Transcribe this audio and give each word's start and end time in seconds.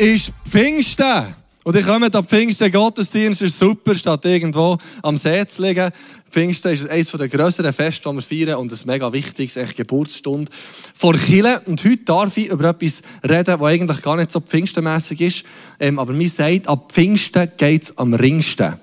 ist 0.00 0.32
Pfingsten. 0.48 1.26
Und 1.62 1.76
ich 1.76 1.84
komme 1.84 2.08
am 2.10 2.24
Pfingsten 2.24 2.72
Gottesdienst, 2.72 3.42
ist 3.42 3.58
super, 3.58 3.94
statt 3.94 4.24
irgendwo 4.24 4.78
am 5.02 5.14
See 5.18 5.46
zu 5.46 5.60
liegen. 5.60 5.90
Pfingsten 6.30 6.72
ist 6.72 6.88
eines 6.88 7.12
der 7.12 7.28
grösseren 7.28 7.72
Feste, 7.74 8.08
die 8.08 8.14
wir 8.14 8.22
feiern 8.22 8.58
und 8.60 8.72
ein 8.72 8.78
mega 8.86 9.12
wichtiges, 9.12 9.56
echt 9.56 9.76
Geburtsstunde 9.76 10.50
vor 10.94 11.14
Chile. 11.16 11.60
Und 11.66 11.84
heute 11.84 11.98
darf 11.98 12.34
ich 12.38 12.46
über 12.46 12.70
etwas 12.70 13.02
reden, 13.28 13.60
was 13.60 13.70
eigentlich 13.70 14.00
gar 14.00 14.16
nicht 14.16 14.30
so 14.30 14.40
pfingstenmässig 14.40 15.20
ist. 15.20 15.44
Ähm, 15.78 15.98
aber 15.98 16.14
mir 16.14 16.30
sagt, 16.30 16.66
ab 16.66 16.90
Pfingsten 16.90 17.52
geht 17.58 17.82
es 17.82 17.98
am 17.98 18.14
ringsten. 18.14 18.76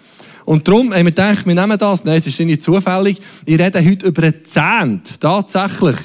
Und 0.45 0.67
darum 0.67 0.93
haben 0.93 1.05
wir 1.05 1.11
gedacht, 1.11 1.47
wir 1.47 1.55
nehmen 1.55 1.79
das. 1.79 2.05
Nein, 2.05 2.19
es 2.19 2.27
ist 2.27 2.39
nicht 2.39 2.61
zufällig. 2.61 3.17
Ich 3.43 3.59
rede 3.59 3.83
heute 3.83 4.05
über 4.05 4.21
einen 4.21 4.45
Zehnt. 4.45 5.19
Tatsächlich. 5.19 5.97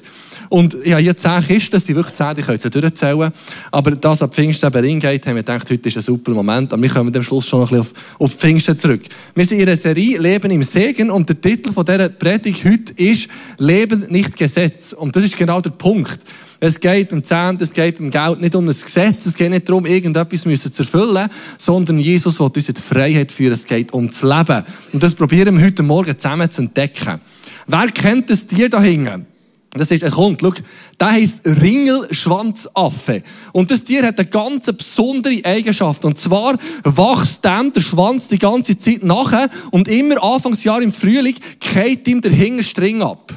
Und 0.53 0.77
ja, 0.85 0.99
hier 0.99 1.17
zehn 1.17 1.41
Kisten, 1.41 1.81
sind 1.81 1.97
wirklich 1.97 2.15
zehn, 2.15 2.35
die 2.37 2.43
können 2.43 2.59
sie 2.59 2.69
durchzählen. 2.69 3.33
Aber 3.71 3.93
das 3.93 4.21
ab 4.21 4.35
Pfingsten 4.35 4.67
eben 4.67 5.01
geht, 5.01 5.27
haben 5.27 5.37
wir 5.37 5.43
gedacht, 5.43 5.71
heute 5.71 5.89
ist 5.89 5.97
ein 5.97 6.03
super 6.03 6.33
Moment. 6.33 6.75
Aber 6.75 6.83
wir 6.83 6.91
kommen 6.91 7.17
am 7.17 7.23
Schluss 7.23 7.47
schon 7.47 7.61
noch 7.61 7.73
ein 7.73 7.79
bisschen 7.79 7.95
auf, 8.19 8.21
auf 8.21 8.39
Pfingsten 8.39 8.77
zurück. 8.77 9.01
Wir 9.35 9.47
sind 9.47 9.61
in 9.61 9.67
einer 9.67 9.79
Serie 9.79 10.19
Leben 10.19 10.51
im 10.51 10.63
Segen 10.63 11.11
und 11.11 11.27
der 11.27 11.41
Titel 11.41 11.73
von 11.73 11.87
dieser 11.87 12.11
Predigt 12.11 12.67
heute 12.67 12.93
ist 13.03 13.29
Leben 13.57 14.05
nicht 14.11 14.37
Gesetz. 14.37 14.93
Und 14.93 15.17
das 15.17 15.25
ist 15.25 15.39
genau 15.39 15.63
der 15.63 15.71
Punkt. 15.71 16.21
Es 16.61 16.79
geht 16.79 17.15
um 17.15 17.25
Zehnt, 17.25 17.63
es 17.63 17.73
geht 17.73 17.99
um 17.99 18.11
Geld, 18.11 18.43
nicht 18.43 18.55
um 18.55 18.67
das 18.67 18.85
Gesetz, 18.85 19.25
es 19.25 19.35
geht 19.35 19.49
nicht 19.49 19.67
darum, 19.67 19.87
irgendetwas 19.87 20.45
müssen 20.45 20.71
zu 20.71 20.83
erfüllen, 20.83 21.31
sondern 21.57 21.97
Jesus 21.97 22.39
will 22.39 22.51
uns 22.55 22.69
in 22.69 22.75
die 22.75 22.83
Freiheit 22.83 23.33
führen, 23.33 23.55
es 23.55 23.65
geht 23.65 23.95
um 23.95 24.07
das 24.07 24.21
Leben. 24.21 24.65
Und 24.93 25.03
das 25.03 25.15
probieren 25.15 25.57
wir 25.57 25.65
heute 25.65 25.83
Morgen 25.83 26.19
zusammen 26.19 26.51
zu 26.51 26.61
entdecken. 26.61 27.23
Wer 27.67 27.87
kennt 27.87 28.29
das 28.29 28.47
Tier 28.47 28.69
da 28.69 28.83
hinten? 28.83 29.32
Das 29.75 29.91
ist 29.91 30.05
ein 30.05 30.15
Hund. 30.15 30.41
Schau, 30.43 30.53
der 31.01 31.13
heisst 31.13 31.41
Ringelschwanzaffe. 31.47 33.23
Und 33.53 33.71
das 33.71 33.85
Tier 33.85 34.07
hat 34.07 34.19
eine 34.19 34.29
ganz 34.29 34.67
besondere 34.67 35.43
Eigenschaft. 35.45 36.05
Und 36.05 36.19
zwar 36.19 36.59
wächst 36.85 37.45
dem 37.45 37.73
der 37.73 37.81
Schwanz 37.81 38.29
die 38.29 38.39
ganze 38.39 38.77
Zeit 38.77 39.03
nachher 39.03 39.49
und 39.71 39.89
immer 39.89 40.23
Anfangsjahr 40.23 40.83
im 40.83 40.93
Frühling 40.93 41.37
geht 41.59 42.07
ihm 42.07 42.21
der 42.21 42.33
Hingerstring 42.33 43.03
ab. 43.03 43.33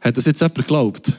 Hat 0.00 0.16
das 0.16 0.26
jetzt 0.26 0.40
jemand 0.40 0.56
geglaubt? 0.56 1.12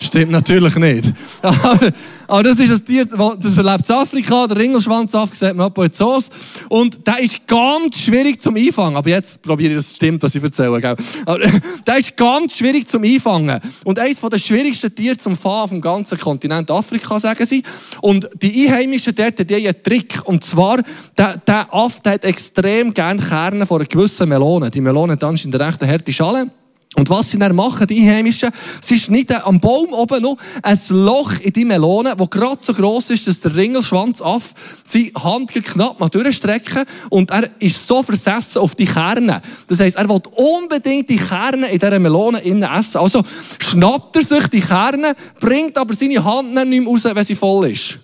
Stimmt 0.00 0.32
natürlich 0.32 0.76
nicht. 0.76 1.12
Aber, 1.42 1.92
aber 2.26 2.42
das 2.44 2.60
ist 2.60 2.70
ein 2.70 2.84
Tier, 2.84 3.04
das 3.04 3.56
erlebt 3.56 3.88
in 3.88 3.94
Afrika, 3.94 4.46
der 4.46 4.56
Ringelschwanzaffe, 4.56 5.34
sieht 5.34 5.54
man 5.56 5.72
bei 5.72 5.88
Zoos. 5.88 6.30
Und 6.68 7.04
der 7.04 7.18
ist 7.18 7.44
ganz 7.46 7.98
schwierig 7.98 8.40
zum 8.40 8.54
Einfangen. 8.56 8.96
Aber 8.96 9.10
jetzt 9.10 9.42
probiere 9.42 9.72
ich, 9.72 9.78
das 9.78 9.96
stimmt, 9.96 10.22
was 10.22 10.34
ich 10.36 10.42
erzähle. 10.42 10.80
Gell? 10.80 10.94
Aber 11.26 11.38
der 11.86 11.98
ist 11.98 12.16
ganz 12.16 12.56
schwierig 12.56 12.86
zum 12.86 13.02
Einfangen. 13.02 13.60
Und 13.84 13.98
eines 13.98 14.20
der 14.20 14.38
schwierigsten 14.38 14.94
Tiere 14.94 15.16
zum 15.16 15.36
Fahren 15.36 15.64
auf 15.64 15.70
dem 15.70 15.80
ganzen 15.80 16.18
Kontinent 16.18 16.70
Afrika, 16.70 17.18
sagen 17.18 17.44
sie. 17.44 17.64
Und 18.00 18.28
die 18.40 18.68
Einheimischen 18.68 19.14
dort 19.14 19.40
haben 19.40 19.54
einen 19.54 19.82
Trick. 19.82 20.20
Und 20.24 20.44
zwar, 20.44 20.78
der, 21.18 21.36
der 21.36 21.66
der 22.04 22.12
hat 22.12 22.24
extrem 22.24 22.94
gerne 22.94 23.20
Kerne 23.20 23.66
von 23.66 23.78
einer 23.78 23.88
gewissen 23.88 24.28
Melone. 24.28 24.70
Die 24.70 24.80
Melone 24.80 25.14
hat 25.14 25.24
anscheinend 25.24 25.60
eine 25.60 25.66
recht 25.66 25.84
harte 25.84 26.12
Schale. 26.12 26.46
Und 26.96 27.08
was 27.08 27.30
sie 27.30 27.38
dann 27.38 27.54
machen, 27.54 27.86
die 27.86 28.00
Einheimischen, 28.00 28.50
sie 28.84 28.98
schneiden 28.98 29.36
am 29.44 29.60
Baum 29.60 29.92
oben 29.92 30.22
noch 30.22 30.36
ein 30.60 30.78
Loch 30.88 31.38
in 31.40 31.52
die 31.52 31.64
Melone, 31.64 32.16
das 32.16 32.30
gerade 32.30 32.58
so 32.60 32.74
gross 32.74 33.10
ist, 33.10 33.28
dass 33.28 33.38
der 33.40 33.54
Ringelschwanzaff 33.54 34.52
seine 34.84 35.12
Hand 35.22 35.52
knapp 35.52 36.00
mal 36.00 36.08
durchstrecken 36.08 36.84
und 37.08 37.30
er 37.30 37.48
ist 37.60 37.86
so 37.86 38.02
versessen 38.02 38.58
auf 38.58 38.74
die 38.74 38.86
Kerne. 38.86 39.40
Das 39.68 39.78
heisst, 39.78 39.96
er 39.96 40.08
will 40.08 40.20
unbedingt 40.34 41.08
die 41.08 41.16
Kerne 41.16 41.68
in 41.68 41.78
dieser 41.78 41.98
Melone 42.00 42.40
innen 42.40 42.64
essen. 42.64 42.98
Also 42.98 43.22
schnappt 43.60 44.16
er 44.16 44.24
sich 44.24 44.48
die 44.48 44.60
Kerne, 44.60 45.14
bringt 45.40 45.78
aber 45.78 45.94
seine 45.94 46.24
Hand 46.24 46.52
nicht 46.52 46.66
mehr 46.66 46.84
raus, 46.84 47.04
wenn 47.04 47.24
sie 47.24 47.36
voll 47.36 47.70
ist. 47.70 48.00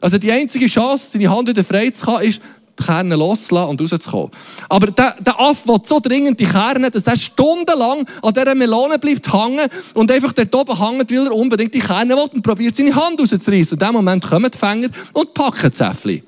Also 0.00 0.16
die 0.16 0.32
einzige 0.32 0.66
Chance, 0.66 1.08
seine 1.12 1.30
Hand 1.30 1.48
wieder 1.48 1.64
frei 1.64 1.90
zu 1.90 2.06
haben, 2.06 2.24
ist, 2.24 2.40
Kerne 2.76 3.16
loszulassen 3.16 3.70
und 3.70 3.80
rauszukommen. 3.80 4.30
Aber 4.68 4.88
der, 4.88 5.16
der 5.20 5.40
Affe 5.40 5.68
will 5.68 5.78
so 5.84 6.00
dringend 6.00 6.38
die 6.38 6.44
Kerne, 6.44 6.90
dass 6.90 7.04
er 7.04 7.16
stundenlang 7.16 8.06
an 8.22 8.34
dieser 8.34 8.54
Melone 8.54 8.98
bleibt 8.98 9.32
hängen 9.32 9.68
und 9.94 10.10
einfach 10.10 10.32
dort 10.32 10.54
oben 10.54 10.78
hängt, 10.78 11.10
weil 11.10 11.26
er 11.26 11.34
unbedingt 11.34 11.74
die 11.74 11.80
Kerne 11.80 12.14
will 12.14 12.28
und 12.32 12.42
probiert 12.42 12.76
seine 12.76 12.94
Hand 12.94 13.20
rauszureißen. 13.20 13.72
Und 13.72 13.82
in 13.82 13.86
dem 13.86 13.92
Moment 13.92 14.24
kommen 14.24 14.50
die 14.50 14.58
Fänger 14.58 14.88
und 15.12 15.34
packen 15.34 15.70
das 15.70 15.80
Äffli. 15.80 16.22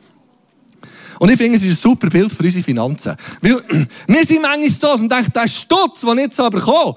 Und 1.19 1.31
ich 1.31 1.37
finde, 1.37 1.57
es 1.57 1.65
ist 1.65 1.85
ein 1.85 1.91
super 1.91 2.09
Bild 2.09 2.33
für 2.33 2.45
unsere 2.45 2.65
Finanzen. 2.65 3.17
Weil 3.41 3.61
wir 4.07 4.25
sind 4.25 4.43
manchmal 4.43 4.71
so, 4.71 4.87
dass 4.87 5.01
man 5.01 5.09
denkt, 5.09 5.35
der 5.35 5.49
Stutz, 5.49 6.01
den 6.03 6.19
ich 6.19 6.25
jetzt 6.25 6.41
aber 6.41 6.61
komme, 6.61 6.95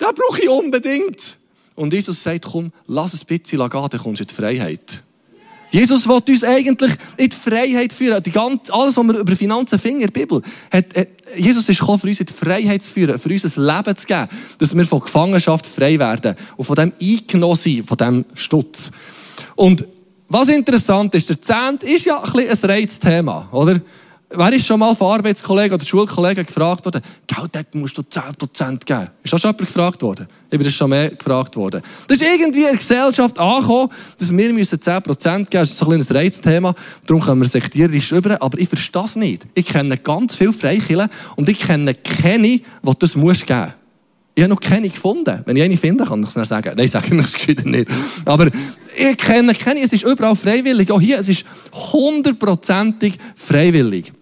den 0.00 0.08
brauche 0.14 0.42
ich 0.42 0.48
unbedingt. 0.48 1.38
Und 1.74 1.92
Jesus 1.92 2.22
sagt, 2.22 2.44
komm, 2.44 2.70
lass 2.86 3.14
es 3.14 3.22
ein 3.22 3.26
bisschen 3.26 3.58
gehen, 3.58 3.88
dann 3.90 4.00
kommst 4.00 4.20
du 4.20 4.24
in 4.24 4.28
die 4.28 4.34
Freiheit. 4.34 5.02
Jesus 5.72 6.06
will 6.06 6.22
uns 6.28 6.44
eigentlich 6.44 6.92
in 7.16 7.30
die 7.30 7.36
Freiheit 7.36 7.92
führen. 7.94 8.22
Die 8.22 8.30
ganze, 8.30 8.72
alles, 8.72 8.96
was 8.96 9.04
wir 9.06 9.18
über 9.18 9.34
Finanzen 9.34 9.78
finden 9.78 10.02
in 10.02 10.06
der 10.06 10.20
Bibel, 10.20 10.42
hat, 10.70 10.96
hat, 10.96 11.08
Jesus 11.34 11.66
ist 11.66 11.80
gekommen, 11.80 11.98
für 11.98 12.08
uns 12.08 12.20
in 12.20 12.26
die 12.26 12.32
Freiheit 12.32 12.82
zu 12.82 12.92
führen, 12.92 13.18
für 13.18 13.30
uns 13.30 13.56
ein 13.56 13.64
Leben 13.64 13.96
zu 13.96 14.06
geben, 14.06 14.28
dass 14.58 14.76
wir 14.76 14.84
von 14.84 15.00
Gefangenschaft 15.00 15.66
frei 15.66 15.98
werden 15.98 16.36
und 16.58 16.64
von 16.66 16.76
dem 16.76 16.92
eingenommen 17.00 17.56
sind, 17.56 17.88
von 17.88 17.96
dem 17.96 18.24
Stutz. 18.34 18.90
Und 19.56 19.84
was 20.28 20.48
interessant 20.48 21.14
ist, 21.14 21.30
der 21.30 21.40
Zehnt 21.40 21.82
ist 21.84 22.04
ja 22.04 22.22
ein, 22.22 22.48
ein 22.48 22.70
Reizthema, 22.70 23.48
oder? 23.50 23.80
Wer 24.34 24.52
ist 24.52 24.66
schon 24.66 24.80
mal 24.80 24.94
von 24.94 25.12
Arbeitskollegen 25.12 25.74
oder 25.74 25.84
Schulkollegen 25.84 26.46
gefragt 26.46 26.84
worden, 26.84 27.02
Gell, 27.26 27.46
dort 27.50 27.74
musst 27.74 27.98
du 27.98 28.02
10% 28.02 28.84
geben? 28.84 29.08
Ist 29.22 29.32
das 29.32 29.40
schon 29.40 29.50
jemand 29.50 29.58
gefragt 29.58 30.02
worden? 30.02 30.26
Ich 30.50 30.58
bin 30.58 30.64
das 30.64 30.74
schon 30.74 30.90
mehr 30.90 31.10
gefragt 31.10 31.54
worden. 31.56 31.82
Das 32.08 32.18
ist 32.18 32.22
irgendwie 32.22 32.60
in 32.60 32.68
der 32.68 32.76
Gesellschaft 32.76 33.38
angekommen, 33.38 33.90
dass 34.18 34.30
wir 34.30 34.38
10% 34.38 34.44
geben 34.44 34.54
müssen. 34.54 35.48
Das 35.50 35.70
ist 35.70 35.82
ein 35.82 35.86
kleines 35.86 36.14
Reizthema. 36.14 36.74
Darum 37.06 37.22
können 37.22 37.40
wir 37.42 37.48
sektierisch 37.48 38.12
über. 38.12 38.40
Aber 38.40 38.58
ich 38.58 38.68
verstehe 38.68 39.02
das 39.02 39.16
nicht. 39.16 39.46
Ich 39.54 39.66
kenne 39.66 39.96
ganz 39.98 40.34
viele 40.34 40.52
Freikirchen 40.52 41.08
und 41.36 41.48
ich 41.48 41.58
kenne 41.58 41.94
keine, 41.94 42.48
die 42.48 42.62
das 42.98 43.14
musst 43.14 43.46
geben 43.46 43.72
ich 44.34 44.42
habe 44.42 44.54
noch 44.54 44.60
keine 44.60 44.88
gefunden. 44.88 45.42
Wenn 45.44 45.56
ich 45.56 45.62
eine 45.62 45.76
finde, 45.76 46.04
kann 46.04 46.22
ich 46.22 46.28
es 46.28 46.34
dann 46.34 46.44
sagen. 46.44 46.72
Nein, 46.76 46.88
sage 46.88 47.14
ich 47.14 47.58
es 47.58 47.64
nicht. 47.64 47.88
Aber 48.24 48.48
ich 48.96 49.16
kenne 49.18 49.52
keine. 49.52 49.80
Es 49.80 49.92
ist 49.92 50.04
überall 50.04 50.34
freiwillig. 50.34 50.90
Auch 50.90 51.00
hier, 51.00 51.18
es 51.18 51.28
ist 51.28 51.44
hundertprozentig 51.92 53.18
freiwillig. 53.34 54.12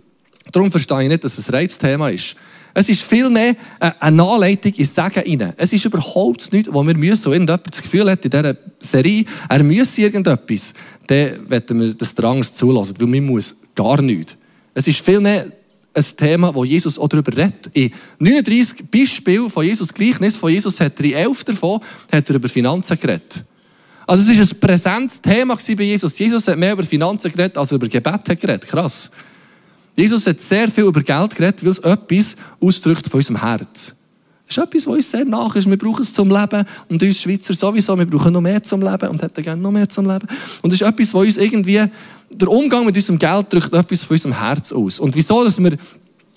Darum 0.52 0.70
verstehe 0.70 1.02
ich 1.02 1.08
nicht, 1.08 1.24
dass 1.24 1.38
es 1.38 1.48
ein 1.48 1.54
Reizthema 1.54 2.08
ist. 2.08 2.36
Es 2.72 2.88
ist 2.88 3.02
vielmehr 3.02 3.56
eine 3.78 4.22
Anleitung 4.22 4.72
ins 4.74 4.94
Sagen 4.94 5.22
rein. 5.26 5.52
Es 5.56 5.72
ist 5.72 5.84
überhaupt 5.84 6.52
nichts, 6.52 6.72
wo 6.72 6.86
wir 6.86 6.96
müssen, 6.96 7.16
so 7.16 7.32
irgendjemand 7.32 7.72
das 7.72 7.82
Gefühl 7.82 8.10
hat 8.10 8.24
in 8.24 8.30
dieser 8.30 8.56
Serie, 8.78 9.24
er 9.48 9.62
müsse 9.62 10.02
irgendetwas, 10.02 10.72
dann 11.06 11.50
werden 11.50 11.80
wir 11.80 11.94
das 11.94 12.14
Drangs 12.14 12.54
zulassen, 12.54 12.94
weil 12.98 13.08
man 13.08 13.26
muss 13.26 13.54
gar 13.74 14.00
nichts. 14.00 14.36
Es 14.74 14.86
ist 14.86 15.00
vielmehr 15.00 15.50
ein 15.92 16.04
Thema, 16.16 16.54
wo 16.54 16.64
Jesus 16.64 16.98
auch 16.98 17.08
darüber 17.08 17.36
redet. 17.36 17.68
In 17.72 17.90
39 18.18 18.88
Beispielen 18.88 19.50
von 19.50 19.64
Jesus 19.64 19.92
Gleichnis, 19.92 20.36
von 20.36 20.52
Jesus 20.52 20.78
hat 20.78 20.98
er 21.00 21.04
in 21.04 21.12
11 21.12 21.44
davon 21.44 21.80
hat 22.12 22.28
er 22.28 22.36
über 22.36 22.48
Finanzen 22.48 22.98
geredet. 22.98 23.44
Also 24.06 24.30
es 24.30 24.38
war 24.38 24.44
ein 24.44 24.60
präsentes 24.60 25.20
Thema 25.20 25.56
bei 25.56 25.84
Jesus. 25.84 26.18
Jesus 26.18 26.46
hat 26.48 26.58
mehr 26.58 26.72
über 26.72 26.82
Finanzen 26.82 27.30
geredet, 27.30 27.56
als 27.56 27.72
über 27.72 27.88
Gebet 27.88 28.24
geredet. 28.40 28.66
Krass. 28.66 29.10
Jesus 29.96 30.26
hat 30.26 30.40
sehr 30.40 30.68
viel 30.68 30.84
über 30.84 31.02
Geld 31.02 31.34
geredet, 31.34 31.64
weil 31.64 31.70
es 31.70 31.78
etwas 31.78 32.36
ausdrückt 32.60 33.08
von 33.08 33.18
unserem 33.18 33.40
Herz. 33.40 33.94
Das 34.46 34.56
ist 34.56 34.64
etwas, 34.64 34.86
was 34.86 34.94
uns 34.96 35.10
sehr 35.10 35.24
nach 35.24 35.54
ist. 35.54 35.70
Wir 35.70 35.78
brauchen 35.78 36.02
es 36.02 36.12
zum 36.12 36.28
Leben. 36.28 36.64
Und 36.88 37.00
uns 37.00 37.20
Schweizer 37.20 37.54
sowieso. 37.54 37.96
Wir 37.96 38.06
brauchen 38.06 38.32
noch 38.32 38.40
mehr 38.40 38.60
zum 38.60 38.82
Leben 38.82 39.08
und 39.08 39.22
hätten 39.22 39.44
gerne 39.44 39.62
noch 39.62 39.70
mehr 39.70 39.88
zum 39.88 40.06
Leben. 40.06 40.26
Und 40.62 40.72
das 40.72 40.80
ist 40.80 40.86
etwas, 40.86 41.14
was 41.14 41.26
uns 41.26 41.36
irgendwie, 41.36 41.84
der 42.32 42.48
Umgang 42.48 42.84
mit 42.84 42.96
unserem 42.96 43.18
Geld 43.18 43.46
drückt 43.52 43.72
etwas 43.72 44.02
von 44.02 44.16
unserem 44.16 44.38
Herz 44.38 44.72
aus. 44.72 44.98
Und 44.98 45.14
wieso, 45.14 45.44
dass 45.44 45.62
wir 45.62 45.76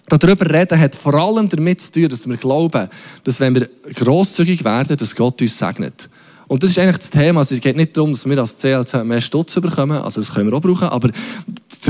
darüber 0.10 0.48
reden, 0.54 0.80
hat 0.80 0.96
vor 0.96 1.16
allem 1.16 1.50
damit 1.50 1.82
zu 1.82 1.92
tun, 1.92 2.10
dass 2.10 2.28
wir 2.28 2.38
glauben, 2.38 2.88
dass 3.24 3.40
wenn 3.40 3.56
wir 3.56 3.70
grosszügig 3.96 4.64
werden, 4.64 4.96
dass 4.96 5.16
Gott 5.16 5.42
uns 5.42 5.58
segnet. 5.58 6.08
Und 6.48 6.62
das 6.62 6.72
ist 6.72 6.78
eigentlich 6.78 6.98
das 6.98 7.10
Thema. 7.10 7.40
Also 7.40 7.56
es 7.56 7.62
geht 7.62 7.76
nicht 7.76 7.98
darum, 7.98 8.12
dass 8.12 8.28
wir 8.28 8.38
als 8.38 8.58
CLZ 8.58 9.06
mehr 9.06 9.22
Stutz 9.22 9.56
bekommen. 9.56 9.98
Also 9.98 10.22
das 10.22 10.32
können 10.32 10.52
wir 10.52 10.58
auch 10.58 10.62
brauchen. 10.62 10.88
Aber 10.88 11.10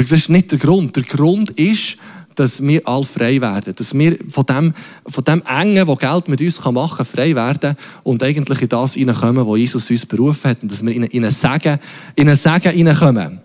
das 0.02 0.12
ist 0.12 0.30
nicht 0.30 0.52
der 0.52 0.60
Grund. 0.60 0.96
Der 0.96 1.04
Grund 1.04 1.52
ist, 1.52 1.98
dass 2.36 2.62
wir 2.62 2.88
alle 2.88 3.04
frei 3.04 3.40
werden. 3.42 3.76
Dass 3.76 3.94
wir 3.94 4.18
von 4.28 4.46
dem, 4.46 4.74
von 5.08 5.24
dem 5.24 5.44
Engen, 5.48 5.88
das 5.88 5.98
Geld 5.98 6.28
mit 6.28 6.42
uns 6.42 6.64
machen 6.64 6.98
kann, 6.98 7.06
frei 7.06 7.36
werden 7.36 7.76
und 8.04 8.24
eigentlich 8.24 8.62
in 8.62 8.70
das 8.70 8.94
hineinkommen, 8.94 9.46
wo 9.46 9.56
Jesus 9.56 9.90
uns 9.90 10.06
berufen 10.06 10.50
hat. 10.50 10.64
Und 10.64 10.72
dass 10.72 10.84
wir 10.84 10.94
in, 10.94 11.04
in 11.04 11.24
einen 11.24 11.34
Segen, 11.34 11.80
in 12.16 12.28
einen 12.28 12.38
Segen 12.38 12.72
hineinkommen. 12.72 13.40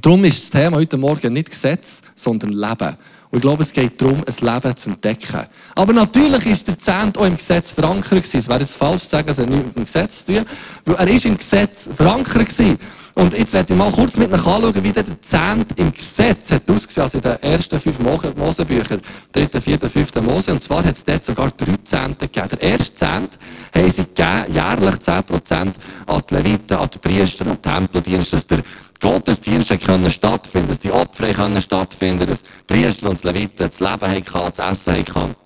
Darum 0.00 0.24
ist 0.24 0.42
das 0.42 0.50
Thema 0.50 0.76
heute 0.76 0.96
Morgen 0.96 1.32
nicht 1.32 1.50
Gesetz, 1.50 2.02
sondern 2.14 2.50
Leben. 2.50 2.96
Und 3.30 3.38
ich 3.38 3.42
glaube, 3.42 3.62
es 3.62 3.72
geht 3.72 4.00
darum, 4.00 4.22
ein 4.26 4.54
Leben 4.54 4.76
zu 4.76 4.90
entdecken. 4.90 5.40
Aber 5.74 5.92
natürlich 5.92 6.46
ist 6.46 6.68
der 6.68 6.78
Zehnt 6.78 7.16
auch 7.18 7.26
im 7.26 7.36
Gesetz 7.36 7.72
verankert 7.72 8.10
gewesen. 8.10 8.38
Es 8.38 8.48
wäre 8.48 8.60
jetzt 8.60 8.76
falsch 8.76 9.02
zu 9.04 9.10
sagen, 9.10 9.28
es 9.28 9.38
hat 9.38 9.48
nichts 9.48 9.66
mit 9.66 9.76
dem 9.76 9.84
Gesetz 9.84 10.24
zu 10.24 10.34
tun, 10.34 10.44
weil 10.84 10.94
er 10.96 11.08
ist 11.08 11.24
im 11.24 11.36
Gesetz 11.36 11.88
verankert 11.96 12.48
gewesen. 12.48 12.78
Und 13.14 13.38
jetzt 13.38 13.52
werde 13.52 13.72
ich 13.72 13.78
mal 13.78 13.92
kurz 13.92 14.16
mit 14.16 14.32
euch 14.32 14.44
anschauen, 14.44 14.82
wie 14.82 14.92
der 14.92 15.04
Zehnt 15.20 15.78
im 15.78 15.92
Gesetz 15.92 16.50
hat 16.50 16.68
ausgesehen, 16.68 17.02
also 17.02 17.18
in 17.18 17.22
den 17.22 17.42
ersten 17.42 17.78
fünf 17.78 17.98
Mosebüchern, 18.00 19.00
dritten, 19.30 19.62
vierten, 19.62 19.88
fünften 19.88 20.24
Mose. 20.24 20.52
Und 20.52 20.60
zwar 20.60 20.84
hat 20.84 20.96
es 20.96 21.04
dort 21.04 21.24
sogar 21.24 21.50
drei 21.52 21.76
Zehnte 21.84 22.26
gegeben. 22.26 22.48
Der 22.50 22.62
erste 22.62 22.94
Zehnt 22.94 23.38
haben 23.72 23.90
sie 23.90 24.04
gegeben, 24.04 24.52
jährlich 24.52 24.94
10% 24.96 25.72
an 26.06 26.22
die 26.28 26.34
Leviten, 26.34 26.76
an 26.76 26.90
die 26.92 26.98
Priester, 26.98 27.46
an 27.46 27.52
die 27.52 27.68
Tempeldienste, 27.68 28.36
dass 28.36 28.46
der 28.48 28.62
Gottesdienste 29.00 29.78
können 29.78 30.10
stattfinden, 30.10 30.68
dass 30.68 30.80
die 30.80 30.90
Opfer 30.90 31.32
können 31.32 31.60
stattfinden, 31.60 32.26
dass 32.26 32.42
Priester 32.66 33.10
und 33.10 33.22
Leviten 33.22 33.68
das 33.68 33.78
Leben 33.78 34.10
hatten, 34.10 34.52
das 34.56 34.86
Essen 34.86 35.14
hatten. 35.14 35.36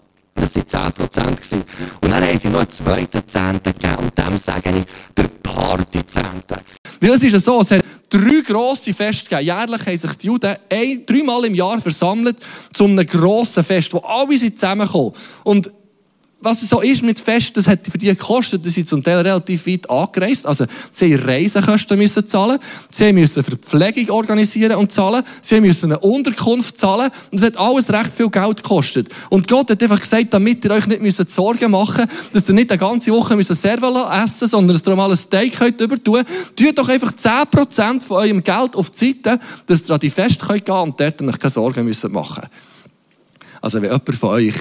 Das 0.41 0.55
waren 0.55 0.93
10% 0.93 1.35
gewesen. 1.35 1.65
Und 2.01 2.13
dann 2.13 2.23
haben 2.23 2.39
sie 2.39 2.49
noch 2.49 2.61
einen 2.61 2.71
zweiten 2.71 3.27
Zehnten 3.27 3.73
gegeben. 3.73 3.97
Und 3.97 4.17
dem 4.17 4.37
sage 4.39 4.71
ich, 4.71 4.85
der 5.17 5.29
Party-Zehnte. 5.55 6.57
Weil 7.01 7.11
es 7.11 7.23
ist 7.23 7.33
ja 7.33 7.39
so, 7.39 7.61
es 7.63 7.71
hat 7.71 7.85
drei 8.11 8.41
grosse 8.47 8.93
Feste 8.93 9.29
gegeben. 9.29 9.47
Jährlich 9.47 9.87
haben 9.87 9.97
sich 9.97 10.15
die 10.15 10.27
Juden 10.27 10.57
ein, 10.71 11.07
dreimal 11.07 11.45
im 11.45 11.55
Jahr 11.55 11.81
versammelt 11.81 12.37
zu 12.73 12.85
einem 12.85 13.07
grossen 13.07 13.65
Fest, 13.65 13.93
wo 13.93 13.99
alle 13.99 14.39
zusammenkommen. 14.39 15.13
Und 15.45 15.71
was 16.41 16.63
es 16.63 16.69
so 16.69 16.81
ist 16.81 17.03
mit 17.03 17.19
Fest, 17.19 17.57
das 17.57 17.67
hat 17.67 17.81
für 17.91 17.99
die 17.99 18.07
gekostet, 18.07 18.65
dass 18.65 18.75
sie 18.75 18.85
zum 18.85 19.03
Teil 19.03 19.19
relativ 19.19 19.67
weit 19.67 19.91
angereist. 19.91 20.47
Also, 20.47 20.67
sie 20.93 21.15
haben 21.15 21.25
Reisekosten 21.25 21.99
müssen 21.99 22.27
zahlen. 22.29 22.61
Sie 22.91 23.13
müssen 23.13 23.43
Verpflegung 23.43 24.11
organisieren 24.11 24.77
und 24.77 24.93
zahlen. 24.93 25.25
Sie 25.43 25.61
müssen 25.61 25.87
eine 25.87 25.99
Unterkunft 25.99 26.79
zahlen. 26.79 27.11
Und 27.33 27.39
es 27.39 27.45
hat 27.45 27.57
alles 27.57 27.93
recht 27.93 28.15
viel 28.15 28.31
Geld 28.31 28.63
gekostet. 28.63 29.09
Und 29.31 29.49
Gott 29.49 29.71
hat 29.71 29.83
einfach 29.83 30.01
gesagt, 30.01 30.33
damit 30.33 30.65
ihr 30.65 30.71
euch 30.71 30.87
nicht 30.87 31.03
müsst 31.03 31.29
Sorgen 31.29 31.73
machen 31.73 32.07
müsst, 32.07 32.37
dass 32.37 32.49
ihr 32.49 32.55
nicht 32.55 32.71
eine 32.71 32.79
ganze 32.79 33.11
Woche 33.11 33.35
müsst 33.35 33.55
selber 33.55 34.09
essen 34.23 34.47
sondern 34.47 34.77
dass 34.77 34.87
ihr 34.87 34.95
mal 34.95 35.11
ein 35.11 35.17
Steak 35.17 35.59
könnt 35.59 35.81
übertun 35.81 36.23
Tut 36.55 36.79
doch 36.79 36.89
einfach 36.89 37.13
10% 37.13 38.05
von 38.05 38.17
eurem 38.19 38.43
Geld 38.45 38.77
auf 38.77 38.91
die 38.91 39.07
Seite, 39.07 39.41
dass 39.67 39.89
ihr 39.89 39.95
an 39.95 40.01
die 40.01 40.11
Fest 40.11 40.39
könnt 40.39 40.65
gehen 40.65 40.75
und 40.75 41.01
dort 41.01 41.21
euch 41.21 41.39
keine 41.39 41.51
Sorgen 41.51 41.85
müssen 41.85 42.13
machen 42.13 42.47
Also, 43.61 43.79
wenn 43.83 43.91
jemand 43.91 44.15
von 44.15 44.31
euch 44.31 44.55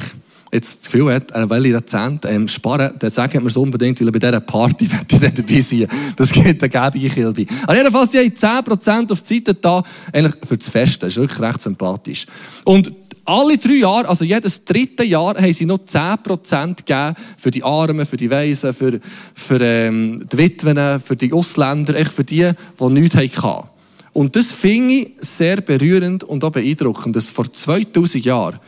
jetzt 0.52 0.80
das 0.80 0.92
Gefühl 0.92 1.14
hat, 1.14 1.32
er 1.32 1.50
will 1.50 1.82
Cent 1.86 2.26
ähm, 2.26 2.48
sparen, 2.48 2.94
dann 3.00 3.10
sagt 3.10 3.34
mir 3.34 3.48
es 3.48 3.58
unbedingt, 3.58 4.00
weil 4.00 4.08
er 4.08 4.12
bei 4.12 4.20
dieser 4.20 4.40
Party 4.40 4.88
dabei 5.08 5.60
sein 5.60 5.88
Das 6.16 6.32
geht 6.32 6.62
eine 6.64 6.70
gäbige 6.70 7.10
Kilbe. 7.10 7.46
Aber 7.64 7.76
jedenfalls, 7.76 8.12
die 8.12 8.20
haben 8.20 8.66
10% 8.66 9.12
auf 9.12 9.22
die 9.22 9.36
Seite 9.36 9.54
da, 9.56 9.84
eigentlich 10.14 10.36
für 10.48 10.58
das 10.58 10.70
Fest. 10.70 11.04
Das 11.04 11.10
ist 11.10 11.18
wirklich 11.18 11.40
recht 11.40 11.62
sympathisch. 11.62 12.26
Und 12.64 12.92
alle 13.26 13.58
drei 13.58 13.74
Jahre, 13.74 14.08
also 14.08 14.24
jedes 14.24 14.64
dritte 14.64 15.04
Jahr, 15.04 15.36
haben 15.36 15.54
sie 15.54 15.66
noch 15.66 15.80
10% 15.80 16.78
gegeben 16.78 17.14
für 17.38 17.52
die 17.52 17.64
Armen, 17.64 18.06
für 18.06 18.16
die 18.16 18.32
Waisen, 18.32 18.74
für, 18.74 19.00
für 19.36 19.60
ähm, 19.60 20.26
die 20.32 20.38
Witwen, 20.38 21.02
für 21.02 21.16
die 21.18 21.34
Ausländer, 21.34 21.96
echt 21.96 22.14
für 22.14 22.24
die, 22.24 22.50
die 22.80 22.90
nichts 22.90 23.18
hatten. 23.18 23.68
Und 24.14 24.36
das 24.36 24.54
finde 24.54 24.94
ich 24.94 25.12
sehr 25.20 25.58
berührend 25.58 26.24
und 26.24 26.44
auch 26.44 26.52
beeindruckend, 26.52 27.16
dass 27.16 27.30
vor 27.30 27.52
2000 27.52 28.26
Jahren 28.26 28.60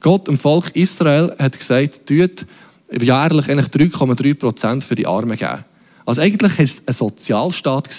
Gott 0.00 0.28
dem 0.28 0.38
Volk 0.38 0.74
Israel 0.74 1.34
hat 1.38 1.58
gesagt, 1.58 2.06
tut 2.06 2.46
jährlich 3.00 3.48
eigentlich 3.48 3.92
3,3 3.92 4.34
Prozent 4.34 4.84
für 4.84 4.94
die 4.94 5.06
Armen 5.06 5.36
geben. 5.36 5.64
Also 6.06 6.22
eigentlich 6.22 6.58
war 6.58 6.64
es 6.64 6.82
ein 6.86 6.94
Sozialstaat. 6.94 7.90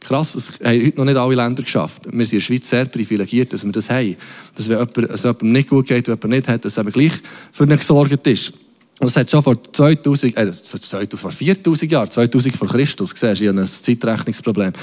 Krass, 0.00 0.32
das 0.32 0.58
haben 0.64 0.84
heute 0.84 0.98
noch 0.98 1.04
nicht 1.04 1.16
alle 1.16 1.34
Länder 1.34 1.62
geschafft. 1.62 2.04
Wir 2.06 2.24
sind 2.24 2.32
in 2.32 2.38
der 2.38 2.40
Schweiz 2.40 2.68
sehr 2.68 2.86
privilegiert, 2.86 3.52
dass 3.52 3.64
wir 3.64 3.72
das 3.72 3.90
haben. 3.90 4.16
Dass 4.54 4.68
wenn 4.68 4.78
es 5.04 5.22
jemandem 5.22 5.52
nicht 5.52 5.68
gut 5.68 5.86
geht, 5.86 6.08
jemand 6.08 6.24
nicht 6.24 6.48
hat, 6.48 6.64
dass 6.64 6.76
er 6.78 6.84
gleich 6.84 7.12
für 7.52 7.64
ihn 7.64 7.76
gesorgt 7.76 8.26
ist. 8.26 8.52
Und 9.00 9.06
es 9.06 9.16
hat 9.16 9.30
schon 9.30 9.42
vor 9.42 9.56
2000, 9.72 10.36
äh, 10.36 11.16
vor 11.16 11.30
4000 11.30 11.90
Jahren, 11.90 12.10
2000 12.10 12.54
vor 12.54 12.68
Christus, 12.68 13.10
siehst 13.10 13.40
du, 13.40 13.44
ich 13.44 13.48
habe 13.48 13.58
ein 13.58 13.66
Zeitrechnungsproblem. 13.66 14.74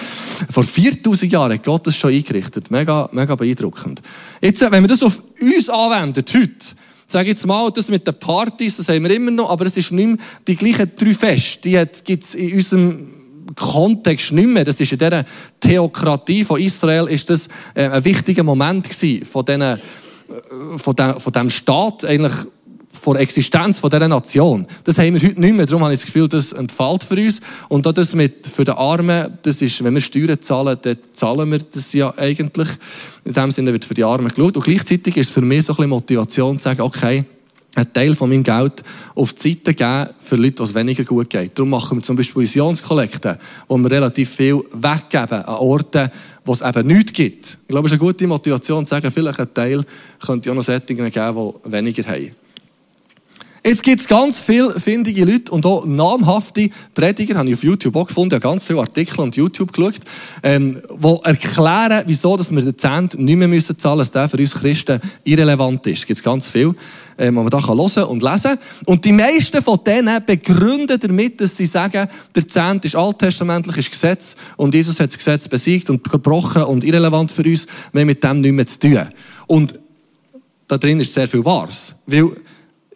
Vor 0.50 0.64
4000 0.64 1.32
Jahren 1.32 1.54
hat 1.54 1.64
Gott 1.64 1.86
das 1.86 1.96
schon 1.96 2.12
eingerichtet. 2.12 2.72
Mega, 2.72 3.08
mega 3.12 3.36
beeindruckend. 3.36 4.02
Jetzt, 4.42 4.60
wenn 4.60 4.84
wir 4.84 4.88
das 4.88 5.04
auf 5.04 5.22
uns 5.40 5.70
anwendet, 5.70 6.34
heute, 6.34 6.76
sage 7.06 7.26
ich 7.26 7.30
jetzt 7.30 7.46
mal, 7.46 7.70
das 7.72 7.90
mit 7.90 8.08
den 8.08 8.18
Partys, 8.18 8.78
das 8.78 8.90
haben 8.90 9.04
wir 9.04 9.12
immer 9.12 9.30
noch, 9.30 9.52
aber 9.52 9.68
es 9.68 9.78
ist 9.78 9.92
nicht 9.92 10.08
mehr 10.08 10.18
die 10.48 10.56
gleichen 10.56 10.92
drei 10.98 11.14
Feste. 11.14 11.70
Die 11.70 11.86
gibt 12.04 12.24
es 12.24 12.34
in 12.34 12.54
unserem 12.54 13.08
Kontext 13.56 14.32
nicht 14.32 14.50
mehr. 14.50 14.66
Das 14.66 14.80
ist 14.80 14.92
in 14.92 14.98
dieser 14.98 15.26
Theokratie 15.60 16.44
von 16.44 16.60
Israel 16.60 17.08
ist 17.08 17.30
das 17.30 17.48
äh, 17.76 17.88
ein 17.88 18.04
wichtiger 18.04 18.42
Moment 18.42 18.90
gewesen, 18.90 19.26
von, 19.26 19.46
diesen, 19.46 19.62
äh, 19.62 19.78
von, 20.78 20.96
dem, 20.96 21.20
von 21.20 21.34
dem 21.34 21.52
Staat 21.52 22.04
eigentlich 22.04 22.34
vor 22.98 23.14
der 23.14 23.24
Existenz 23.24 23.80
von 23.80 23.90
dieser 23.90 24.08
Nation. 24.08 24.66
Das 24.84 24.98
haben 24.98 25.14
wir 25.14 25.28
heute 25.28 25.40
nicht 25.40 25.56
mehr. 25.56 25.66
Darum 25.66 25.84
habe 25.84 25.94
ich 25.94 26.00
das 26.00 26.06
Gefühl, 26.06 26.28
das 26.28 26.52
entfällt 26.52 27.04
für 27.04 27.16
uns. 27.16 27.40
Und 27.70 27.86
auch 27.88 27.92
das 27.92 28.14
mit, 28.14 28.48
für 28.48 28.64
die 28.64 28.72
Armen, 28.72 29.38
das 29.42 29.62
ist, 29.62 29.84
wenn 29.84 29.94
wir 29.94 30.02
Steuern 30.02 30.42
zahlen, 30.42 30.78
dann 30.82 30.98
zahlen 31.12 31.52
wir 31.52 31.60
das 31.60 31.94
ja 31.94 32.14
eigentlich. 32.18 32.70
In 33.24 33.34
dem 33.34 33.52
Sinne 33.52 33.72
wird 33.74 33.86
für 33.86 33.94
die 33.94 34.04
Armen 34.04 34.30
geschaut. 34.30 34.58
Und 34.58 34.64
gleichzeitig 34.64 35.18
ist 35.18 35.28
es 35.28 35.34
für 35.34 35.42
mich 35.42 35.64
so 35.64 35.74
ein 35.74 35.76
bisschen 35.76 35.90
Motivation 35.90 36.58
zu 36.58 36.64
sagen, 36.64 36.82
okay, 36.82 37.26
einen 37.78 37.94
Teil 37.94 38.16
von 38.16 38.30
meinem 38.30 38.44
Geld 38.44 38.84
auf 39.14 39.34
die 39.34 39.54
Seite 39.54 39.74
geben 39.74 40.08
für 40.20 40.36
Leute, 40.36 40.64
es 40.64 40.74
weniger 40.74 41.04
gut 41.04 41.30
geht. 41.30 41.58
Darum 41.58 41.70
machen 41.70 41.98
wir 41.98 42.04
zum 42.04 42.16
Beispiel 42.16 42.42
Visionskollekte, 42.42 43.38
wo 43.68 43.78
wir 43.78 43.92
relativ 43.92 44.32
viel 44.32 44.64
weggeben 44.74 45.46
an 45.46 45.56
Orten, 45.56 46.10
wo 46.44 46.54
es 46.54 46.62
eben 46.62 46.88
nichts 46.88 47.14
gibt. 47.14 47.58
Ich 47.62 47.68
glaube, 47.68 47.88
es 47.88 47.94
ist 47.94 48.02
eine 48.02 48.08
gute 48.08 48.26
Motivation 48.26 48.86
zu 48.86 48.90
sagen, 48.90 49.12
vielleicht 49.12 49.40
ein 49.40 49.54
Teil 49.54 49.84
könnte 50.26 50.50
auch 50.50 50.56
noch 50.56 50.64
Settingen 50.64 51.12
geben, 51.12 51.54
die 51.66 51.72
weniger 51.72 52.04
haben. 52.04 52.32
Jetzt 53.68 53.84
gibt 53.84 54.00
es 54.00 54.08
ganz 54.08 54.40
viele 54.40 54.80
findige 54.80 55.26
Leute 55.26 55.52
und 55.52 55.66
auch 55.66 55.86
namhafte 55.86 56.70
Prediger, 56.94 57.36
habe 57.36 57.50
ich 57.50 57.56
auf 57.56 57.64
YouTube 57.66 57.98
auch 57.98 58.08
gefunden, 58.08 58.36
habe 58.36 58.42
ganz 58.42 58.64
viele 58.64 58.80
Artikel 58.80 59.20
und 59.20 59.36
YouTube 59.36 59.74
geschaut, 59.74 60.00
ähm, 60.42 60.82
die 60.90 61.16
erklären, 61.26 62.04
wieso 62.06 62.38
dass 62.38 62.50
wir 62.50 62.62
den 62.62 62.78
Zehnt 62.78 63.20
nicht 63.20 63.36
mehr 63.36 63.50
müssen 63.50 63.78
zahlen 63.78 63.98
müssen, 63.98 64.14
dass 64.14 64.30
der 64.30 64.30
für 64.30 64.38
uns 64.38 64.54
Christen 64.54 65.02
irrelevant 65.26 65.86
ist. 65.86 66.00
Es 66.00 66.06
gibt 66.06 66.24
ganz 66.24 66.48
viel, 66.48 66.74
ähm, 67.18 67.34
man 67.34 67.50
da 67.50 67.60
hören 67.60 68.06
und 68.06 68.24
lesen 68.24 68.42
kann. 68.42 68.60
Und 68.86 69.04
die 69.04 69.12
meisten 69.12 69.62
von 69.62 69.80
denen 69.86 70.26
begründen 70.26 70.98
damit, 70.98 71.42
dass 71.42 71.58
sie 71.58 71.66
sagen, 71.66 72.08
der 72.34 72.48
Zehnt 72.48 72.86
ist 72.86 72.96
alttestamentliches 72.96 73.92
Gesetz 73.92 74.38
und 74.56 74.74
Jesus 74.76 74.98
hat 75.02 75.10
das 75.10 75.18
Gesetz 75.18 75.46
besiegt 75.50 75.90
und 75.90 76.10
gebrochen 76.10 76.64
und 76.64 76.86
irrelevant 76.86 77.32
für 77.32 77.44
uns, 77.44 77.68
wir 77.92 78.00
haben 78.00 78.08
mit 78.08 78.24
dem 78.24 78.40
nichts 78.40 78.56
mehr 78.56 78.66
zu 78.66 78.80
tun. 78.80 79.08
Und 79.46 79.76
da 80.70 80.78
drin 80.78 81.02
ist 81.02 81.14
sehr 81.14 81.28
viel 81.28 81.44
Wahres. 81.44 81.96
Weil 82.06 82.32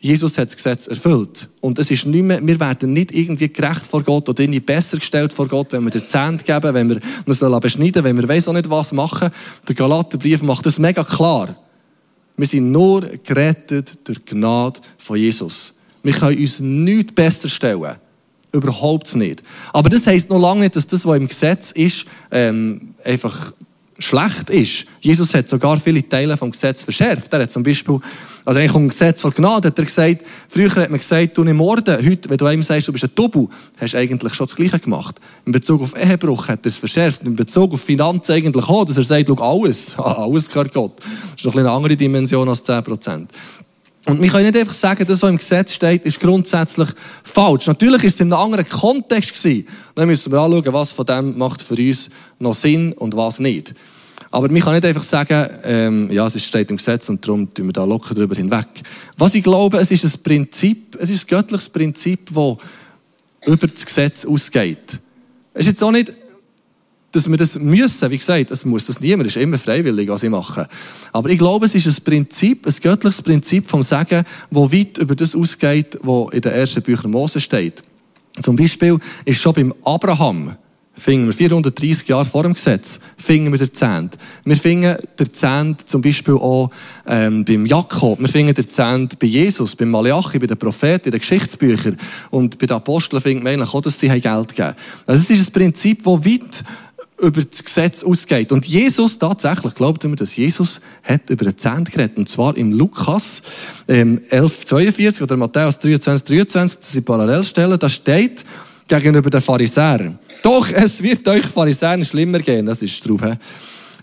Jesus 0.03 0.35
hat 0.39 0.47
das 0.47 0.55
Gesetz 0.55 0.87
erfüllt. 0.87 1.47
Und 1.59 1.77
es 1.77 1.91
ist 1.91 2.07
nicht 2.07 2.23
mehr, 2.23 2.45
wir 2.45 2.59
werden 2.59 2.91
nicht 2.91 3.13
irgendwie 3.13 3.53
gerecht 3.53 3.85
vor 3.85 4.01
Gott 4.01 4.27
oder 4.27 4.41
irgendwie 4.41 4.59
besser 4.59 4.97
gestellt 4.97 5.31
vor 5.31 5.47
Gott, 5.47 5.71
wenn 5.71 5.83
wir 5.83 5.91
den 5.91 6.09
Zehnt 6.09 6.43
geben, 6.43 6.73
wenn 6.73 6.89
wir 6.89 6.99
uns 7.27 7.39
beschneiden 7.61 8.03
wenn 8.03 8.17
wir 8.19 8.27
weiss 8.27 8.47
auch 8.47 8.53
nicht 8.53 8.69
was 8.69 8.91
machen. 8.93 9.29
Der 9.67 9.75
Galaterbrief 9.75 10.41
macht 10.41 10.65
das 10.65 10.79
mega 10.79 11.03
klar. 11.03 11.55
Wir 12.35 12.47
sind 12.47 12.71
nur 12.71 13.01
gerettet 13.01 13.99
durch 14.03 14.17
die 14.25 14.33
Gnade 14.33 14.79
von 14.97 15.17
Jesus. 15.17 15.75
Wir 16.01 16.13
können 16.13 16.39
uns 16.39 16.59
nicht 16.59 17.13
besser 17.13 17.47
stellen. 17.47 17.97
Überhaupt 18.51 19.15
nicht. 19.15 19.43
Aber 19.71 19.89
das 19.89 20.07
heisst 20.07 20.31
noch 20.31 20.39
lange 20.39 20.61
nicht, 20.61 20.75
dass 20.75 20.87
das, 20.87 21.05
was 21.05 21.17
im 21.17 21.27
Gesetz 21.27 21.71
ist, 21.71 22.05
ähm, 22.31 22.95
einfach 23.05 23.53
schlecht 24.01 24.49
ist. 24.49 24.85
Jesus 24.99 25.33
hat 25.33 25.47
sogar 25.47 25.79
viele 25.79 26.07
Teile 26.07 26.35
vom 26.37 26.51
Gesetz 26.51 26.83
verschärft. 26.83 27.31
Er 27.33 27.41
hat 27.41 27.51
zum 27.51 27.63
Beispiel, 27.63 27.99
also 28.45 28.59
eigentlich 28.59 28.75
um 28.75 28.89
Gesetz 28.89 29.21
von 29.21 29.31
Gnade 29.31 29.67
hat 29.67 29.77
er 29.77 29.85
gesagt, 29.85 30.23
früher 30.49 30.69
hat 30.75 30.89
man 30.89 30.99
gesagt, 30.99 31.37
du 31.37 31.43
nicht 31.43 31.53
morden. 31.53 31.97
Heute, 31.97 32.29
wenn 32.29 32.37
du 32.37 32.45
einem 32.45 32.63
sagst, 32.63 32.87
du 32.87 32.91
bist 32.91 33.03
ein 33.03 33.15
Tobu, 33.15 33.47
hast 33.77 33.93
du 33.93 33.97
eigentlich 33.97 34.33
schon 34.33 34.47
das 34.47 34.55
Gleiche 34.55 34.79
gemacht. 34.79 35.19
In 35.45 35.51
Bezug 35.51 35.81
auf 35.81 35.95
Ehebruch 35.95 36.47
hat 36.47 36.59
er 36.63 36.67
es 36.67 36.77
verschärft. 36.77 37.23
In 37.23 37.35
Bezug 37.35 37.73
auf 37.73 37.81
Finanzen 37.81 38.33
eigentlich 38.33 38.67
auch, 38.67 38.85
dass 38.85 38.97
er 38.97 39.03
sagt, 39.03 39.27
schau, 39.27 39.35
alles, 39.35 39.95
alles 39.97 40.47
gehört 40.47 40.73
Gott. 40.73 40.99
Das 40.99 41.35
ist 41.37 41.45
noch 41.45 41.55
eine 41.55 41.69
andere 41.69 41.95
Dimension 41.95 42.47
als 42.49 42.63
10 42.63 42.83
Und 44.07 44.21
wir 44.21 44.29
können 44.29 44.45
nicht 44.45 44.57
einfach 44.57 44.73
sagen, 44.73 45.05
das, 45.05 45.21
was 45.21 45.29
im 45.29 45.37
Gesetz 45.37 45.73
steht, 45.73 46.03
ist 46.05 46.19
grundsätzlich 46.19 46.89
falsch. 47.23 47.67
Natürlich 47.67 48.03
ist 48.03 48.15
es 48.15 48.19
in 48.21 48.33
einem 48.33 48.41
anderen 48.41 48.67
Kontext 48.67 49.35
gewesen. 49.35 49.67
Dann 49.93 50.07
müssen 50.07 50.31
wir 50.31 50.39
anschauen, 50.39 50.73
was 50.73 50.91
von 50.91 51.05
dem 51.05 51.37
macht 51.37 51.61
für 51.61 51.75
uns 51.75 52.09
noch 52.39 52.55
Sinn 52.55 52.93
und 52.93 53.15
was 53.15 53.39
nicht. 53.39 53.73
Aber 54.31 54.49
man 54.49 54.61
kann 54.61 54.73
nicht 54.73 54.85
einfach 54.85 55.03
sagen, 55.03 55.49
ähm, 55.65 56.09
ja, 56.11 56.25
es 56.25 56.43
steht 56.43 56.71
im 56.71 56.77
Gesetz 56.77 57.09
und 57.09 57.25
darum 57.25 57.53
tun 57.53 57.67
wir 57.67 57.73
da 57.73 57.83
locker 57.83 58.15
drüber 58.15 58.35
hinweg. 58.35 58.67
Was 59.17 59.35
ich 59.35 59.43
glaube, 59.43 59.77
es 59.77 59.91
ist 59.91 60.05
ein 60.05 60.23
Prinzip, 60.23 60.97
es 60.99 61.09
ist 61.09 61.25
ein 61.25 61.27
göttliches 61.27 61.69
Prinzip, 61.69 62.33
das 62.33 62.57
über 63.45 63.67
das 63.67 63.85
Gesetz 63.85 64.25
ausgeht. 64.25 64.99
Es 65.53 65.61
ist 65.61 65.67
jetzt 65.67 65.83
auch 65.83 65.91
nicht, 65.91 66.11
dass 67.11 67.29
wir 67.29 67.37
das 67.37 67.59
müssen, 67.59 68.09
wie 68.09 68.17
gesagt, 68.17 68.51
es 68.51 68.65
muss 68.65 68.85
das 68.85 68.99
niemand, 68.99 69.27
es 69.27 69.35
ist 69.35 69.41
immer 69.41 69.57
freiwillig, 69.57 70.09
was 70.09 70.23
ich 70.23 70.29
mache. 70.29 70.67
Aber 71.11 71.29
ich 71.29 71.37
glaube, 71.37 71.65
es 71.65 71.75
ist 71.75 71.87
ein 71.87 72.03
Prinzip, 72.03 72.65
ein 72.65 72.75
göttliches 72.81 73.21
Prinzip 73.21 73.69
vom 73.69 73.83
Sagen, 73.83 74.23
das 74.49 74.71
weit 74.73 74.97
über 74.97 75.15
das 75.15 75.35
ausgeht, 75.35 75.99
was 76.01 76.33
in 76.33 76.41
den 76.41 76.51
ersten 76.53 76.81
Büchern 76.81 77.11
Mose 77.11 77.39
steht. 77.39 77.83
Zum 78.39 78.55
Beispiel 78.55 78.97
ist 79.25 79.41
schon 79.41 79.53
beim 79.53 79.73
Abraham 79.83 80.55
finden 80.93 81.27
wir 81.27 81.33
430 81.33 82.07
Jahre 82.07 82.25
vor 82.25 82.43
dem 82.43 82.53
Gesetz, 82.53 82.99
finden 83.17 83.51
wir 83.51 83.57
den 83.57 83.73
Zehnt. 83.73 84.17
Wir 84.45 84.57
finden 84.57 84.95
den 85.17 85.33
Zehnt 85.33 85.87
zum 85.89 86.01
Beispiel 86.01 86.35
auch 86.35 86.69
ähm, 87.07 87.43
beim 87.45 87.65
Jakob, 87.65 88.19
wir 88.19 88.27
finden 88.27 88.53
den 88.53 88.69
Zehnt 88.69 89.17
bei 89.17 89.27
Jesus, 89.27 89.75
beim 89.75 89.89
Malachi, 89.89 90.37
bei 90.37 90.47
den 90.47 90.57
Propheten, 90.57 91.05
in 91.05 91.11
den 91.11 91.19
Geschichtsbüchern 91.19 91.97
und 92.29 92.57
bei 92.57 92.67
den 92.67 92.75
Aposteln 92.75 93.21
finden 93.21 93.43
wir 93.43 93.51
eigentlich 93.51 93.73
auch, 93.73 93.81
dass 93.81 93.99
sie 93.99 94.09
Geld 94.09 94.55
geben. 94.55 94.73
Also 95.07 95.21
es 95.23 95.29
ist 95.29 95.49
ein 95.49 95.53
Prinzip, 95.53 96.03
das 96.03 96.25
weit 96.25 96.63
über 97.21 97.41
das 97.41 97.63
Gesetz 97.63 98.03
ausgeht. 98.03 98.51
Und 98.51 98.65
Jesus, 98.65 99.17
tatsächlich, 99.17 99.75
glaubt 99.75 100.03
mir, 100.03 100.15
dass 100.15 100.35
Jesus 100.35 100.81
hat 101.03 101.29
über 101.29 101.45
den 101.45 101.57
Zehnt 101.57 101.91
geredet. 101.91 102.17
Und 102.17 102.27
zwar 102.27 102.57
im 102.57 102.73
Lukas 102.73 103.41
ähm, 103.87 104.19
11, 104.29 104.65
42 104.65 105.21
oder 105.21 105.37
Matthäus 105.37 105.79
23, 105.79 106.27
23, 106.27 106.79
das 106.79 106.91
sind 106.91 107.05
Parallelstellen, 107.05 107.79
da 107.79 107.89
steht 107.89 108.43
gegenüber 108.87 109.29
den 109.29 109.41
Pharisäern. 109.41 110.19
Doch 110.41 110.69
es 110.69 111.01
wird 111.01 111.27
euch 111.27 111.45
Pharisäern 111.45 112.03
schlimmer 112.03 112.39
gehen, 112.39 112.65
das 112.65 112.81
ist 112.81 112.95
Straub. 112.95 113.21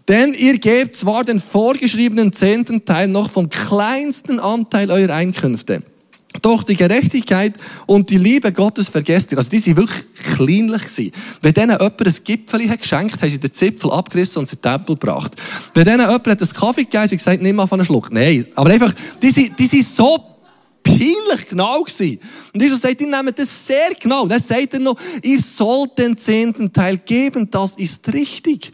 Denn 0.08 0.32
ihr 0.32 0.58
gebt 0.58 0.96
zwar 0.96 1.24
den 1.24 1.38
vorgeschriebenen 1.38 2.32
zehnten 2.32 2.84
Teil 2.84 3.08
noch 3.08 3.28
vom 3.28 3.50
kleinsten 3.50 4.40
Anteil 4.40 4.90
eurer 4.90 5.14
Einkünfte. 5.14 5.82
Doch 6.42 6.62
die 6.62 6.76
Gerechtigkeit 6.76 7.54
und 7.86 8.10
die 8.10 8.18
Liebe 8.18 8.52
Gottes 8.52 8.88
vergesst 8.88 9.32
ihr. 9.32 9.38
Also 9.38 9.50
die 9.50 9.58
sind 9.58 9.76
wirklich 9.76 10.04
kleinlich 10.36 10.82
gewesen. 10.82 11.12
Wenn 11.42 11.54
denen 11.54 11.70
jemand 11.70 12.06
ein 12.06 12.14
Gipfel 12.24 12.68
hat 12.68 12.82
geschenkt, 12.82 13.20
haben 13.20 13.30
sie 13.30 13.38
den 13.38 13.52
Zipfel 13.52 13.90
abgerissen 13.90 14.40
und 14.40 14.46
sie 14.46 14.56
den 14.56 14.62
Tempel 14.62 14.94
gebracht. 14.94 15.34
Wenn 15.74 15.84
denen 15.84 16.00
jemand 16.00 16.26
einen 16.26 16.48
Kaffee 16.50 16.84
gegeben, 16.84 17.08
sie 17.08 17.16
gesagt, 17.16 17.42
nimm 17.42 17.56
mal 17.56 17.66
von 17.66 17.80
einem 17.80 17.86
Schluck. 17.86 18.12
Nein. 18.12 18.46
Aber 18.54 18.70
einfach, 18.70 18.92
die 19.22 19.30
sind, 19.30 19.58
die 19.58 19.66
sind 19.66 19.86
so 19.86 20.38
peinlich 20.82 21.48
genau 21.48 21.82
gewesen. 21.82 22.18
Und 22.54 22.62
Jesus 22.62 22.80
sagt, 22.80 23.00
die 23.00 23.06
nehmen 23.06 23.32
das 23.34 23.66
sehr 23.66 23.90
genau. 24.00 24.26
Dann 24.26 24.40
sagt 24.40 24.74
er 24.74 24.80
noch, 24.80 24.96
ihr 25.22 25.40
sollt 25.40 25.98
den 25.98 26.16
zehnten 26.16 26.72
Teil 26.72 26.98
geben, 26.98 27.50
das 27.50 27.72
ist 27.76 28.12
richtig. 28.12 28.72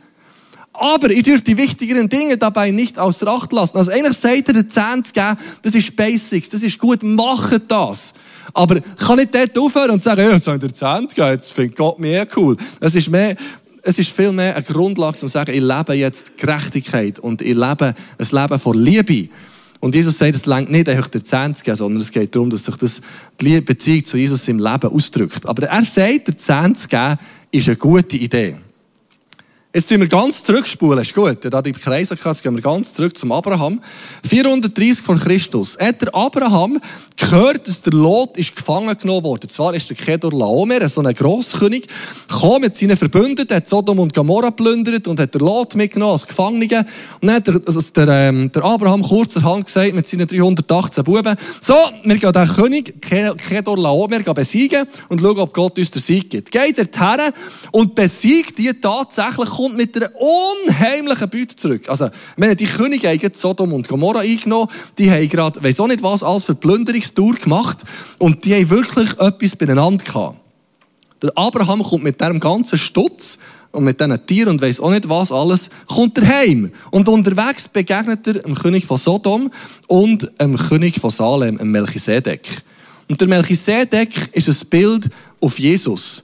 Aber 0.76 1.10
ihr 1.10 1.22
dürft 1.22 1.46
die 1.46 1.56
wichtigeren 1.56 2.08
Dinge 2.08 2.36
dabei 2.36 2.72
nicht 2.72 2.98
außer 2.98 3.28
Acht 3.28 3.52
lassen. 3.52 3.76
Also 3.78 3.92
eigentlich 3.92 4.18
sagt 4.18 4.48
er, 4.48 4.54
den 4.54 4.68
Zehn 4.68 5.04
zu 5.04 5.12
geben, 5.12 5.36
das 5.62 5.74
ist 5.74 5.94
Basics, 5.94 6.48
das 6.48 6.62
ist 6.62 6.78
gut, 6.78 7.02
macht 7.02 7.62
das. 7.68 8.12
Aber 8.52 8.76
ich 8.76 8.82
kann 8.96 9.16
nicht 9.16 9.34
dort 9.34 9.56
aufhören 9.56 9.92
und 9.92 10.02
sagen, 10.02 10.22
ja, 10.22 10.32
jetzt 10.32 10.44
soll 10.44 10.58
der 10.58 10.72
Zehn 10.72 11.06
geben, 11.06 11.28
jetzt 11.28 11.52
findet 11.52 11.76
Gott 11.76 11.98
mich 12.00 12.12
eh 12.12 12.26
cool. 12.36 12.56
Es 12.80 12.94
ist 12.96 13.08
mehr, 13.08 13.36
es 13.82 13.98
ist 13.98 14.10
viel 14.10 14.32
mehr 14.32 14.56
eine 14.56 14.64
Grundlage, 14.64 15.12
um 15.12 15.18
zu 15.20 15.28
sagen, 15.28 15.52
ich 15.52 15.60
lebe 15.60 15.94
jetzt 15.94 16.36
Gerechtigkeit 16.36 17.20
und 17.20 17.40
ich 17.40 17.54
lebe 17.54 17.94
ein 18.18 18.28
Leben 18.30 18.58
vor 18.58 18.74
Liebe. 18.74 19.28
Und 19.78 19.94
Jesus 19.94 20.18
sagt, 20.18 20.34
es 20.34 20.46
längt 20.46 20.70
nicht 20.70 20.88
einfach 20.88 21.08
der 21.08 21.22
Zehn 21.22 21.54
zu 21.54 21.62
geben, 21.62 21.76
sondern 21.76 22.00
es 22.00 22.10
geht 22.10 22.34
darum, 22.34 22.50
dass 22.50 22.64
sich 22.64 22.76
das, 22.76 23.00
die 23.40 23.60
Beziehung 23.60 24.04
zu 24.04 24.16
Jesus 24.16 24.48
im 24.48 24.58
Leben 24.58 24.90
ausdrückt. 24.90 25.46
Aber 25.46 25.68
er 25.68 25.84
sagt, 25.84 26.26
der 26.26 26.36
Zehn 26.36 26.74
zu 26.74 26.88
geben, 26.88 27.16
ist 27.52 27.68
eine 27.68 27.76
gute 27.76 28.16
Idee. 28.16 28.56
Jetzt 29.76 29.88
tun 29.88 29.98
wir 29.98 30.06
ganz 30.06 30.44
zurückspulen, 30.44 31.00
ist 31.00 31.12
gut. 31.12 31.38
Da 31.52 31.60
die 31.60 31.72
Kreise 31.72 32.14
jetzt 32.14 32.42
gehen 32.44 32.54
wir 32.54 32.62
ganz 32.62 32.94
zurück 32.94 33.18
zum 33.18 33.32
Abraham. 33.32 33.80
430 34.24 35.04
vor 35.04 35.16
Christus. 35.16 35.76
Hat 35.80 36.00
der 36.00 36.14
Abraham 36.14 36.80
gehört, 37.16 37.66
dass 37.66 37.82
der 37.82 37.92
Lot 37.92 38.38
ist 38.38 38.54
gefangen 38.54 38.96
genommen 38.96 39.24
wurde. 39.24 39.48
Zwar 39.48 39.74
ist 39.74 39.90
der 39.90 39.96
Kedor 39.96 40.30
Laomer, 40.30 40.88
so 40.88 41.00
ein 41.00 41.12
Grosskönig, 41.12 41.88
kam 42.28 42.60
mit 42.60 42.76
seinen 42.76 42.96
Verbündeten, 42.96 43.56
hat 43.56 43.66
Sodom 43.66 43.98
und 43.98 44.14
Gomorra 44.14 44.52
plündert 44.52 45.08
und 45.08 45.18
hat 45.18 45.34
der 45.34 45.40
Lot 45.40 45.74
mitgenommen 45.74 46.12
als 46.12 46.28
Gefangene. 46.28 46.86
Und 47.20 47.26
dann 47.26 47.34
hat 47.34 47.46
der, 47.48 47.60
also 47.66 47.80
der, 47.80 48.08
ähm, 48.08 48.52
der 48.52 48.64
Abraham 48.64 49.02
kurzerhand 49.02 49.66
gesagt 49.66 49.92
mit 49.92 50.06
seinen 50.06 50.28
318 50.28 51.02
Buben, 51.02 51.34
so, 51.60 51.74
wir 52.04 52.16
gehen 52.16 52.32
den 52.32 52.48
König 52.48 53.00
Kedor 53.00 53.76
Laomer 53.76 54.20
besiegen 54.20 54.86
und 55.08 55.20
schauen, 55.20 55.38
ob 55.40 55.52
Gott 55.52 55.76
uns 55.80 55.90
den 55.90 56.00
Sieg 56.00 56.30
gibt. 56.30 56.52
Geht 56.52 56.78
dorthin 56.78 57.32
und 57.72 57.96
besiegt 57.96 58.56
die 58.58 58.72
tatsächlich 58.80 59.48
kommt 59.64 59.76
mit 59.78 59.96
einer 59.96 60.10
unheimlichen 60.14 61.30
Beute 61.30 61.56
zurück. 61.56 61.88
Also, 61.88 62.10
wenn 62.36 62.54
die 62.54 62.66
Könige 62.66 63.08
haben 63.08 63.30
Sodom 63.32 63.72
und 63.72 63.88
Gomorra 63.88 64.20
eingenommen, 64.20 64.68
die 64.98 65.10
haben 65.10 65.26
gerade, 65.28 65.62
weiss 65.62 65.80
auch 65.80 65.86
nicht 65.86 66.02
was, 66.02 66.22
alles 66.22 66.44
für 66.44 66.54
Plünderungstour 66.54 67.34
gemacht 67.36 67.78
und 68.18 68.44
die 68.44 68.54
haben 68.54 68.68
wirklich 68.68 69.10
etwas 69.18 69.56
beieinander 69.56 70.04
gehabt. 70.04 70.38
Der 71.22 71.32
Abraham 71.34 71.82
kommt 71.82 72.04
mit 72.04 72.20
diesem 72.20 72.40
ganzen 72.40 72.76
Stutz 72.76 73.38
und 73.72 73.84
mit 73.84 73.98
diesen 73.98 74.26
Tieren 74.26 74.50
und 74.50 74.60
weiss 74.60 74.80
auch 74.80 74.90
nicht 74.90 75.08
was 75.08 75.32
alles, 75.32 75.70
kommt 75.86 76.18
er 76.18 76.28
heim. 76.28 76.70
Und 76.90 77.08
unterwegs 77.08 77.66
begegnet 77.66 78.26
er 78.26 78.34
dem 78.34 78.54
König 78.54 78.84
von 78.84 78.98
Sodom 78.98 79.50
und 79.86 80.30
dem 80.38 80.58
König 80.58 81.00
von 81.00 81.08
Salem, 81.08 81.56
dem 81.56 81.70
Melchisedek. 81.70 82.62
Und 83.08 83.18
der 83.18 83.28
Melchisedek 83.28 84.10
ist 84.32 84.48
ein 84.48 84.68
Bild 84.68 85.08
auf 85.40 85.58
Jesus. 85.58 86.22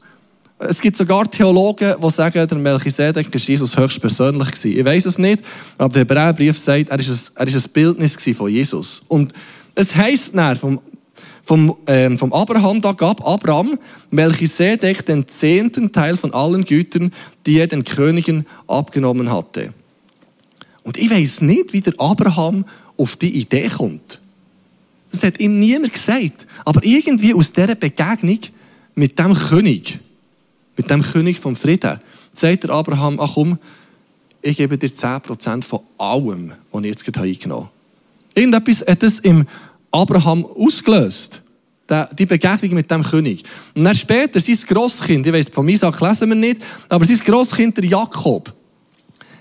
Es 0.63 0.81
gibt 0.81 0.97
sogar 0.97 1.31
Theologen, 1.31 1.95
die 2.03 2.11
sagen, 2.11 2.47
der 2.47 2.59
Melchisedek 2.59 3.33
war 3.33 3.41
Jesus 3.41 3.77
höchstpersönlich. 3.79 4.65
Ich 4.65 4.85
weiß 4.85 5.07
es 5.07 5.17
nicht, 5.17 5.43
aber 5.79 5.93
der 5.93 6.01
Hebräerbrief 6.01 6.59
sagt, 6.59 6.91
er 6.91 6.99
ist 6.99 7.33
ein, 7.35 7.49
ein 7.49 7.63
Bildnis 7.73 8.17
von 8.37 8.51
Jesus. 8.51 9.01
Und 9.09 9.33
es 9.75 9.97
heisst 9.97 10.33
dann 10.35 10.57
vom, 10.57 10.81
vom, 11.43 11.75
ähm, 11.87 12.19
vom 12.19 12.35
Abraham, 12.35 12.83
da 12.83 12.93
gab 12.93 13.27
Abraham 13.27 13.79
Melchisedek 14.11 15.07
den 15.07 15.27
zehnten 15.27 15.93
Teil 15.93 16.17
von 16.19 16.35
allen 16.35 16.65
Gütern, 16.65 17.11
die 17.47 17.59
er 17.59 17.67
den 17.67 17.83
Königen 17.83 18.47
abgenommen 18.67 19.33
hatte. 19.33 19.73
Und 20.83 20.99
ich 20.99 21.11
weiß 21.11 21.41
nicht, 21.41 21.73
wie 21.73 21.81
der 21.81 21.95
Abraham 21.99 22.67
auf 22.99 23.17
die 23.17 23.41
Idee 23.41 23.69
kommt. 23.69 24.21
Das 25.11 25.23
hat 25.23 25.41
ihm 25.41 25.59
niemand 25.59 25.95
gesagt. 25.95 26.47
Aber 26.67 26.85
irgendwie 26.85 27.33
aus 27.33 27.51
dieser 27.53 27.75
Begegnung 27.75 28.41
mit 28.95 29.19
dem 29.19 29.35
König, 29.35 29.99
mit 30.81 30.89
dem 30.89 31.03
König 31.03 31.39
vom 31.39 31.57
Frieden, 31.57 32.01
sagt 32.33 32.65
der 32.65 32.71
Abraham, 32.71 33.21
ach 33.21 33.35
komm, 33.35 33.59
ich 34.41 34.57
gebe 34.57 34.79
dir 34.79 34.89
10% 34.89 35.63
von 35.63 35.81
allem, 35.99 36.53
was 36.73 36.83
ich 36.83 36.89
jetzt 36.89 37.05
gerade 37.05 37.29
eingenommen 37.29 37.65
habe. 37.65 38.41
Irgendetwas 38.41 38.87
hat 38.89 39.03
es 39.03 39.19
im 39.19 39.45
Abraham 39.91 40.47
ausgelöst. 40.47 41.43
Die 42.19 42.25
Begegnung 42.25 42.75
mit 42.75 42.91
dem 42.91 43.03
König. 43.03 43.43
Und 43.75 43.85
dann 43.85 43.95
später, 43.95 44.41
sein 44.41 44.57
Grosskind, 44.67 45.27
ich 45.27 45.33
weiss, 45.35 45.49
von 45.49 45.69
Isaac 45.69 46.01
lesen 46.01 46.31
wir 46.31 46.37
nicht, 46.37 46.63
aber 46.89 47.05
sein 47.05 47.19
Grosskind, 47.19 47.77
der 47.77 47.85
Jakob, 47.85 48.51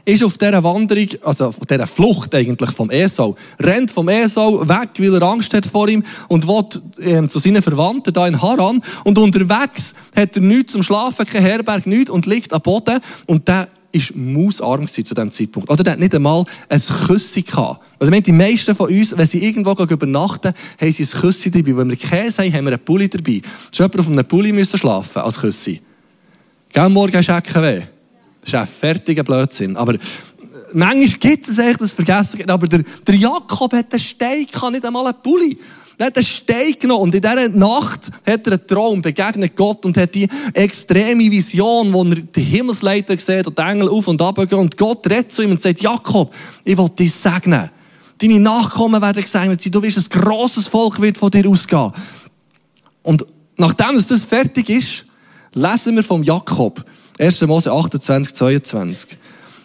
ist 0.10 0.24
auf 0.24 0.38
dieser 0.38 0.64
Wanderung, 0.64 1.08
also 1.24 1.48
auf 1.48 1.60
dieser 1.60 1.88
Flucht 1.88 2.34
eigentlich 2.36 2.72
vom 2.72 2.90
Esau, 2.90 3.36
rennt 3.60 3.92
vom 3.92 4.10
Esau 4.10 4.68
weg, 4.68 4.90
weil 4.98 5.16
er 5.16 5.24
Angst 5.24 5.54
hat 5.54 5.66
vor 5.66 5.88
ihm 5.88 6.04
und 6.28 6.48
will 6.48 6.82
ähm, 7.02 7.30
zu 7.30 7.40
seinen 7.40 7.62
Verwandten 7.62 8.14
da 8.14 8.28
in 8.28 8.42
Haran. 8.42 8.82
Und 9.04 9.18
unterwegs 9.18 9.94
hat 10.16 10.36
er 10.36 10.42
nichts 10.42 10.74
zum 10.74 10.84
Schlafen, 10.84 11.26
kein 11.26 11.44
Herberg, 11.44 11.86
nichts 11.86 12.12
und 12.12 12.26
liegt 12.26 12.54
am 12.54 12.62
Boden. 12.62 13.00
Und 13.28 13.48
der 13.48 13.68
ist 13.92 14.16
mausarm 14.16 14.88
zu 14.88 15.02
diesem 15.02 15.32
Zeitpunkt. 15.32 15.70
Oder 15.70 15.84
der 15.84 15.94
hat 15.94 16.00
nicht 16.00 16.14
einmal 16.14 16.46
ein 16.70 16.82
Küssi 17.08 17.42
gehabt. 17.42 17.84
Also, 18.00 18.12
die 18.12 18.32
meisten 18.32 18.76
von 18.76 18.90
uns, 18.90 19.18
wenn 19.18 19.28
sie 19.28 19.44
irgendwo 19.44 19.72
übernachten, 19.72 20.54
haben 20.80 20.92
sie 20.92 21.04
ein 21.04 21.22
Küssi 21.22 21.50
dabei. 21.50 21.78
Wenn 21.78 21.90
wir 21.90 21.96
Käse 21.96 22.44
haben, 22.44 22.54
haben 22.54 22.66
wir 22.66 22.74
einen 22.74 22.86
Pulli 22.86 23.10
dabei. 23.10 23.42
Du 23.76 23.84
auf 23.84 24.08
einem 24.08 24.26
Pulli 24.26 24.52
müssen 24.52 24.78
schlafen 24.78 25.22
als 25.22 25.40
Küssi. 25.40 25.82
Gell, 26.72 26.90
morgen 26.90 27.16
hast 27.16 27.28
du 27.28 27.62
weh. 27.62 27.99
Das 28.42 28.50
ist 28.50 28.56
ein 28.56 28.68
fertiger 28.68 29.24
Blödsinn. 29.24 29.78
Aber 29.78 29.96
äh, 29.96 30.00
manchmal 30.74 31.20
gibt 31.20 31.48
es 31.48 31.58
echt 31.58 31.82
das 31.82 31.94
Vergessen. 31.94 32.50
Aber 32.50 32.68
der, 32.68 32.84
der 33.06 33.16
Jakob 33.16 33.74
hat 33.74 33.92
den 33.92 34.00
Stein, 34.00 34.48
kann 34.52 34.74
nicht 34.74 34.86
einmal 34.86 35.06
einen 35.08 35.22
Pulli. 35.22 35.58
Er 36.00 36.06
hat 36.06 36.16
den 36.16 36.24
Stein 36.24 36.76
genommen 36.80 37.04
und 37.04 37.16
in 37.16 37.22
dieser 37.22 37.50
Nacht 37.50 38.10
hat 38.26 38.48
er 38.48 38.54
einen 38.54 38.68
Traum, 38.68 39.02
begegnet 39.02 39.54
Gott 39.54 39.86
und 39.86 39.98
hat 39.98 40.16
die 40.16 40.30
extreme 40.54 41.30
Vision, 41.30 41.92
wo 41.92 42.06
er 42.06 42.16
die 42.16 42.42
Himmelsleiter 42.42 43.18
sieht 43.18 43.48
und 43.48 43.60
die 43.60 43.62
Engel 43.62 43.90
auf 43.90 44.08
und 44.08 44.22
ab 44.22 44.38
gehen 44.38 44.60
und 44.60 44.78
Gott 44.78 45.06
redet 45.10 45.34
zu 45.34 45.42
ihm 45.42 45.52
und 45.52 45.60
sagt, 45.60 45.82
Jakob, 45.82 46.34
ich 46.64 46.78
will 46.78 46.88
dich 46.98 47.14
segnen. 47.14 47.70
Deine 48.18 48.40
Nachkommen 48.40 49.02
werden 49.02 49.22
gesegnet 49.22 49.62
sein. 49.62 49.74
Du 49.74 49.84
wirst 49.84 49.98
ein 49.98 50.22
grosses 50.22 50.70
Volk 50.70 51.02
wird 51.02 51.18
von 51.18 51.32
dir 51.32 51.50
ausgehen. 51.50 51.92
Und 53.04 53.26
nachdem 53.58 54.02
das 54.02 54.24
fertig 54.24 54.70
ist, 54.70 55.06
lesen 55.54 55.98
wir 55.98 56.04
vom 56.04 56.24
Jakob. 56.24 56.82
1. 57.20 57.42
Mose 57.42 57.72
28, 57.72 58.34
22. 58.34 59.18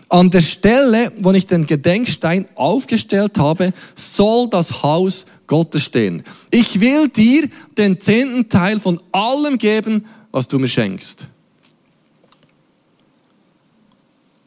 An 0.09 0.29
der 0.31 0.41
Stelle, 0.41 1.13
wo 1.19 1.31
ich 1.33 1.47
den 1.47 1.67
Gedenkstein 1.67 2.47
aufgestellt 2.57 3.39
habe, 3.39 3.73
soll 3.95 4.49
das 4.51 4.83
Haus 4.83 5.25
Gottes 5.47 5.83
stehen. 5.83 6.25
Ich 6.51 6.81
will 6.81 7.09
dir 7.09 7.49
den 7.79 8.01
zehnten 8.01 8.49
Teil 8.49 8.81
von 8.81 9.01
allem 9.13 9.57
geben, 9.57 10.05
was 10.31 10.49
du 10.49 10.59
mir 10.59 10.69
schenkst. 10.69 11.27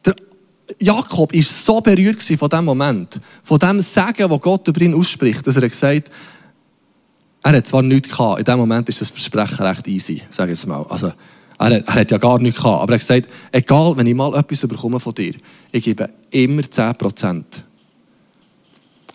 Der 0.04 0.14
Jakob 0.78 1.32
ist 1.32 1.64
so 1.64 1.80
berührt 1.80 2.22
von 2.22 2.48
dem 2.48 2.64
Moment, 2.64 3.20
von 3.42 3.58
dem 3.58 3.80
Sagen, 3.80 4.30
wo 4.30 4.38
Gott 4.38 4.68
über 4.68 4.80
ihn 4.82 4.94
ausspricht, 4.94 5.46
dass 5.46 5.56
er 5.56 5.68
gesagt 5.68 6.08
hat, 6.08 6.14
er 7.42 7.56
hat 7.56 7.66
zwar 7.66 7.82
nichts 7.82 8.10
gehabt, 8.10 8.40
in 8.40 8.44
dem 8.44 8.58
Moment 8.58 8.88
ist 8.88 9.00
das 9.00 9.10
Versprechen 9.10 9.64
recht 9.64 9.86
easy, 9.88 10.22
sage 10.30 10.52
ich 10.52 10.58
jetzt 10.58 10.66
mal. 10.66 10.84
Also, 10.88 11.12
er, 11.58 11.72
er 11.72 11.94
hat 11.94 12.10
ja 12.10 12.18
gar 12.18 12.38
nichts 12.38 12.60
gehabt. 12.60 12.82
Aber 12.82 12.92
er 12.92 12.98
hat 12.98 13.06
gesagt, 13.06 13.28
egal, 13.52 13.96
wenn 13.96 14.06
ich 14.06 14.14
mal 14.14 14.34
etwas 14.34 14.60
bekomme 14.60 15.00
von 15.00 15.14
dir, 15.14 15.34
ich 15.72 15.84
gebe 15.84 16.08
immer 16.30 16.62
10%. 16.62 17.44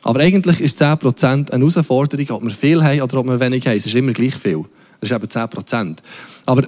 Aber 0.03 0.19
eigentlich 0.19 0.59
ist 0.59 0.81
10% 0.81 1.51
eine 1.51 1.65
Herausforderung, 1.65 2.29
ob 2.31 2.43
wir 2.43 2.51
viel 2.51 2.83
haben 2.83 3.01
oder 3.01 3.17
ob 3.17 3.27
wir 3.27 3.39
wenig 3.39 3.65
haben. 3.65 3.77
Es 3.77 3.85
ist 3.85 3.95
immer 3.95 4.11
gleich 4.11 4.35
viel. 4.35 4.63
Das 4.99 5.09
ist 5.09 5.15
eben 5.15 5.25
10%. 5.25 5.97
Aber 6.45 6.67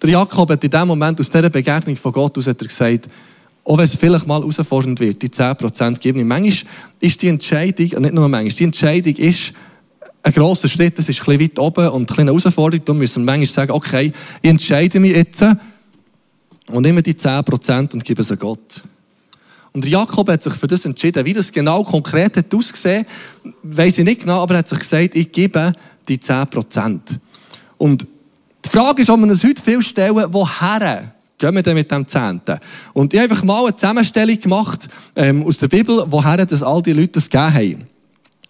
der 0.00 0.10
Jakob 0.10 0.50
hat 0.50 0.64
in 0.64 0.70
dem 0.70 0.88
Moment 0.88 1.20
aus 1.20 1.28
dieser 1.28 1.50
Begegnung 1.50 1.96
von 1.96 2.12
Gott 2.12 2.38
aus 2.38 2.46
hat 2.46 2.62
er 2.62 2.68
gesagt, 2.68 3.08
auch 3.64 3.76
wenn 3.76 3.84
es 3.84 3.96
vielleicht 3.96 4.26
mal 4.26 4.40
herausfordernd 4.40 4.98
wird, 5.00 5.20
die 5.20 5.28
10% 5.28 5.98
geben. 5.98 6.26
Manchmal 6.26 6.72
ist 7.00 7.20
die 7.20 7.28
Entscheidung, 7.28 7.86
nicht 7.86 8.14
nur 8.14 8.28
manchmal, 8.28 8.54
die 8.54 8.64
Entscheidung 8.64 9.14
ist, 9.16 9.52
ein 10.28 10.34
grosser 10.34 10.68
Schritt, 10.68 10.98
das 10.98 11.08
ist 11.08 11.20
ein 11.20 11.24
bisschen 11.24 11.40
weit 11.40 11.58
oben 11.58 11.88
und 11.88 12.18
eine 12.18 12.30
Herausforderung. 12.30 12.84
Da 12.84 12.92
müssen 12.92 13.24
wir 13.24 13.32
manchmal 13.32 13.46
sagen, 13.46 13.72
okay, 13.72 14.12
ich 14.42 14.50
entscheide 14.50 15.00
mich 15.00 15.16
jetzt, 15.16 15.42
und 16.68 16.82
nehme 16.82 17.02
die 17.02 17.14
10% 17.14 17.94
und 17.94 18.04
gebe 18.04 18.22
sie 18.22 18.36
Gott. 18.36 18.82
Und 19.72 19.86
Jakob 19.86 20.28
hat 20.30 20.42
sich 20.42 20.52
für 20.54 20.66
das 20.66 20.84
entschieden. 20.84 21.24
Wie 21.24 21.32
das 21.32 21.52
genau 21.52 21.82
konkret 21.82 22.36
hat 22.36 22.54
ausgesehen, 22.54 23.06
weiß 23.62 23.98
ich 23.98 24.04
nicht 24.04 24.22
genau, 24.22 24.42
aber 24.42 24.54
er 24.54 24.58
hat 24.58 24.68
sich 24.68 24.78
gesagt, 24.78 25.14
ich 25.14 25.30
gebe 25.30 25.72
die 26.08 26.18
10%. 26.18 27.00
Und 27.76 28.06
die 28.64 28.68
Frage 28.68 29.02
ist, 29.02 29.10
ob 29.10 29.20
wir 29.20 29.26
uns 29.26 29.44
heute 29.44 29.62
viel 29.62 29.82
stellen, 29.82 30.16
woher 30.28 31.12
gehen 31.38 31.54
wir 31.54 31.62
denn 31.62 31.74
mit 31.74 31.90
dem 31.90 32.06
Zehnten? 32.06 32.58
Und 32.92 33.14
ich 33.14 33.20
habe 33.20 33.30
einfach 33.30 33.44
mal 33.44 33.64
eine 33.64 33.76
Zusammenstellung 33.76 34.38
gemacht 34.38 34.88
ähm, 35.14 35.46
aus 35.46 35.58
der 35.58 35.68
Bibel, 35.68 36.04
woher 36.08 36.44
das 36.44 36.62
all 36.62 36.82
die 36.82 36.92
Leute 36.92 37.12
das 37.12 37.30
gegeben 37.30 37.54
haben. 37.54 37.97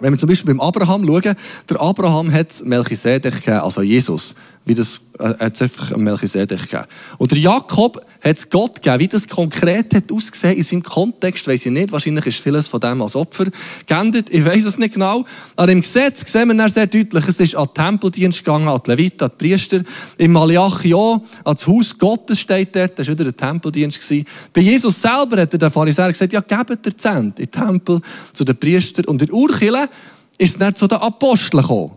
Wenn 0.00 0.12
wir 0.12 0.18
zum 0.18 0.28
Beispiel 0.28 0.54
beim 0.54 0.60
Abraham 0.60 1.06
schauen, 1.06 1.34
der 1.68 1.80
Abraham 1.80 2.32
hat 2.32 2.64
Melchisedek 2.64 3.34
gegeben, 3.34 3.58
also 3.58 3.82
Jesus 3.82 4.34
wie 4.68 4.74
das 4.74 5.00
äh, 5.18 5.30
hat 5.44 5.54
es 5.54 5.62
einfach 5.62 5.96
Melchisedek 5.96 6.60
gegeben. 6.60 6.84
Und 7.16 7.30
der 7.30 7.38
Jakob 7.38 8.04
hat 8.22 8.36
es 8.36 8.50
Gott 8.50 8.82
gegeben. 8.82 9.00
Wie 9.00 9.08
das 9.08 9.28
konkret 9.28 9.94
hat 9.94 10.10
ausgesehen 10.10 10.56
in 10.56 10.62
seinem 10.62 10.82
Kontext, 10.82 11.46
weiß 11.46 11.66
ich 11.66 11.72
nicht. 11.72 11.92
Wahrscheinlich 11.92 12.26
ist 12.26 12.40
vieles 12.40 12.68
von 12.68 12.80
dem 12.80 13.00
als 13.00 13.14
Opfer 13.14 13.46
geendet. 13.86 14.28
Ich 14.30 14.44
weiß 14.44 14.64
es 14.64 14.78
nicht 14.78 14.94
genau. 14.94 15.24
Aber 15.56 15.70
im 15.70 15.82
Gesetz 15.82 16.30
sehen 16.30 16.48
wir 16.48 16.54
dann 16.54 16.68
sehr 16.68 16.86
deutlich, 16.86 17.28
es 17.28 17.40
ist 17.40 17.54
an 17.54 17.66
den 17.66 17.74
Tempeldienst 17.74 18.38
gegangen, 18.38 18.68
an 18.68 18.80
die 18.84 18.90
Leviten, 18.90 19.24
an 19.24 19.30
die 19.38 19.48
Priester. 19.48 19.82
Im 20.16 20.32
Malachi 20.32 20.94
auch, 20.94 21.20
ans 21.44 21.66
Haus 21.66 21.96
Gottes 21.96 22.40
steht 22.40 22.74
dort. 22.74 22.98
Das 22.98 23.06
war 23.06 23.14
wieder 23.14 23.24
der 23.24 23.36
Tempeldienst. 23.36 24.00
Gewesen. 24.00 24.26
Bei 24.52 24.60
Jesus 24.60 25.00
selber 25.00 25.40
hat 25.40 25.60
der 25.60 25.70
Pharisäer 25.70 26.08
gesagt, 26.08 26.32
ja, 26.32 26.40
gebt 26.40 26.84
der 26.84 26.96
Zent 26.96 27.38
in 27.38 27.46
den 27.46 27.50
Tempel 27.50 28.00
zu 28.32 28.44
den 28.44 28.56
Priestern. 28.56 29.04
Und 29.06 29.22
in 29.22 29.32
Urkille 29.32 29.88
ist 30.38 30.52
es 30.52 30.58
dann 30.58 30.74
zu 30.74 30.86
den 30.86 30.98
Aposteln 30.98 31.62
gekommen. 31.62 31.92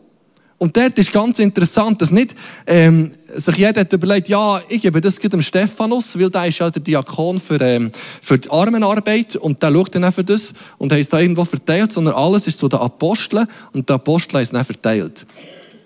Und 0.62 0.77
dort 0.77 0.96
ist 1.00 1.12
ganz 1.12 1.39
interessant, 1.39 2.00
dass 2.03 2.12
nicht 2.12 2.36
ähm, 2.68 3.10
sich 3.36 3.58
jeder 3.58 3.82
hat 3.82 3.94
überlegt, 3.94 4.30
ja, 4.30 4.62
ich 4.70 4.84
gebe 4.84 5.01
das 5.01 5.15
dem 5.15 5.41
Stephanus, 5.41 6.15
weil 6.20 6.30
der 6.30 6.46
ist 6.46 6.60
ja 6.60 6.70
der 6.70 6.84
Diakon 6.84 7.39
für, 7.39 7.60
ähm, 7.62 7.91
für 8.22 8.38
die 8.38 8.48
Armenarbeit. 8.51 9.38
Und 9.38 9.63
der 9.63 9.74
schaut 9.74 9.96
dann 9.96 10.03
auch 10.03 10.13
für 10.13 10.24
das 10.24 10.53
und 10.77 10.91
hat 10.91 11.00
es 11.00 11.10
da 11.10 11.20
irgendwo 11.20 11.46
verteilt, 11.46 11.91
sondern 11.91 12.13
alles 12.13 12.46
ist 12.46 12.60
zu 12.60 12.70
den 12.70 12.80
Aposteln 12.80 13.48
und 13.74 13.89
die 13.89 13.94
Apostel 13.94 14.36
haben 14.36 14.44
es 14.44 14.51
dann 14.51 14.63
verteilt. 14.63 15.25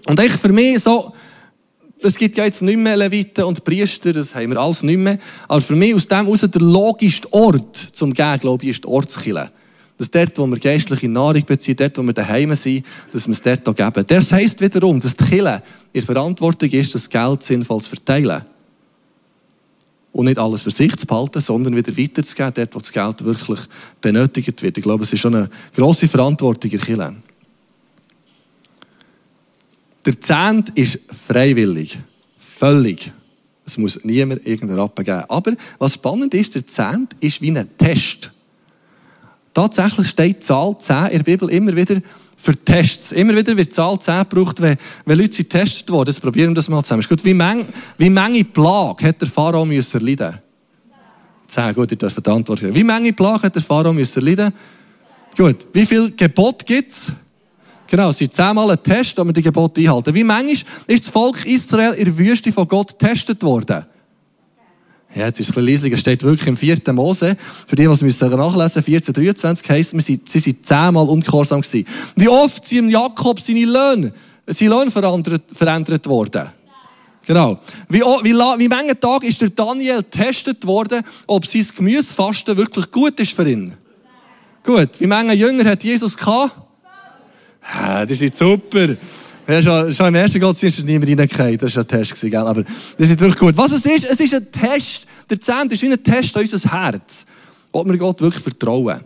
Und 0.07 0.19
eigentlich 0.19 0.41
für 0.41 0.51
mich 0.51 0.83
so, 0.83 1.13
es 2.01 2.17
gibt 2.17 2.35
ja 2.35 2.43
jetzt 2.43 2.61
nicht 2.61 2.77
mehr 2.77 2.97
Leviten 2.97 3.45
und 3.45 3.63
Priester, 3.63 4.11
das 4.11 4.35
haben 4.35 4.51
wir 4.51 4.59
alles 4.59 4.83
nicht 4.83 4.97
mehr, 4.97 5.17
aber 5.47 5.61
für 5.61 5.77
mich 5.77 5.95
aus 5.95 6.05
dem 6.05 6.25
heraus 6.25 6.41
der 6.41 6.61
logischste 6.61 7.31
Ort 7.31 7.77
zum 7.93 8.13
Gehen, 8.13 8.39
glaube 8.41 8.65
ich, 8.65 8.71
ist 8.71 8.83
die 8.83 8.89
Ortskille 8.89 9.49
dass 9.97 10.11
dort, 10.11 10.37
wo 10.37 10.45
wir 10.47 10.59
geistliche 10.59 11.07
Nahrung 11.07 11.45
beziehen, 11.45 11.75
dort, 11.77 11.97
wo 11.97 12.03
wir 12.03 12.13
daheim 12.13 12.53
sind, 12.53 12.85
dass 13.13 13.27
wir 13.27 13.31
es 13.31 13.41
dort 13.41 13.67
auch 13.67 13.75
geben. 13.75 14.05
Das 14.07 14.31
heisst 14.31 14.59
wiederum, 14.59 14.99
dass 14.99 15.15
die 15.15 15.23
Kirche 15.23 15.63
in 15.93 16.01
Verantwortung 16.01 16.69
ist, 16.69 16.93
das 16.93 17.09
Geld 17.09 17.43
sinnvoll 17.43 17.81
zu 17.81 17.89
verteilen. 17.89 18.43
Und 20.11 20.25
nicht 20.25 20.37
alles 20.37 20.61
für 20.61 20.71
sich 20.71 20.95
zu 20.95 21.05
behalten, 21.05 21.41
sondern 21.41 21.75
wieder 21.75 21.95
weiterzugeben, 21.97 22.53
dort, 22.55 22.75
wo 22.75 22.79
das 22.79 22.91
Geld 22.91 23.25
wirklich 23.25 23.59
benötigt 24.01 24.61
wird. 24.61 24.77
Ich 24.77 24.83
glaube, 24.83 25.03
es 25.03 25.11
ist 25.11 25.19
schon 25.19 25.35
eine 25.35 25.49
grosse 25.73 26.07
Verantwortung 26.07 26.71
in 26.71 26.77
der 26.77 26.85
Kirche. 26.85 27.15
Der 30.05 30.21
Zehnt 30.21 30.69
ist 30.77 30.99
freiwillig. 31.27 31.97
Völlig. 32.37 33.11
Es 33.65 33.77
muss 33.77 33.99
niemand 34.03 34.45
irgendeinen 34.45 34.79
Rappen 34.79 35.03
geben. 35.03 35.23
Aber 35.27 35.53
was 35.79 35.95
spannend 35.95 36.33
ist, 36.33 36.55
der 36.55 36.65
Zehnt 36.67 37.13
ist 37.21 37.41
wie 37.41 37.49
ein 37.49 37.77
Test. 37.77 38.31
Tatsächlich 39.55 40.09
steht 40.09 40.43
Zahl 40.43 40.77
10 40.77 41.05
in 41.05 41.11
der 41.11 41.23
Bibel 41.23 41.49
immer 41.49 41.73
wieder 41.73 42.01
für 42.35 42.53
Tests. 42.57 43.13
Immer 43.13 43.37
wieder 43.37 43.55
wird 43.55 43.71
Zahl 43.71 43.97
10 43.97 44.27
gebraucht, 44.29 44.61
wenn, 44.61 44.75
wenn 45.05 45.17
Leute 45.17 45.37
getestet 45.37 45.89
worden. 45.89 46.09
Jetzt 46.09 46.21
probieren 46.21 46.49
wir 46.49 46.55
das 46.55 46.67
mal 46.67 46.83
zusammen. 46.83 46.99
Ist 46.99 47.07
gut. 47.07 47.23
Wie 47.23 47.33
Menge, 47.33 47.65
wie 47.97 48.09
Menge 48.09 48.43
Plage 48.43 49.07
hat 49.07 49.21
der 49.21 49.29
Pharao 49.29 49.63
müssen 49.63 49.97
erleiden? 50.01 50.37
10. 51.47 51.73
Gut, 51.73 51.89
ich 51.89 51.97
darf 51.97 52.13
die 52.13 52.29
Antwort 52.29 52.59
geben. 52.59 52.75
Wie 52.75 52.83
Menge 52.83 53.13
Plage 53.13 53.43
hat 53.43 53.55
der 53.55 53.61
Pharao 53.61 53.93
müssen 53.93 54.19
erleiden? 54.19 54.53
Gut. 55.37 55.67
Wie 55.71 55.85
viel 55.85 56.11
Gebot 56.11 56.65
gibt 56.65 56.91
es? 56.91 57.13
Genau, 57.87 58.09
es 58.09 58.17
sind 58.17 58.33
zehnmal 58.33 58.71
ein 58.71 58.83
Test, 58.83 59.17
damit 59.17 59.37
die 59.37 59.41
Gebote 59.41 59.79
einhalten. 59.79 60.13
Wie 60.13 60.25
manchmal 60.25 60.73
ist 60.87 61.05
das 61.05 61.09
Volk 61.09 61.45
Israel 61.45 61.93
in 61.93 62.03
der 62.03 62.17
Wüste 62.17 62.51
von 62.51 62.67
Gott 62.67 62.99
getestet 62.99 63.41
worden? 63.41 63.85
Ja, 65.15 65.27
jetzt 65.27 65.39
ist 65.39 65.49
es 65.49 65.57
ein 65.57 65.65
bisschen 65.65 65.93
es 65.93 65.99
steht 65.99 66.23
wirklich 66.23 66.47
im 66.47 66.57
4. 66.57 66.77
Mose. 66.91 67.37
Für 67.67 67.75
die, 67.75 67.83
die 67.83 67.89
es 67.89 68.01
müssen 68.01 68.29
nachlesen 68.29 68.83
14, 68.83 69.13
23 69.13 69.69
heisst, 69.69 69.91
sind, 69.91 70.29
sie 70.29 70.39
sind 70.39 70.65
zehnmal 70.65 71.07
ungehorsam 71.07 71.61
gewesen. 71.61 71.87
Wie 72.17 72.27
oft 72.27 72.65
sind 72.65 72.89
Jakob 72.89 73.39
seine 73.39 73.63
Löhne, 73.63 74.11
seine 74.45 74.71
Löhne 74.71 74.91
verändert, 74.91 75.43
verändert 75.55 76.05
worden? 76.07 76.49
Genau. 77.25 77.59
Wie, 77.87 78.01
wie, 78.01 78.33
wie 78.33 78.69
viele 78.69 78.99
Tage 78.99 79.27
ist 79.27 79.41
der 79.41 79.49
Daniel 79.49 80.03
getestet 80.03 80.65
worden, 80.65 81.01
ob 81.27 81.45
sein 81.45 81.65
Gemüsefasten 81.75 82.57
wirklich 82.57 82.91
gut 82.91 83.17
ist 83.19 83.31
für 83.31 83.49
ihn? 83.49 83.73
Gut. 84.63 84.89
Wie 84.99 85.05
viele 85.05 85.33
Jünger 85.33 85.69
hat 85.71 85.83
Jesus 85.83 86.17
gehabt? 86.17 86.51
Ja, 87.73 88.05
das 88.05 88.19
ist 88.19 88.35
super. 88.35 88.97
Ja, 89.47 89.61
schon, 89.61 89.93
schon 89.93 90.07
im 90.07 90.15
ersten 90.15 90.39
Gottesdienst 90.39 90.79
ist 90.79 90.85
niemand 90.85 91.19
reingefallen. 91.19 91.57
Das 91.57 91.75
war 91.75 91.83
ein 91.83 91.87
Test, 91.87 92.19
gell? 92.19 92.35
aber 92.35 92.63
das 92.63 93.09
ist 93.09 93.19
wirklich 93.19 93.39
gut. 93.39 93.55
Was 93.55 93.71
es 93.71 93.85
ist, 93.85 94.05
es 94.05 94.19
ist 94.19 94.33
ein 94.33 94.51
Test. 94.51 95.05
Der 95.29 95.39
Zehnt 95.39 95.71
ist 95.71 95.81
wie 95.81 95.91
ein 95.91 96.03
Test 96.03 96.35
an 96.35 96.41
unser 96.41 96.71
Herz. 96.71 97.25
Ob 97.71 97.87
wir 97.87 97.97
Gott 97.97 98.21
wirklich 98.21 98.41
vertrauen. 98.41 99.01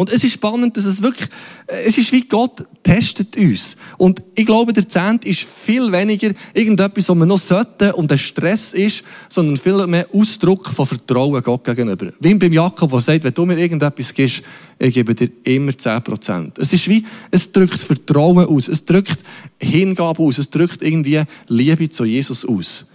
Und 0.00 0.08
es 0.08 0.24
ist 0.24 0.32
spannend, 0.32 0.74
dass 0.78 0.86
es 0.86 1.02
wirklich, 1.02 1.28
es 1.66 1.98
ist 1.98 2.10
wie 2.10 2.22
Gott 2.22 2.64
testet 2.82 3.36
uns. 3.36 3.76
Und 3.98 4.22
ich 4.34 4.46
glaube, 4.46 4.72
der 4.72 4.88
Zehnt 4.88 5.26
ist 5.26 5.40
viel 5.40 5.92
weniger 5.92 6.30
irgendetwas, 6.54 7.06
was 7.06 7.14
man 7.14 7.28
noch 7.28 7.38
sollte 7.38 7.94
und 7.94 8.10
ein 8.10 8.16
Stress 8.16 8.72
ist, 8.72 9.02
sondern 9.28 9.58
viel 9.58 9.86
mehr 9.86 10.06
Ausdruck 10.14 10.68
von 10.68 10.86
Vertrauen 10.86 11.42
Gott 11.42 11.64
gegenüber. 11.64 12.10
Wie 12.18 12.32
beim 12.32 12.50
Jakob, 12.50 12.90
der 12.90 13.00
sagt, 13.00 13.24
wenn 13.24 13.34
du 13.34 13.44
mir 13.44 13.58
irgendetwas 13.58 14.14
gibst, 14.14 14.40
ich 14.78 14.94
gebe 14.94 15.14
dir 15.14 15.28
immer 15.44 15.72
10%. 15.72 16.52
Es 16.58 16.72
ist 16.72 16.88
wie, 16.88 17.04
es 17.30 17.52
drückt 17.52 17.78
Vertrauen 17.78 18.46
aus, 18.46 18.68
es 18.68 18.82
drückt 18.82 19.18
Hingabe 19.58 20.22
aus, 20.22 20.38
es 20.38 20.48
drückt 20.48 20.80
irgendwie 20.80 21.22
Liebe 21.48 21.90
zu 21.90 22.06
Jesus 22.06 22.46
aus. 22.46 22.86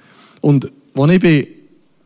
Und 0.41 0.72
als 0.96 1.12
ich 1.12 1.20
bei 1.20 1.48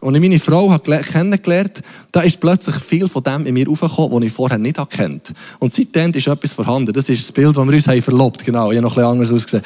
als 0.02 0.16
ich 0.16 0.22
meine 0.22 0.40
Frau 0.40 0.78
kennengelernt 0.80 1.78
habe, 1.78 1.88
da 2.12 2.22
ist 2.22 2.40
plötzlich 2.40 2.76
viel 2.78 3.10
von 3.10 3.24
dem 3.24 3.46
in 3.46 3.54
mir 3.54 3.70
aufgekommen, 3.70 4.12
was 4.12 4.24
ich 4.24 4.32
vorher 4.32 4.58
nicht 4.58 4.80
kennt. 4.90 5.34
Und 5.60 5.74
seitdem 5.74 6.12
ist 6.12 6.28
etwas 6.28 6.54
vorhanden. 6.54 6.94
Das 6.94 7.10
ist 7.10 7.22
das 7.22 7.32
Bild, 7.32 7.56
das 7.56 7.66
wir 7.66 7.74
uns 7.74 7.88
haben 7.88 8.02
verlobt. 8.02 8.46
Genau. 8.46 8.72
Ich 8.72 8.78
habe 8.78 8.88
noch 8.88 8.96
bisschen 8.96 9.10
anders 9.10 9.32
ausgesehen. 9.32 9.64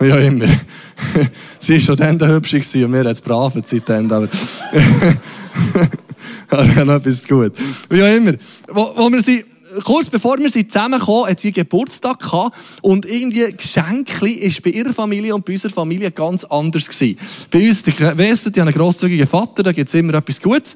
ja, 0.00 0.18
immer. 0.28 0.46
Sie 1.58 1.74
war 1.74 1.80
schon 1.80 1.96
dann 1.96 2.18
der 2.18 2.28
Hübsche 2.28 2.58
und 2.58 2.92
wir 2.92 3.06
es 3.06 3.20
braven 3.20 3.62
seitdem. 3.64 4.10
Aber, 4.10 4.28
aber 6.50 6.84
noch 6.84 6.94
etwas 6.94 7.26
gut. 7.26 7.52
Wie 7.90 8.02
auch 8.02 8.16
immer. 8.16 8.32
Wo, 8.68 8.92
wo 8.96 9.10
wir 9.10 9.22
sie 9.22 9.44
kurz 9.84 10.08
bevor 10.08 10.38
wir 10.38 10.50
zusammenkamen, 10.50 11.26
hat 11.26 11.40
sie 11.40 11.52
Geburtstag 11.52 12.20
gehabt 12.20 12.56
und 12.82 13.06
irgendwie 13.06 13.52
Geschenkli 13.52 14.32
ist 14.32 14.62
bei 14.62 14.70
ihrer 14.70 14.92
Familie 14.92 15.34
und 15.34 15.44
bei 15.44 15.54
unserer 15.54 15.72
Familie 15.72 16.10
ganz 16.10 16.44
anders 16.44 16.88
gewesen. 16.88 17.18
Bei 17.50 17.66
uns, 17.66 17.82
die 17.82 17.98
Wesen, 17.98 18.52
die 18.52 18.60
haben 18.60 18.68
einen 18.68 18.76
grosszügigen 18.76 19.26
Vater, 19.26 19.62
da 19.62 19.72
gibt 19.72 19.88
es 19.88 19.94
immer 19.94 20.14
etwas 20.14 20.40
Gutes. 20.40 20.74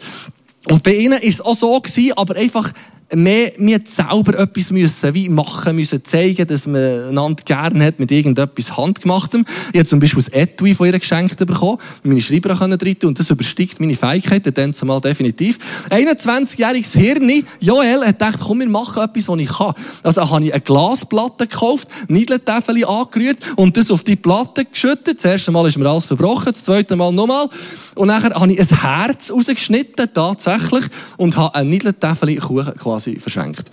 Und 0.68 0.82
bei 0.82 0.94
ihnen 0.94 1.18
ist 1.18 1.34
es 1.34 1.40
auch 1.40 1.56
so 1.56 1.80
gewesen, 1.80 2.12
aber 2.16 2.36
einfach 2.36 2.72
mehr, 3.14 3.52
wir 3.58 3.80
selber 3.84 4.38
etwas 4.38 4.70
müssen, 4.70 5.14
wie 5.14 5.28
machen 5.28 5.76
müssen, 5.76 6.04
zeigen, 6.04 6.46
dass 6.46 6.66
man 6.66 7.08
einander 7.08 7.42
gerne 7.44 7.84
hat 7.84 7.98
mit 7.98 8.10
irgendetwas 8.10 8.76
Handgemachtem. 8.76 9.44
Ich 9.72 9.78
habe 9.78 9.88
zum 9.88 10.00
Beispiel 10.00 10.24
ein 10.32 10.40
Etui 10.40 10.74
von 10.74 10.86
ihr 10.86 10.98
geschenkt 10.98 11.38
bekommen, 11.38 11.78
meine 12.02 12.20
Schreiber 12.20 12.54
können 12.54 12.78
drin 12.78 12.96
und 13.04 13.18
das 13.18 13.30
übersteigt 13.30 13.80
meine 13.80 13.94
Fähigkeiten, 13.94 14.54
dann 14.54 14.74
zumal 14.74 15.00
definitiv. 15.00 15.58
21-jähriges 15.90 16.92
Hirn, 16.96 17.44
Joel, 17.60 18.00
hat 18.00 18.18
gedacht, 18.18 18.40
komm, 18.40 18.60
wir 18.60 18.68
machen 18.68 19.02
etwas, 19.02 19.28
was 19.28 19.38
ich 19.38 19.48
kann. 19.48 19.74
Also 20.02 20.30
habe 20.30 20.44
ich 20.44 20.52
eine 20.52 20.60
Glasplatte 20.60 21.46
gekauft, 21.46 21.88
Niedeltäfel 22.08 22.84
angerührt 22.84 23.38
und 23.56 23.76
das 23.76 23.90
auf 23.90 24.04
die 24.04 24.16
Platte 24.16 24.64
geschüttet. 24.64 25.18
Das 25.18 25.24
erste 25.24 25.50
Mal 25.50 25.66
ist 25.66 25.78
mir 25.78 25.88
alles 25.88 26.04
verbrochen, 26.04 26.52
das 26.52 26.64
zweite 26.64 26.96
Mal 26.96 27.12
nochmal. 27.12 27.48
Und 27.94 28.08
nachher 28.08 28.34
habe 28.34 28.52
ich 28.52 28.60
ein 28.60 28.80
Herz 28.80 29.30
rausgeschnitten, 29.30 30.08
tatsächlich, 30.12 30.84
und 31.16 31.36
habe 31.36 31.54
ein 31.54 31.68
Niedeltäfel 31.68 32.36
Kuchen 32.36 32.74
quasi 32.78 33.01
quasi 33.02 33.18
verschenkt. 33.18 33.70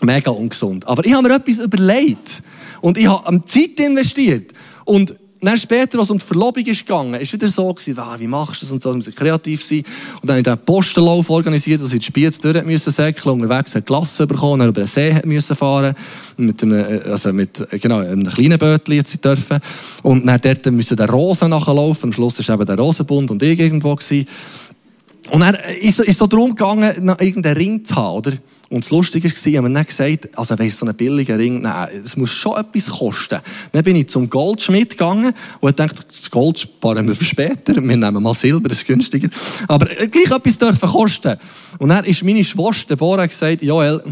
Mega 0.00 0.30
ungesund. 0.30 0.86
Aber 0.86 1.04
ich 1.04 1.12
habe 1.12 1.26
mir 1.26 1.34
etwas 1.34 1.58
überlegt. 1.58 2.42
Und 2.80 2.98
ich 2.98 3.06
habe 3.06 3.42
Zeit 3.46 3.80
investiert. 3.80 4.52
Und 4.84 5.14
dann 5.40 5.58
später, 5.58 5.98
als 5.98 6.06
es 6.06 6.10
um 6.10 6.18
die 6.18 6.24
Verlobung 6.24 6.64
ist 6.64 6.86
gegangen, 6.86 7.14
ist 7.20 7.32
wieder 7.32 7.48
so 7.48 7.72
gewesen, 7.72 7.98
ah, 7.98 8.16
wie 8.18 8.26
machst 8.26 8.62
du 8.62 8.66
das 8.66 8.72
und 8.72 8.82
so, 8.82 8.94
wir 8.94 9.12
kreativ 9.12 9.62
sein. 9.62 9.84
Und 10.22 10.28
dann 10.28 10.36
habe 10.36 10.38
ich 10.38 10.44
den 10.44 10.58
Postenlauf 10.64 11.28
organisiert, 11.28 11.82
dass 11.82 11.92
ich 11.92 12.00
die 12.00 12.06
Spiez 12.06 12.38
durch 12.38 12.56
unterwegs 12.56 13.74
eine 13.74 13.82
Klasse 13.82 14.26
bekommen, 14.26 14.60
dann 14.60 14.68
über 14.68 14.82
den 14.82 14.86
See 14.86 15.20
müssen 15.24 15.54
fahren, 15.54 15.94
mit 16.38 16.62
einem, 16.62 16.78
äh, 16.78 17.10
also 17.10 17.32
mit, 17.34 17.60
äh, 17.72 17.78
genau, 17.78 17.98
einem 17.98 18.26
kleinen 18.26 18.58
Bötchen 18.58 18.94
jetzt 18.94 19.22
dürfen. 19.22 19.58
Und 20.02 20.26
dann 20.26 20.40
dort 20.40 20.64
müssen 20.66 20.96
der 20.96 21.10
Rosen 21.10 21.50
nachlaufen, 21.50 22.08
am 22.08 22.12
Schluss 22.14 22.38
ist 22.38 22.48
eben 22.48 22.64
der 22.64 22.78
Rosenbund 22.78 23.30
und 23.30 23.42
ich 23.42 23.58
irgendwo 23.58 23.94
gewesen. 23.94 24.26
Und 25.30 25.42
er 25.42 25.76
ist, 25.76 25.98
ist 26.00 26.18
so 26.18 26.26
darum 26.26 26.50
gegangen, 26.54 27.08
irgendeinen 27.20 27.56
Ring 27.56 27.84
zu 27.84 27.94
haben, 27.94 28.16
oder? 28.16 28.32
Und 28.70 28.84
das 28.84 28.90
Lustige 28.90 29.28
war, 29.30 29.52
haben 29.58 29.68
wir 29.68 29.74
dann 29.74 29.86
gesagt, 29.86 30.36
also 30.36 30.58
weißt 30.58 30.78
so 30.78 30.86
einen 30.86 30.96
billigen 30.96 31.36
Ring, 31.36 31.62
nein, 31.62 31.88
es 32.04 32.16
muss 32.16 32.30
schon 32.30 32.56
etwas 32.56 32.86
kosten. 32.86 33.38
Dann 33.72 33.84
bin 33.84 33.96
ich 33.96 34.08
zum 34.08 34.28
Goldschmied 34.28 34.90
gegangen 34.90 35.32
und 35.60 35.78
dachte, 35.78 36.02
das 36.06 36.30
Gold 36.30 36.58
sparen 36.58 37.06
wir 37.06 37.14
für 37.14 37.24
später, 37.24 37.76
wir 37.76 37.82
nehmen 37.82 38.22
mal 38.22 38.34
Silber, 38.34 38.68
das 38.68 38.78
ist 38.78 38.86
günstiger. 38.86 39.28
Aber 39.68 39.86
gleich 39.86 40.30
etwas 40.30 40.58
dürfen 40.58 40.88
kosten. 40.88 41.36
Und 41.78 41.90
dann 41.90 42.04
ist 42.04 42.22
meine 42.24 42.42
Schwester 42.42 42.94
Deborah 42.94 43.26
gesagt, 43.26 43.62
Joel, 43.62 44.02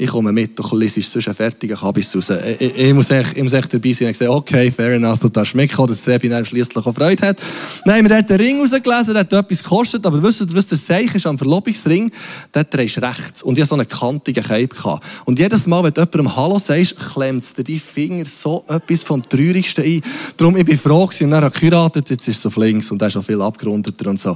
ich 0.00 0.08
komme 0.08 0.32
mit, 0.32 0.58
du 0.58 0.76
liest 0.78 1.12
sonst 1.12 1.28
einen 1.28 1.34
fertigen 1.34 1.76
Kabis 1.76 2.16
raus. 2.16 2.30
Ich, 2.30 2.60
ich, 2.62 2.78
ich, 2.78 2.94
muss 2.94 3.10
echt, 3.10 3.36
ich 3.36 3.42
muss 3.42 3.52
echt 3.52 3.74
dabei 3.74 3.92
sein. 3.92 4.08
Ich 4.08 4.18
gesagt, 4.18 4.34
okay, 4.34 4.70
fair 4.70 4.92
enough, 4.92 5.18
du 5.18 5.28
darfst 5.28 5.54
mitkommen, 5.54 5.88
dass 5.88 6.08
Rebi 6.08 6.30
dann 6.30 6.42
schliesslich 6.42 6.86
auch 6.86 6.94
Freude 6.94 7.26
hat. 7.26 7.42
Nein, 7.84 8.08
wir 8.08 8.16
haben 8.16 8.26
den 8.26 8.40
Ring 8.40 8.60
rausgelesen, 8.60 9.12
der 9.12 9.20
hat 9.20 9.32
etwas 9.34 9.62
gekostet, 9.62 10.06
aber 10.06 10.22
wisst 10.22 10.40
ihr, 10.40 10.46
was 10.54 10.68
das 10.68 10.86
Zeichen 10.86 11.14
ist 11.16 11.26
am 11.26 11.36
Verlobungsring? 11.36 12.10
Der 12.54 12.64
drehst 12.64 12.96
rechts. 13.02 13.42
Und 13.42 13.58
ich 13.58 13.62
hatte 13.62 13.68
so 13.68 13.74
einen 13.74 13.86
kantigen 13.88 14.42
Cape. 14.42 14.68
Gehabt. 14.68 15.04
Und 15.26 15.38
jedes 15.38 15.66
Mal, 15.66 15.84
wenn 15.84 15.92
du 15.92 16.00
jemandem 16.00 16.34
Hallo 16.34 16.58
sagst, 16.58 16.96
klemmt 16.96 17.58
dir 17.58 17.64
die 17.64 17.78
Finger 17.78 18.24
so 18.24 18.64
etwas 18.68 19.02
vom 19.02 19.22
Traurigsten 19.22 19.84
ein. 19.84 20.00
Darum, 20.38 20.56
ich 20.56 20.64
bin 20.64 20.78
froh 20.78 21.04
gewesen, 21.04 21.24
und 21.24 21.32
dann 21.32 21.44
habe 21.44 21.58
geheiratet, 21.58 22.08
jetzt 22.08 22.26
ist 22.26 22.38
es 22.38 22.46
auf 22.46 22.56
links 22.56 22.90
und 22.90 23.02
er 23.02 23.08
ist 23.08 23.12
schon 23.12 23.22
viel 23.22 23.42
abgerundeter 23.42 24.08
und 24.08 24.18
so. 24.18 24.34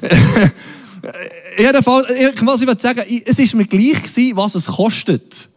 jedenfalls, 1.58 2.08
was 2.42 2.62
ich 2.62 2.80
sagen, 2.80 3.02
es 3.24 3.38
ist 3.38 3.54
mir 3.54 3.66
gleich 3.66 4.02
gewesen, 4.02 4.36
was 4.36 4.54
es 4.54 4.66
kostet. 4.66 5.48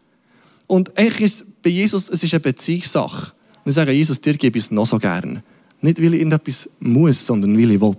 Und 0.67 0.97
eigentlich 0.97 1.21
ist 1.21 1.45
bei 1.61 1.69
Jesus, 1.69 2.09
es 2.09 2.23
ist 2.23 2.33
eine 2.33 2.39
Beziehungssache. 2.39 3.33
Und 3.63 3.69
ich 3.69 3.75
sage, 3.75 3.91
Jesus, 3.91 4.19
dir 4.19 4.35
gebe 4.35 4.57
ich 4.57 4.65
es 4.65 4.71
noch 4.71 4.85
so 4.85 4.97
gern. 4.97 5.43
Nicht, 5.81 5.99
weil 5.99 6.13
ich 6.13 6.19
irgendetwas 6.19 6.69
muss, 6.79 7.25
sondern 7.25 7.57
weil 7.57 7.71
ich 7.71 7.81
will. 7.81 7.95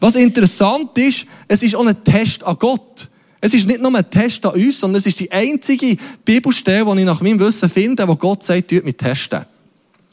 Was 0.00 0.14
interessant 0.14 0.96
ist, 0.98 1.26
es 1.48 1.62
ist 1.62 1.74
auch 1.74 1.86
ein 1.86 2.04
Test 2.04 2.42
an 2.42 2.56
Gott. 2.58 3.08
Es 3.40 3.54
ist 3.54 3.66
nicht 3.66 3.80
nur 3.80 3.94
ein 3.94 4.10
Test 4.10 4.44
an 4.46 4.54
uns, 4.54 4.80
sondern 4.80 5.00
es 5.00 5.06
ist 5.06 5.20
die 5.20 5.30
einzige 5.30 5.96
Bibelstelle, 6.24 6.84
die 6.94 7.00
ich 7.00 7.06
nach 7.06 7.20
meinem 7.20 7.38
Wissen 7.40 7.68
finde, 7.68 8.08
wo 8.08 8.16
Gott 8.16 8.42
sagt, 8.42 8.70
tut 8.70 8.84
mit 8.84 8.98
testen. 8.98 9.44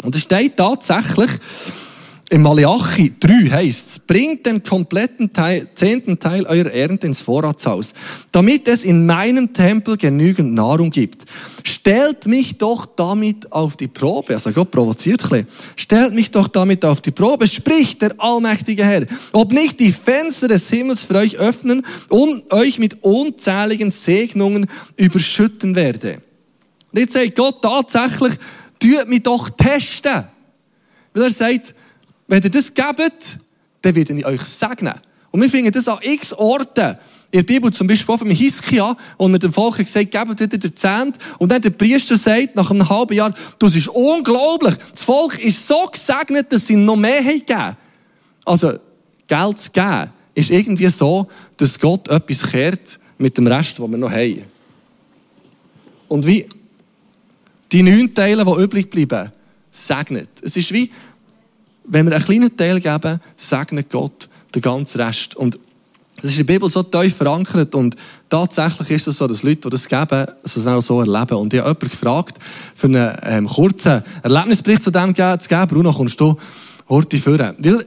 Und 0.03 0.15
es 0.15 0.21
steht 0.21 0.57
tatsächlich, 0.57 1.29
im 2.31 2.43
Malachi 2.43 3.13
3 3.19 3.49
heißt 3.49 4.07
bringt 4.07 4.45
den 4.45 4.63
kompletten 4.63 5.33
Teil, 5.33 5.67
zehnten 5.75 6.17
Teil 6.17 6.45
eurer 6.45 6.71
Ernte 6.71 7.07
ins 7.07 7.19
Vorratshaus, 7.19 7.93
damit 8.31 8.69
es 8.69 8.85
in 8.85 9.05
meinem 9.05 9.51
Tempel 9.51 9.97
genügend 9.97 10.53
Nahrung 10.53 10.89
gibt. 10.91 11.25
Stellt 11.63 12.25
mich 12.27 12.57
doch 12.57 12.85
damit 12.85 13.51
auf 13.51 13.75
die 13.75 13.89
Probe. 13.89 14.33
Also 14.33 14.51
Gott 14.51 14.71
provoziert 14.71 15.25
ein 15.25 15.29
bisschen. 15.29 15.47
Stellt 15.75 16.13
mich 16.13 16.31
doch 16.31 16.47
damit 16.47 16.85
auf 16.85 17.01
die 17.01 17.11
Probe, 17.11 17.47
spricht 17.47 18.01
der 18.01 18.13
allmächtige 18.17 18.85
Herr, 18.85 19.05
ob 19.33 19.51
nicht 19.51 19.81
die 19.81 19.91
Fenster 19.91 20.47
des 20.47 20.69
Himmels 20.69 21.03
für 21.03 21.15
euch 21.15 21.37
öffnen 21.37 21.85
und 22.07 22.49
euch 22.53 22.79
mit 22.79 23.03
unzähligen 23.03 23.91
Segnungen 23.91 24.67
überschütten 24.95 25.75
werde. 25.75 26.21
Und 26.93 26.99
jetzt 26.99 27.11
sagt 27.11 27.35
Gott 27.35 27.61
tatsächlich, 27.61 28.35
tut 28.79 29.09
mich 29.09 29.23
doch 29.23 29.49
testen. 29.49 30.23
Weil 31.13 31.23
er 31.23 31.29
sagt, 31.29 31.75
wenn 32.27 32.43
ihr 32.43 32.49
das 32.49 32.73
gebt, 32.73 33.39
dann 33.81 33.95
werde 33.95 34.13
ich 34.13 34.25
euch 34.25 34.41
segnen. 34.41 34.93
Und 35.31 35.41
wir 35.41 35.49
finden 35.49 35.71
das 35.71 35.87
an 35.87 35.99
x 36.01 36.33
Orten. 36.33 36.97
In 37.33 37.39
der 37.39 37.43
Bibel 37.43 37.71
zum 37.71 37.87
Beispiel 37.87 38.17
von 38.17 38.29
Hiskia, 38.29 38.95
wo 39.17 39.27
er 39.27 39.39
dem 39.39 39.53
Volk 39.53 39.77
gesagt 39.77 40.11
gebt 40.11 40.29
wieder 40.29 40.47
der 40.47 40.75
Zehnt. 40.75 41.17
Und 41.39 41.49
dann 41.49 41.61
der 41.61 41.69
Priester 41.69 42.17
sagt, 42.17 42.55
nach 42.55 42.69
einem 42.69 42.87
halben 42.89 43.13
Jahr, 43.13 43.33
das 43.57 43.73
ist 43.73 43.87
unglaublich. 43.87 44.75
Das 44.91 45.03
Volk 45.03 45.41
ist 45.41 45.65
so 45.65 45.85
gesegnet, 45.85 46.51
dass 46.51 46.67
sie 46.67 46.75
noch 46.75 46.97
mehr 46.97 47.23
haben 47.23 47.77
Also, 48.43 48.73
Geld 49.27 49.57
zu 49.57 49.71
geben, 49.71 50.11
ist 50.33 50.49
irgendwie 50.49 50.89
so, 50.89 51.27
dass 51.55 51.79
Gott 51.79 52.09
etwas 52.09 52.43
kehrt 52.43 52.99
mit 53.17 53.37
dem 53.37 53.47
Rest, 53.47 53.79
was 53.79 53.89
wir 53.89 53.97
noch 53.97 54.11
haben. 54.11 54.43
Und 56.09 56.25
wie 56.25 56.45
die 57.71 57.83
neun 57.83 58.13
Teile, 58.13 58.43
die 58.43 58.61
übrig 58.61 58.89
bleiben, 58.89 59.31
segnet. 59.71 60.29
Es 60.41 60.57
ist 60.57 60.73
wie, 60.73 60.91
wenn 61.91 62.05
wir 62.07 62.15
einen 62.15 62.23
kleinen 62.23 62.55
Teil 62.55 62.79
geben, 62.79 63.19
segnet 63.35 63.89
Gott 63.89 64.29
den 64.55 64.61
ganzen 64.61 65.01
Rest. 65.01 65.35
Und 65.35 65.59
das 66.15 66.31
ist 66.31 66.39
in 66.39 66.45
der 66.45 66.53
Bibel 66.53 66.69
so 66.69 66.83
tief 66.83 67.15
verankert 67.15 67.75
und 67.75 67.95
tatsächlich 68.29 68.91
ist 68.91 69.07
es 69.07 69.17
so, 69.17 69.27
dass 69.27 69.43
Leute, 69.43 69.61
die 69.61 69.69
das 69.71 69.87
geben, 69.87 70.25
es 70.43 70.65
auch 70.65 70.79
so 70.79 71.01
erleben. 71.01 71.35
Und 71.35 71.53
ich 71.53 71.59
habe 71.59 71.69
jemanden 71.69 71.89
gefragt, 71.89 72.37
für 72.75 72.87
einen 72.87 73.17
ähm, 73.23 73.47
kurzen 73.47 74.01
Erlebnisbericht 74.23 74.83
zu 74.83 74.91
dem 74.91 75.13
zu 75.13 75.49
geben. 75.49 75.67
Bruno, 75.67 75.91
kommst 75.91 76.19
du 76.19 76.37
heute 76.87 77.17
führen? 77.17 77.55
Weil 77.59 77.83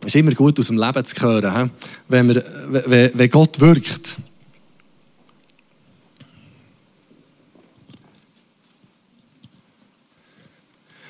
es 0.00 0.06
ist 0.06 0.16
immer 0.16 0.32
gut, 0.32 0.58
aus 0.58 0.66
dem 0.66 0.78
Leben 0.78 1.04
zu 1.04 1.14
hören, 1.22 1.70
wenn, 2.08 2.28
wir, 2.28 3.10
wenn 3.14 3.30
Gott 3.30 3.60
wirkt. 3.60 4.16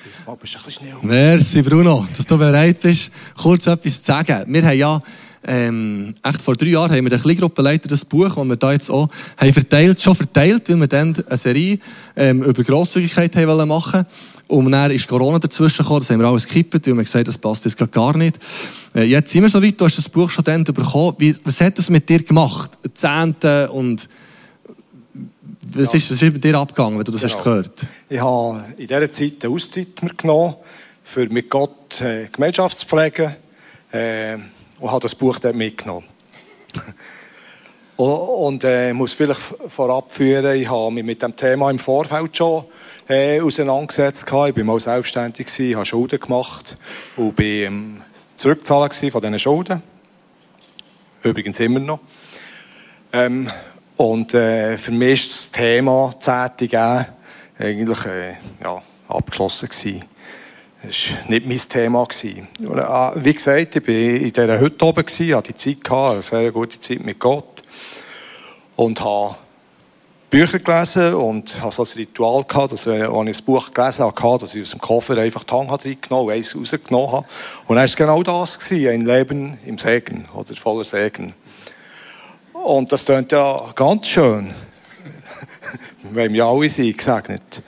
Merci, 1.01 1.61
Bruno, 1.61 2.05
dass 2.15 2.25
du 2.25 2.37
bereit 2.37 2.79
bist, 2.81 3.11
kurz 3.37 3.67
etwas 3.67 4.01
zu 4.01 4.11
sagen. 4.11 4.45
Wir 4.47 4.63
haben 4.63 4.77
ja, 4.77 5.01
ähm, 5.47 6.13
echt 6.23 6.41
vor 6.41 6.55
drei 6.55 6.67
Jahren 6.67 6.91
haben 6.91 7.03
wir 7.03 7.09
der 7.09 7.19
Kleingruppenleiter 7.19 7.89
das 7.89 8.05
Buch, 8.05 8.35
das 8.35 8.47
wir 8.47 8.55
da 8.55 8.71
jetzt 8.73 8.91
auch 8.91 9.09
haben 9.37 9.53
verteilt, 9.53 10.01
schon 10.01 10.15
verteilt, 10.15 10.69
weil 10.69 10.79
wir 10.79 10.87
dann 10.87 11.15
eine 11.27 11.37
Serie 11.37 11.79
ähm, 12.15 12.43
über 12.43 12.63
Grosszügigkeit 12.63 13.35
haben 13.35 13.67
machen 13.67 14.05
und 14.51 14.71
dann 14.71 14.91
ist 14.91 15.07
Corona 15.07 15.39
dazwischen 15.39 15.83
gekommen, 15.83 16.01
das 16.01 16.09
haben 16.09 16.19
wir 16.19 16.27
alles 16.27 16.45
gekippt, 16.45 16.85
weil 16.85 16.97
wir 16.97 17.03
gesagt 17.03 17.27
das 17.27 17.37
passt 17.37 17.63
jetzt 17.65 17.91
gar 17.91 18.15
nicht. 18.17 18.37
Äh, 18.93 19.03
jetzt 19.03 19.31
sind 19.31 19.43
wir 19.43 19.49
so 19.49 19.63
weit, 19.63 19.79
du 19.79 19.85
hast 19.85 19.97
das 19.97 20.09
Buch 20.09 20.29
schon 20.29 20.43
dann 20.43 20.63
bekommen. 20.63 21.15
Wie, 21.17 21.33
was 21.43 21.61
hat 21.61 21.77
das 21.77 21.89
mit 21.89 22.07
dir 22.09 22.21
gemacht? 22.21 22.71
Zehnte 22.93 23.69
und 23.71 24.09
was, 25.61 25.91
ja. 25.91 25.97
ist, 25.97 26.11
was 26.11 26.21
ist 26.21 26.33
mit 26.33 26.43
dir 26.43 26.57
abgegangen, 26.57 26.97
wenn 26.97 27.03
du 27.03 27.11
das 27.11 27.21
genau. 27.21 27.33
hast 27.33 27.43
gehört? 27.43 27.85
Ich 28.09 28.19
habe 28.19 28.65
in 28.77 28.87
dieser 28.87 29.11
Zeit 29.11 29.43
eine 29.43 29.53
Auszeit 29.53 29.87
genommen, 30.17 30.55
für 31.03 31.27
mit 31.29 31.49
Gott 31.49 31.99
äh, 32.01 32.27
Gemeinschaft 32.31 32.77
zu 32.77 32.85
pflegen 32.85 33.35
äh, 33.91 34.37
und 34.79 34.91
habe 34.91 35.01
das 35.01 35.13
Buch 35.13 35.39
dann 35.39 35.57
mitgenommen. 35.57 36.05
und 37.97 38.63
äh, 38.63 38.93
muss 38.93 39.13
vielleicht 39.13 39.41
vorab 39.41 40.11
führen, 40.11 40.55
ich 40.55 40.69
habe 40.69 40.91
mich 40.91 41.03
mit 41.03 41.21
dem 41.21 41.35
Thema 41.35 41.69
im 41.69 41.79
Vorfeld 41.79 42.35
schon 42.35 42.65
äh, 43.07 43.41
auseinandergesetzt. 43.41 44.23
Ich 44.25 44.31
war 44.31 44.63
mal 44.63 44.79
selbstständig, 44.79 45.75
habe 45.75 45.85
Schulden 45.85 46.19
gemacht 46.19 46.77
und 47.17 47.35
bin 47.35 47.47
ähm, 47.47 48.01
zurückzahlen 48.37 48.91
von 48.91 49.21
diesen 49.21 49.39
Schulden. 49.39 49.83
Übrigens 51.23 51.59
immer 51.59 51.79
noch. 51.79 51.99
Ähm, 53.13 53.47
und 54.01 54.33
äh, 54.33 54.79
für 54.79 54.91
mich 54.91 55.27
ist 55.27 55.31
das 55.31 55.51
Thema 55.51 56.11
Zehnte 56.19 57.05
eigentlich 57.59 58.05
äh, 58.07 58.33
ja, 58.63 58.81
abgeschlossen 59.07 59.69
gewesen. 59.69 60.05
Das 60.81 61.11
war 61.11 61.29
nicht 61.29 61.45
mein 61.45 61.57
Thema. 61.59 62.01
Und, 62.01 62.79
äh, 62.79 63.23
wie 63.23 63.33
gesagt, 63.33 63.75
ich 63.75 63.87
war 63.87 63.93
in 63.93 64.31
dieser 64.31 64.59
Hütte 64.59 64.85
oben, 64.85 65.05
hatte 65.05 65.53
die 65.53 65.55
Zeit, 65.55 65.83
gehabt, 65.83 66.13
eine 66.13 66.21
sehr 66.23 66.51
gute 66.51 66.79
Zeit 66.79 67.05
mit 67.05 67.19
Gott. 67.19 67.63
Und 68.75 69.01
habe 69.01 69.35
Bücher 70.31 70.57
gelesen 70.57 71.13
und 71.13 71.61
hatte 71.61 71.75
so 71.75 71.83
ein 71.83 71.89
Ritual 71.97 72.43
gehabt, 72.45 72.71
dass, 72.71 72.87
äh, 72.87 73.03
als 73.03 73.29
ich 73.29 73.39
ein 73.39 73.45
Buch 73.45 73.69
gelesen 73.69 74.05
habe, 74.05 74.39
dass 74.39 74.55
ich 74.55 74.63
aus 74.63 74.71
dem 74.71 74.81
Koffer 74.81 75.15
einfach 75.17 75.43
die 75.43 75.53
Hand 75.53 75.85
reingenommen 75.85 76.27
und 76.27 76.33
eins 76.33 76.55
rausgenommen 76.55 77.11
habe. 77.11 77.27
Und 77.67 77.75
dann 77.75 77.87
war 77.87 77.95
genau 77.95 78.23
das, 78.23 78.57
gewesen, 78.57 78.89
ein 78.89 79.05
Leben 79.05 79.59
im 79.63 79.77
Segen 79.77 80.25
oder 80.33 80.55
voller 80.55 80.85
Segen. 80.85 81.35
Und 82.63 82.91
das 82.91 83.05
klingt 83.05 83.31
ja 83.31 83.71
ganz 83.75 84.07
schön. 84.07 84.53
Wir 86.11 86.23
haben 86.25 86.35
ja 86.35 86.47
alle 86.47 86.69
sein 86.69 86.93
gesegnet. 86.95 87.63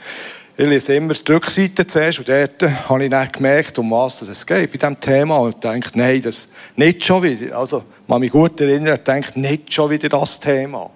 Ich 0.55 0.67
lese 0.67 0.93
immer 0.93 1.15
die 1.15 1.31
Rückseite 1.31 1.87
zuerst 1.87 2.19
und 2.19 2.29
dort 2.29 2.61
habe 2.61 3.03
ich 3.03 3.09
dann 3.09 3.31
gemerkt, 3.31 3.79
um 3.79 3.89
was 3.89 4.21
es 4.21 4.45
geht 4.45 4.71
bei 4.71 4.77
diesem 4.77 4.99
Thema 4.99 5.37
und 5.37 5.63
denke, 5.63 5.89
nein, 5.95 6.21
das 6.21 6.47
nicht 6.75 7.03
schon 7.03 7.23
wieder. 7.23 7.57
Also, 7.57 7.83
man 8.05 8.19
mich 8.19 8.31
gut 8.31 8.61
erinnern, 8.61 8.99
denkt 9.03 9.35
nicht 9.35 9.73
schon 9.73 9.89
wieder 9.89 10.09
das 10.09 10.39
Thema. 10.39 10.91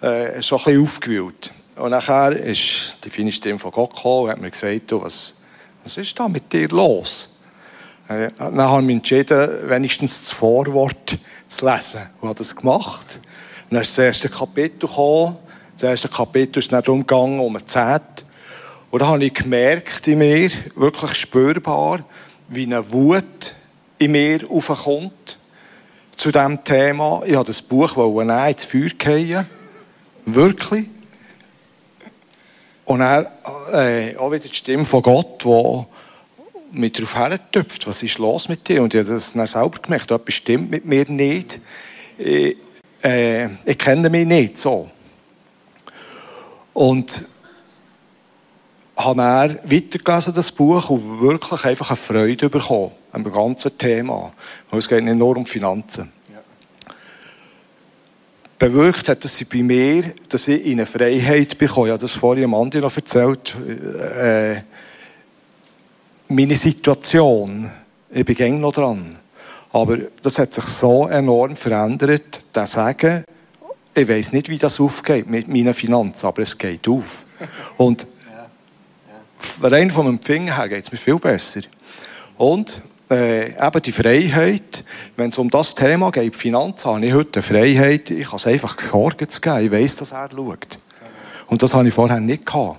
Äh, 0.00 0.42
schon 0.42 0.58
ein 0.58 0.64
bisschen 0.64 0.82
aufgewühlt. 0.82 1.52
Und 1.76 1.90
nachher 1.90 2.32
ist 2.32 2.96
die 3.04 3.10
feine 3.10 3.32
Stimme 3.32 3.58
von 3.58 3.70
Gott 3.70 3.94
gekommen 3.94 4.24
und 4.24 4.30
hat 4.30 4.40
mir 4.40 4.50
gesagt, 4.50 4.90
du, 4.90 5.02
was, 5.02 5.34
was 5.84 5.98
ist 5.98 6.18
da 6.18 6.26
mit 6.26 6.50
dir 6.50 6.68
los? 6.68 7.36
Äh, 8.08 8.30
dann 8.38 8.58
habe 8.58 8.80
ich 8.80 8.86
mich 8.86 8.96
entschieden, 8.96 9.68
wenigstens 9.68 10.20
das 10.20 10.30
Vorwort 10.30 11.18
zu 11.50 11.66
lesen. 11.66 12.02
Und 12.20 12.28
habe 12.28 12.38
das 12.38 12.54
gemacht. 12.54 13.20
Dann 13.68 13.80
ist 13.80 13.96
das 13.96 14.04
erste 14.04 14.28
Kapitel 14.28 14.88
gekommen. 14.88 15.36
Das 15.74 15.82
erste 15.84 16.08
Kapitel 16.08 16.58
ist 16.58 16.72
dann 16.72 16.82
darum 16.82 17.00
gegangen, 17.00 17.40
um 17.40 17.56
eine 17.56 17.66
Zeit. 17.66 18.24
Und 18.90 19.00
da 19.00 19.06
habe 19.06 19.24
ich 19.24 19.34
gemerkt 19.34 20.08
in 20.08 20.18
mir, 20.18 20.50
wirklich 20.74 21.14
spürbar, 21.14 22.00
wie 22.48 22.64
eine 22.64 22.92
Wut 22.92 23.54
in 23.98 24.12
mir 24.12 24.40
aufkommt 24.50 25.38
zu 26.16 26.32
diesem 26.32 26.62
Thema. 26.64 27.22
Ich 27.24 27.34
habe 27.34 27.46
das 27.46 27.62
Buch 27.62 27.96
nehmen, 27.96 28.48
ins 28.48 28.64
Feuer 28.64 28.90
fallen. 28.98 29.46
Wirklich. 30.26 30.86
Und 32.84 33.00
dann 33.00 33.26
äh, 33.72 34.16
auch 34.16 34.32
wieder 34.32 34.48
die 34.48 34.54
Stimme 34.54 34.84
von 34.84 35.02
Gott, 35.02 35.44
die 35.44 35.84
mich 36.72 36.92
darauf 36.92 37.16
hertüpft, 37.16 37.86
was 37.86 38.02
ist 38.02 38.18
los 38.18 38.48
mit 38.48 38.68
dir? 38.68 38.82
Und 38.82 38.94
ich 38.94 39.00
habe 39.00 39.14
das 39.14 39.32
dann 39.32 39.46
selber 39.46 39.78
gemerkt, 39.80 40.10
etwas 40.10 40.34
stimmt 40.34 40.70
mit 40.70 40.84
mir 40.84 41.04
nicht. 41.08 41.60
ich, 42.18 42.56
äh, 43.02 43.46
ich 43.64 43.78
kenne 43.78 44.10
mich 44.10 44.26
nicht 44.26 44.58
so. 44.58 44.90
Und 46.72 47.24
habe 48.96 49.16
dann 49.16 49.58
weitergelesen, 49.64 50.34
das 50.34 50.52
Buch, 50.52 50.90
und 50.90 51.20
wirklich 51.20 51.64
einfach 51.64 51.90
eine 51.90 51.96
Freude 51.96 52.50
bekommen 52.50 52.92
an 53.12 53.24
dem 53.24 53.32
ganzen 53.32 53.76
Thema. 53.76 54.32
Es 54.70 54.88
geht 54.88 55.04
nicht 55.04 55.16
nur 55.16 55.36
um 55.36 55.46
Finanzen. 55.46 56.12
Bewirkt 58.58 59.08
hat 59.08 59.24
es 59.24 59.42
bei 59.46 59.62
mir, 59.62 60.12
dass 60.28 60.46
ich 60.46 60.66
in 60.66 60.72
eine 60.72 60.86
Freiheit 60.86 61.56
bekomme. 61.56 61.86
Ich 61.86 61.92
habe 61.92 62.00
das 62.02 62.12
vorhin 62.12 62.44
am 62.44 62.54
Andi 62.54 62.78
noch 62.78 62.94
erzählt. 62.94 63.54
Äh, 63.56 64.62
meine 66.30 66.54
Situation, 66.54 67.70
ich 68.10 68.24
bin 68.24 68.60
noch 68.60 68.72
dran. 68.72 69.16
Aber 69.72 69.98
das 70.22 70.38
hat 70.38 70.52
sich 70.52 70.64
so 70.64 71.06
enorm 71.06 71.56
verändert, 71.56 72.46
das 72.52 72.72
Sagen, 72.72 73.24
ich 73.94 74.08
weiß 74.08 74.32
nicht, 74.32 74.48
wie 74.48 74.58
das 74.58 74.80
aufgeht 74.80 75.28
mit 75.28 75.48
meinen 75.48 75.74
Finanzen, 75.74 76.26
aber 76.26 76.42
es 76.42 76.56
geht 76.56 76.88
auf. 76.88 77.26
Und 77.76 78.06
rein 79.62 79.90
vom 79.90 80.08
Empfingen 80.08 80.54
her 80.54 80.68
geht 80.68 80.84
es 80.84 80.92
mir 80.92 80.98
viel 80.98 81.18
besser. 81.18 81.60
Und 82.36 82.82
äh, 83.10 83.50
eben 83.50 83.82
die 83.82 83.92
Freiheit, 83.92 84.84
wenn 85.16 85.30
es 85.30 85.38
um 85.38 85.50
das 85.50 85.74
Thema 85.74 86.10
geht, 86.10 86.36
Finanzen, 86.36 86.90
habe 86.90 87.06
ich 87.06 87.12
heute 87.12 87.42
Freiheit, 87.42 88.10
ich 88.10 88.28
kann 88.28 88.36
es 88.36 88.46
einfach 88.46 88.78
Sorgen 88.78 89.28
zu 89.28 89.40
geben, 89.40 89.66
ich 89.66 89.72
weiss, 89.72 89.96
dass 89.96 90.12
er 90.12 90.30
schaut. 90.30 90.78
Und 91.48 91.62
das 91.62 91.74
habe 91.74 91.88
ich 91.88 91.94
vorher 91.94 92.20
nicht 92.20 92.46
gehabt. 92.46 92.78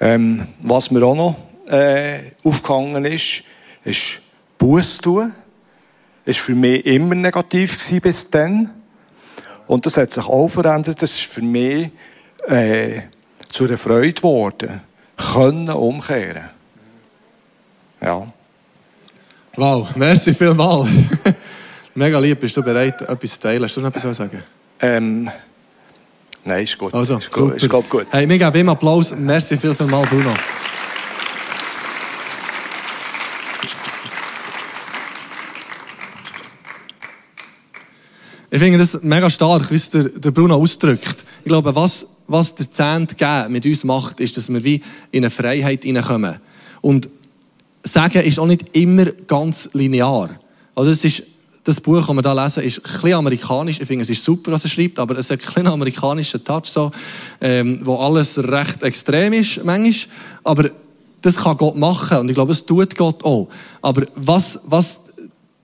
Ähm, 0.00 0.46
was 0.60 0.90
mir 0.90 1.04
auch 1.04 1.14
noch 1.14 1.36
äh, 1.66 2.32
aufgegangen 2.44 3.04
ist, 3.04 3.42
ist 3.84 4.20
Buß 4.58 4.98
tun. 4.98 5.32
Ist 6.24 6.40
für 6.40 6.54
mich 6.54 6.84
immer 6.86 7.14
negativ 7.14 7.76
gewesen 7.76 8.00
bis 8.00 8.30
dann. 8.30 8.70
Und 9.66 9.84
das 9.86 9.96
hat 9.96 10.12
sich 10.12 10.24
auch 10.24 10.48
verändert. 10.48 11.02
Das 11.02 11.12
ist 11.12 11.24
für 11.24 11.42
mich 11.42 11.90
äh, 12.46 13.02
zu 13.50 13.64
einer 13.64 13.78
Freude 13.78 14.12
geworden. 14.12 14.80
Können 15.16 15.70
umkehren. 15.70 16.50
Ja. 18.00 18.26
Wow, 19.56 19.94
merci 19.94 20.34
vielmals. 20.34 20.88
Mega 21.94 22.18
lieb. 22.18 22.40
Bist 22.40 22.56
du 22.56 22.62
bereit, 22.62 23.00
etwas 23.02 23.30
zu 23.32 23.40
teilen? 23.40 23.62
Hast 23.62 23.76
du 23.76 23.80
noch 23.80 23.88
etwas 23.88 24.02
zu 24.02 24.12
sagen? 24.12 24.42
Ähm, 24.80 25.30
nein, 26.44 26.64
ist 26.64 26.76
gut. 26.76 26.92
Also, 26.92 27.18
ist 27.18 27.30
gut. 27.30 27.54
Ist 27.54 27.68
gut. 27.68 28.06
Hey, 28.10 28.28
wir 28.28 28.38
geben 28.38 28.56
ihm 28.56 28.68
Applaus. 28.68 29.14
Merci 29.16 29.56
viel, 29.56 29.74
Bruno. 29.74 30.34
Ich 38.54 38.60
finde 38.60 38.78
das 38.78 39.02
mega 39.02 39.28
stark, 39.28 39.68
wie 39.72 39.74
es 39.74 39.90
der, 39.90 40.04
der 40.04 40.30
Bruno 40.30 40.54
ausdrückt. 40.54 41.24
Ich 41.40 41.48
glaube, 41.48 41.74
was, 41.74 42.06
was 42.28 42.54
der 42.54 42.70
Zehnt 42.70 43.16
mit 43.48 43.66
uns 43.66 43.82
macht, 43.82 44.20
ist, 44.20 44.36
dass 44.36 44.48
wir 44.48 44.62
wie 44.62 44.80
in 45.10 45.24
eine 45.24 45.30
Freiheit 45.30 45.82
hineinkommen. 45.82 46.36
Und 46.80 47.10
Sagen 47.82 48.22
ist 48.22 48.38
auch 48.38 48.46
nicht 48.46 48.76
immer 48.76 49.06
ganz 49.26 49.68
linear. 49.72 50.38
Also 50.76 50.92
es 50.92 51.04
ist, 51.04 51.24
das 51.64 51.80
Buch, 51.80 52.06
das 52.06 52.14
wir 52.14 52.22
hier 52.22 52.42
lesen, 52.44 52.62
ist 52.62 52.78
ein 52.78 52.92
bisschen 52.92 53.14
amerikanisch. 53.14 53.80
Ich 53.80 53.88
finde, 53.88 54.02
es 54.04 54.10
ist 54.10 54.24
super, 54.24 54.52
was 54.52 54.62
er 54.62 54.70
schreibt, 54.70 55.00
aber 55.00 55.18
es 55.18 55.30
hat 55.30 55.40
einen 55.40 55.52
kleinen 55.52 55.72
amerikanischen 55.72 56.44
Touch, 56.44 56.66
so, 56.66 56.92
ähm, 57.40 57.80
wo 57.82 57.96
alles 57.96 58.38
recht 58.38 58.84
extrem 58.84 59.32
ist, 59.32 59.64
manchmal. 59.64 60.14
Aber 60.44 60.70
das 61.22 61.34
kann 61.34 61.56
Gott 61.56 61.74
machen 61.74 62.18
und 62.18 62.28
ich 62.28 62.36
glaube, 62.36 62.52
es 62.52 62.64
tut 62.64 62.94
Gott 62.94 63.24
auch. 63.24 63.48
Aber 63.82 64.06
was, 64.14 64.60
was 64.64 65.00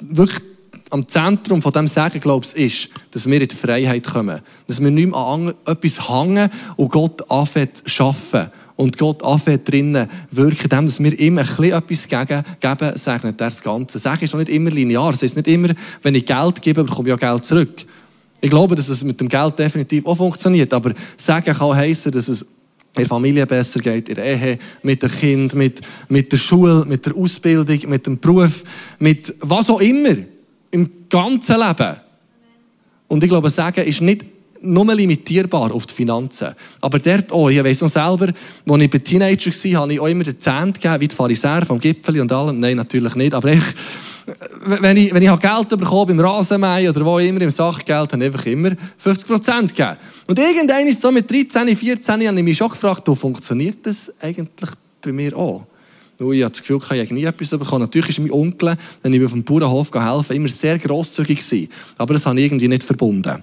wirklich 0.01 0.50
am 0.91 1.07
Zentrum 1.07 1.63
von 1.63 1.73
dem 1.73 1.87
Sagen, 1.87 2.21
glaubst 2.21 2.55
ist, 2.55 2.89
dass 3.13 3.27
wir 3.27 3.41
in 3.41 3.49
die 3.49 3.55
Freiheit 3.55 4.05
kommen. 4.05 4.41
Dass 4.67 4.81
wir 4.81 4.91
nicht 4.91 5.11
mehr 5.11 5.19
an 5.19 5.55
etwas 5.67 6.09
hängen 6.09 6.51
und 6.77 6.93
Gott 6.93 7.31
anfängt 7.31 7.89
zu 7.89 8.03
arbeiten. 8.03 8.51
Und 8.77 8.97
Gott 8.97 9.23
anfängt 9.23 9.71
drinnen 9.71 10.09
wirken, 10.31 10.69
dem, 10.69 10.87
dass 10.87 11.03
wir 11.03 11.19
ihm 11.19 11.39
ein 11.39 11.47
bisschen 11.47 11.73
etwas 11.73 12.09
geben, 12.09 12.43
geben 12.61 12.97
segnet 12.97 13.41
er 13.41 13.51
das 13.51 13.63
Ganze. 13.63 13.99
Sagen 13.99 14.25
ist 14.25 14.33
noch 14.33 14.41
nicht 14.41 14.51
immer 14.51 14.71
linear. 14.71 15.13
Es 15.13 15.23
ist 15.23 15.37
nicht 15.37 15.49
immer, 15.49 15.69
wenn 16.03 16.15
ich 16.15 16.25
Geld 16.25 16.63
gebe, 16.63 16.85
bekomme 16.85 17.09
ich 17.09 17.15
auch 17.15 17.19
Geld 17.19 17.45
zurück. 17.45 17.85
Ich 18.41 18.49
glaube, 18.49 18.75
dass 18.75 18.89
es 18.89 19.05
mit 19.05 19.21
dem 19.21 19.29
Geld 19.29 19.59
definitiv 19.59 20.07
auch 20.07 20.17
funktioniert. 20.17 20.73
Aber 20.73 20.95
Sagen 21.19 21.55
kann 21.55 21.77
heissen, 21.77 22.11
dass 22.11 22.29
es 22.29 22.43
in 22.43 23.03
der 23.03 23.07
Familie 23.07 23.47
besser 23.47 23.81
geht, 23.81 24.09
in 24.09 24.15
der 24.17 24.25
Ehe, 24.25 24.59
mit 24.83 25.03
dem 25.03 25.11
Kind, 25.11 25.55
mit, 25.55 25.81
mit 26.09 26.33
der 26.33 26.39
Schule, 26.39 26.85
mit 26.87 27.05
der 27.07 27.15
Ausbildung, 27.15 27.79
mit 27.89 28.07
dem 28.07 28.19
Beruf, 28.19 28.65
mit 28.99 29.35
was 29.41 29.71
auch 29.71 29.81
immer 29.81 30.17
im 30.71 31.09
ganzen 31.09 31.57
Leben. 31.59 31.97
Und 33.09 33.23
ich 33.23 33.29
glaube, 33.29 33.51
Sagen 33.51 33.85
ist 33.85 34.01
nicht 34.01 34.25
nur 34.63 34.95
limitierbar 34.95 35.73
auf 35.73 35.87
die 35.87 35.95
Finanzen. 35.95 36.55
Aber 36.81 36.99
dort 36.99 37.33
auch, 37.33 37.49
ich 37.49 37.63
weiss 37.65 37.81
noch 37.81 37.89
selber, 37.89 38.33
als 38.69 38.83
ich 38.83 38.91
bei 38.91 38.99
Teenager 38.99 39.51
war, 39.51 39.81
habe 39.81 39.93
ich 39.93 40.01
auch 40.01 40.07
immer 40.07 40.25
den 40.25 40.39
Zehnt 40.39 40.81
gegeben, 40.81 41.01
wie 41.01 41.09
die 41.09 41.17
Pharisäer 41.17 41.65
vom 41.65 41.81
Gipfel 41.81 42.21
und 42.21 42.33
allem. 42.33 42.61
Nein, 42.61 42.77
natürlich 42.77 43.15
nicht. 43.15 43.35
Aber 43.35 43.53
ich, 43.53 43.63
wenn 44.67 44.97
ich, 44.97 45.15
wenn 45.15 45.23
ich 45.23 45.39
Geld 45.39 45.69
bekomme 45.69 46.07
beim 46.07 46.21
Rasenmähen 46.21 46.91
oder 46.91 47.05
wo 47.05 47.19
immer 47.19 47.41
im 47.41 47.51
Sachgeld, 47.51 48.13
habe 48.13 48.19
ich 48.19 48.27
einfach 48.27 48.47
immer 48.47 48.71
50 48.99 49.27
Prozent 49.27 49.75
gegeben. 49.75 49.97
Und 50.27 50.39
irgendwann 50.39 50.93
so 50.93 51.11
mit 51.11 51.31
13, 51.31 51.77
14, 51.77 52.27
habe 52.27 52.39
ich 52.39 52.45
mich 52.45 52.57
schon 52.57 52.69
gefragt, 52.69 53.03
wo 53.07 53.15
funktioniert 53.15 53.79
das 53.85 54.13
eigentlich 54.21 54.71
bei 55.01 55.13
mir 55.13 55.37
auch? 55.37 55.67
Weil 56.21 56.35
ich 56.35 56.43
das 56.47 56.61
Gefühl, 56.61 56.79
ich 56.79 57.07
habe 57.07 57.15
nie 57.15 57.25
etwas 57.25 57.51
bekommen. 57.51 57.81
Natürlich 57.81 58.11
ist 58.11 58.19
mein 58.19 58.31
Onkel, 58.31 58.77
wenn 59.03 59.13
ich 59.13 59.25
auf 59.25 59.33
dem 59.33 59.43
Bauernhof 59.43 59.91
helfen 59.95 60.37
immer 60.37 60.49
sehr 60.49 60.79
grosszügig 60.79 61.45
gewesen. 61.45 61.69
Aber 61.97 62.13
das 62.13 62.27
habe 62.27 62.39
ich 62.39 62.47
irgendwie 62.47 62.69
nicht 62.69 62.83
verbunden. 62.83 63.43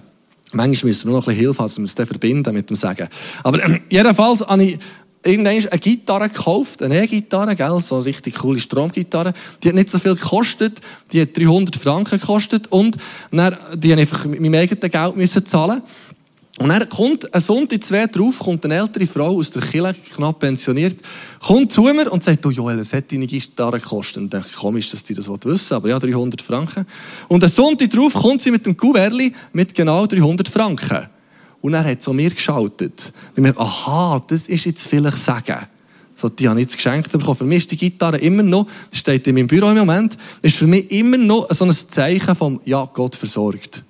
Manchmal 0.52 0.88
müssen 0.88 1.08
wir 1.08 1.12
noch 1.12 1.26
ein 1.26 1.34
bisschen 1.34 1.40
Hilfe 1.40 1.58
haben, 1.58 1.68
dass 1.68 1.78
wir 1.78 1.84
es 1.84 1.94
dann 1.94 2.06
verbinden 2.06 2.54
mit 2.54 2.70
dem 2.70 2.76
Sagen. 2.76 3.08
Aber 3.42 3.62
äh, 3.62 3.80
jedenfalls 3.90 4.40
habe 4.40 4.64
ich 4.64 4.78
irgendwann 5.24 5.54
eine 5.54 5.78
Gitarre 5.80 6.28
gekauft, 6.28 6.82
eine 6.82 7.02
E-Gitarre, 7.02 7.56
gell, 7.56 7.80
so 7.80 7.96
eine 7.96 8.04
richtig 8.04 8.36
coole 8.36 8.58
Stromgitarre. 8.58 9.34
Die 9.62 9.68
hat 9.68 9.74
nicht 9.74 9.90
so 9.90 9.98
viel 9.98 10.14
gekostet, 10.14 10.80
die 11.12 11.20
hat 11.20 11.36
300 11.36 11.76
Franken 11.76 12.18
gekostet 12.18 12.68
und 12.68 12.96
dann, 13.30 13.56
die 13.74 13.92
habe 13.92 14.02
ich 14.02 14.10
einfach 14.10 14.24
mit 14.26 14.40
meinem 14.40 14.54
eigenen 14.54 14.90
Geld 14.90 15.16
müssen 15.16 15.44
zahlen 15.44 15.82
und 16.58 16.70
dann 16.70 16.88
kommt 16.88 17.32
ein 17.32 17.40
Sonntag, 17.40 17.84
zwei 17.84 18.06
drauf, 18.06 18.40
kommt 18.40 18.64
eine 18.64 18.74
ältere 18.74 19.06
Frau 19.06 19.36
aus 19.36 19.50
der 19.50 19.62
Kirche, 19.62 19.94
knapp 20.14 20.40
pensioniert, 20.40 20.96
kommt 21.40 21.70
zu 21.70 21.82
mir 21.82 22.10
und 22.10 22.24
sagt, 22.24 22.44
du 22.44 22.50
Joel, 22.50 22.80
es 22.80 22.92
hat 22.92 23.12
deine 23.12 23.28
Gitarre 23.28 23.78
gekostet. 23.78 24.16
Und 24.16 24.24
ich 24.24 24.30
denke, 24.30 24.48
komisch, 24.56 24.90
dass 24.90 25.04
die 25.04 25.14
das 25.14 25.28
wissen 25.28 25.74
aber 25.74 25.88
ja, 25.88 25.98
300 26.00 26.42
Franken. 26.42 26.84
Und 27.28 27.44
ein 27.44 27.50
Sonntag 27.50 27.90
drauf 27.90 28.12
kommt 28.12 28.42
sie 28.42 28.50
mit 28.50 28.66
dem 28.66 28.76
Kuverli 28.76 29.32
mit 29.52 29.72
genau 29.72 30.04
300 30.06 30.48
Franken. 30.48 31.08
Und 31.60 31.74
er 31.74 31.84
hat 31.84 32.02
so 32.02 32.12
mir 32.12 32.30
geschaltet. 32.30 33.12
Und 33.36 33.44
ich 33.44 33.52
dachte, 33.52 33.60
aha, 33.60 34.24
das 34.26 34.48
ist 34.48 34.64
jetzt 34.64 34.86
vielleicht 34.86 35.18
sagen. 35.18 35.58
So, 36.16 36.28
die 36.28 36.48
habe 36.48 36.58
ich 36.58 36.64
jetzt 36.64 36.76
geschenkt 36.76 37.12
bekommen. 37.12 37.36
Für 37.36 37.44
mich 37.44 37.58
ist 37.58 37.70
die 37.70 37.76
Gitarre 37.76 38.18
immer 38.18 38.42
noch, 38.42 38.66
das 38.90 38.98
steht 38.98 39.24
in 39.28 39.36
meinem 39.36 39.46
Büro 39.46 39.68
im 39.70 39.78
Moment, 39.78 40.16
ist 40.42 40.56
für 40.56 40.66
mich 40.66 40.90
immer 40.90 41.16
noch 41.16 41.48
so 41.54 41.64
ein 41.64 41.70
Zeichen 41.70 42.34
vom, 42.34 42.60
ja, 42.64 42.84
Gott 42.92 43.14
versorgt. 43.14 43.84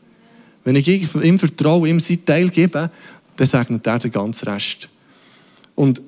Wenn 0.64 0.76
ich 0.76 0.88
ihm 0.88 1.38
vertraue, 1.38 1.88
ihm 1.88 2.00
sein 2.00 2.24
Teil 2.24 2.48
gebe, 2.50 2.90
dann 3.36 3.46
segnet 3.46 3.86
er 3.86 3.98
den 3.98 4.10
ganzen 4.10 4.48
Rest. 4.48 4.88
Und 5.74 6.02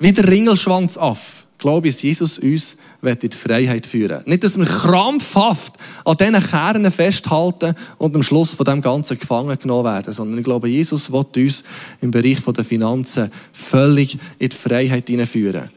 wie 0.00 0.12
der 0.12 0.28
Ringelschwanz 0.28 0.96
auf, 0.96 1.46
glaube 1.58 1.88
ich, 1.88 2.02
Jesus 2.02 2.38
uns 2.38 2.76
in 3.02 3.18
die 3.18 3.36
Freiheit 3.36 3.86
führen 3.86 4.22
Nicht, 4.26 4.44
dass 4.44 4.58
wir 4.58 4.64
krampfhaft 4.64 5.74
an 6.04 6.16
diesen 6.16 6.42
Kernen 6.42 6.90
festhalten 6.90 7.74
und 7.98 8.14
am 8.14 8.22
Schluss 8.22 8.50
von 8.50 8.64
dem 8.64 8.80
Ganzen 8.80 9.18
gefangen 9.18 9.56
genommen 9.58 9.84
werden, 9.84 10.12
sondern 10.12 10.38
ich 10.38 10.44
glaube, 10.44 10.68
Jesus 10.68 11.12
will 11.12 11.24
uns 11.36 11.64
im 12.00 12.10
Bereich 12.10 12.40
der 12.40 12.64
Finanzen 12.64 13.30
völlig 13.52 14.18
in 14.38 14.48
die 14.48 14.56
Freiheit 14.56 15.08
hineinführen. 15.08 15.70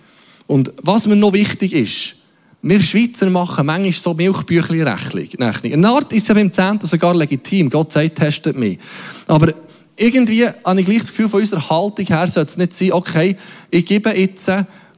Und 0.47 0.73
was 0.81 1.05
mir 1.05 1.15
noch 1.15 1.33
wichtig 1.33 1.73
ist, 1.73 2.16
wir 2.61 2.79
Schweizer 2.79 3.29
machen 3.29 3.65
manchmal 3.65 3.91
so 3.91 4.13
Milchbüchli-Rechnung. 4.13 5.27
Eine 5.73 5.89
Art 5.89 6.11
ist 6.11 6.27
ja 6.27 6.33
beim 6.33 6.51
Zehnten 6.51 6.87
sogar 6.87 7.15
legitim. 7.15 7.69
Gott 7.69 7.91
sagt, 7.91 8.15
testet 8.15 8.57
mich. 8.57 8.79
Aber 9.27 9.53
irgendwie 9.95 10.45
habe 10.45 10.79
ich 10.79 10.85
gleich 10.85 11.01
das 11.01 11.09
Gefühl, 11.09 11.29
von 11.29 11.41
unserer 11.41 11.69
Haltung 11.69 12.05
her 12.05 12.27
sollte 12.27 12.51
es 12.51 12.57
nicht 12.57 12.73
sein, 12.73 12.91
okay, 12.93 13.35
ich 13.69 13.85
gebe 13.85 14.09
jetzt 14.11 14.51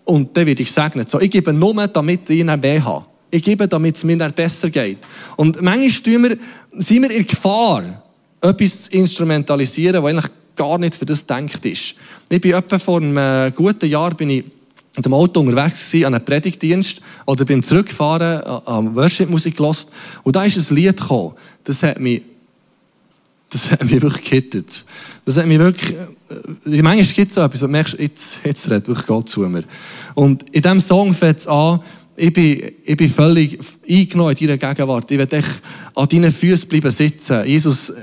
und 0.05 0.35
dann 0.35 0.45
werde 0.45 0.61
ich 0.61 0.71
segnen. 0.71 1.05
So, 1.05 1.19
ich 1.19 1.29
gebe 1.29 1.53
nur, 1.53 1.87
damit 1.87 2.29
ich 2.29 2.43
mehr 2.43 2.83
habe. 2.83 3.05
Ich 3.31 3.43
gebe, 3.43 3.67
damit 3.67 3.95
es 3.95 4.03
mir 4.03 4.17
besser 4.29 4.69
geht. 4.69 4.99
Und 5.35 5.61
manchmal 5.61 6.23
wir, 6.23 6.37
sind 6.73 7.03
wir 7.03 7.11
in 7.11 7.27
Gefahr, 7.27 8.03
etwas 8.41 8.83
zu 8.83 8.91
instrumentalisieren, 8.91 10.01
was 10.01 10.09
eigentlich 10.09 10.31
gar 10.55 10.77
nicht 10.77 10.95
für 10.95 11.05
das 11.05 11.25
gedacht 11.25 11.63
ist. 11.65 11.95
Ich 12.29 12.41
bin 12.41 12.53
etwa 12.53 12.79
vor 12.79 13.01
einem 13.01 13.53
guten 13.53 13.87
Jahr 13.87 14.13
bin 14.15 14.29
ich 14.31 14.45
mit 14.95 15.05
dem 15.05 15.13
Auto 15.13 15.39
unterwegs 15.39 15.91
gewesen, 15.91 16.05
an 16.05 16.15
einem 16.15 16.25
Predigtdienst 16.25 17.01
oder 17.25 17.45
beim 17.45 17.63
Zurückfahren 17.63 18.41
am 18.65 18.95
Worship-Musik 18.95 19.57
gehört. 19.57 19.87
Und 20.23 20.35
da 20.35 20.43
ist 20.43 20.57
ein 20.57 20.75
Lied 20.75 20.97
gekommen. 20.97 21.33
Das 21.63 21.83
hat 21.83 21.99
mich, 21.99 22.23
das 23.49 23.71
hat 23.71 23.83
mich 23.83 24.01
wirklich 24.01 24.29
gehittet. 24.29 24.85
Das 25.25 25.37
hat 25.37 25.45
mich 25.45 25.59
wirklich, 25.59 25.91
äh, 25.91 26.81
manchmal 26.81 27.03
gibt 27.03 27.29
es 27.29 27.35
so 27.35 27.41
etwas, 27.41 27.61
und 27.61 27.71
merkst, 27.71 27.99
jetzt, 27.99 28.37
jetzt 28.43 28.69
redet 28.69 28.87
wirklich 28.87 29.07
Gott 29.07 29.29
zu 29.29 29.41
mir. 29.41 29.63
Und 30.15 30.43
in 30.51 30.61
diesem 30.61 30.79
Song 30.79 31.13
fängt 31.13 31.39
es 31.39 31.47
an, 31.47 31.79
ich 32.15 32.33
bin, 32.33 32.61
ich 32.85 32.97
bin 32.97 33.09
völlig 33.09 33.57
eingenommen 33.87 34.35
in 34.37 34.47
deiner 34.47 34.57
Gegenwart. 34.57 35.09
Ich 35.09 35.17
will 35.17 35.27
echt 35.31 35.61
an 35.95 36.07
deinen 36.07 36.33
Füßen 36.33 36.67
bleiben 36.67 36.91
sitzen. 36.91 37.45
Jesus, 37.45 37.93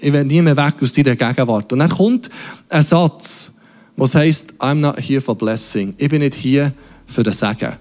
ich 0.00 0.12
will 0.12 0.24
nie 0.24 0.42
mehr 0.42 0.56
weg 0.56 0.74
aus 0.80 0.92
deiner 0.92 1.14
Gegenwart. 1.14 1.72
Und 1.72 1.78
dann 1.78 1.90
kommt 1.90 2.30
ein 2.68 2.82
Satz, 2.82 3.52
was 4.00 4.14
heißt, 4.14 4.54
I'm 4.58 4.76
not 4.76 4.98
here 4.98 5.20
for 5.20 5.34
blessing. 5.34 5.94
Ich 5.98 6.08
bin 6.08 6.22
nicht 6.22 6.34
hier 6.34 6.72
für 7.04 7.22
das 7.22 7.38
Segen. 7.38 7.74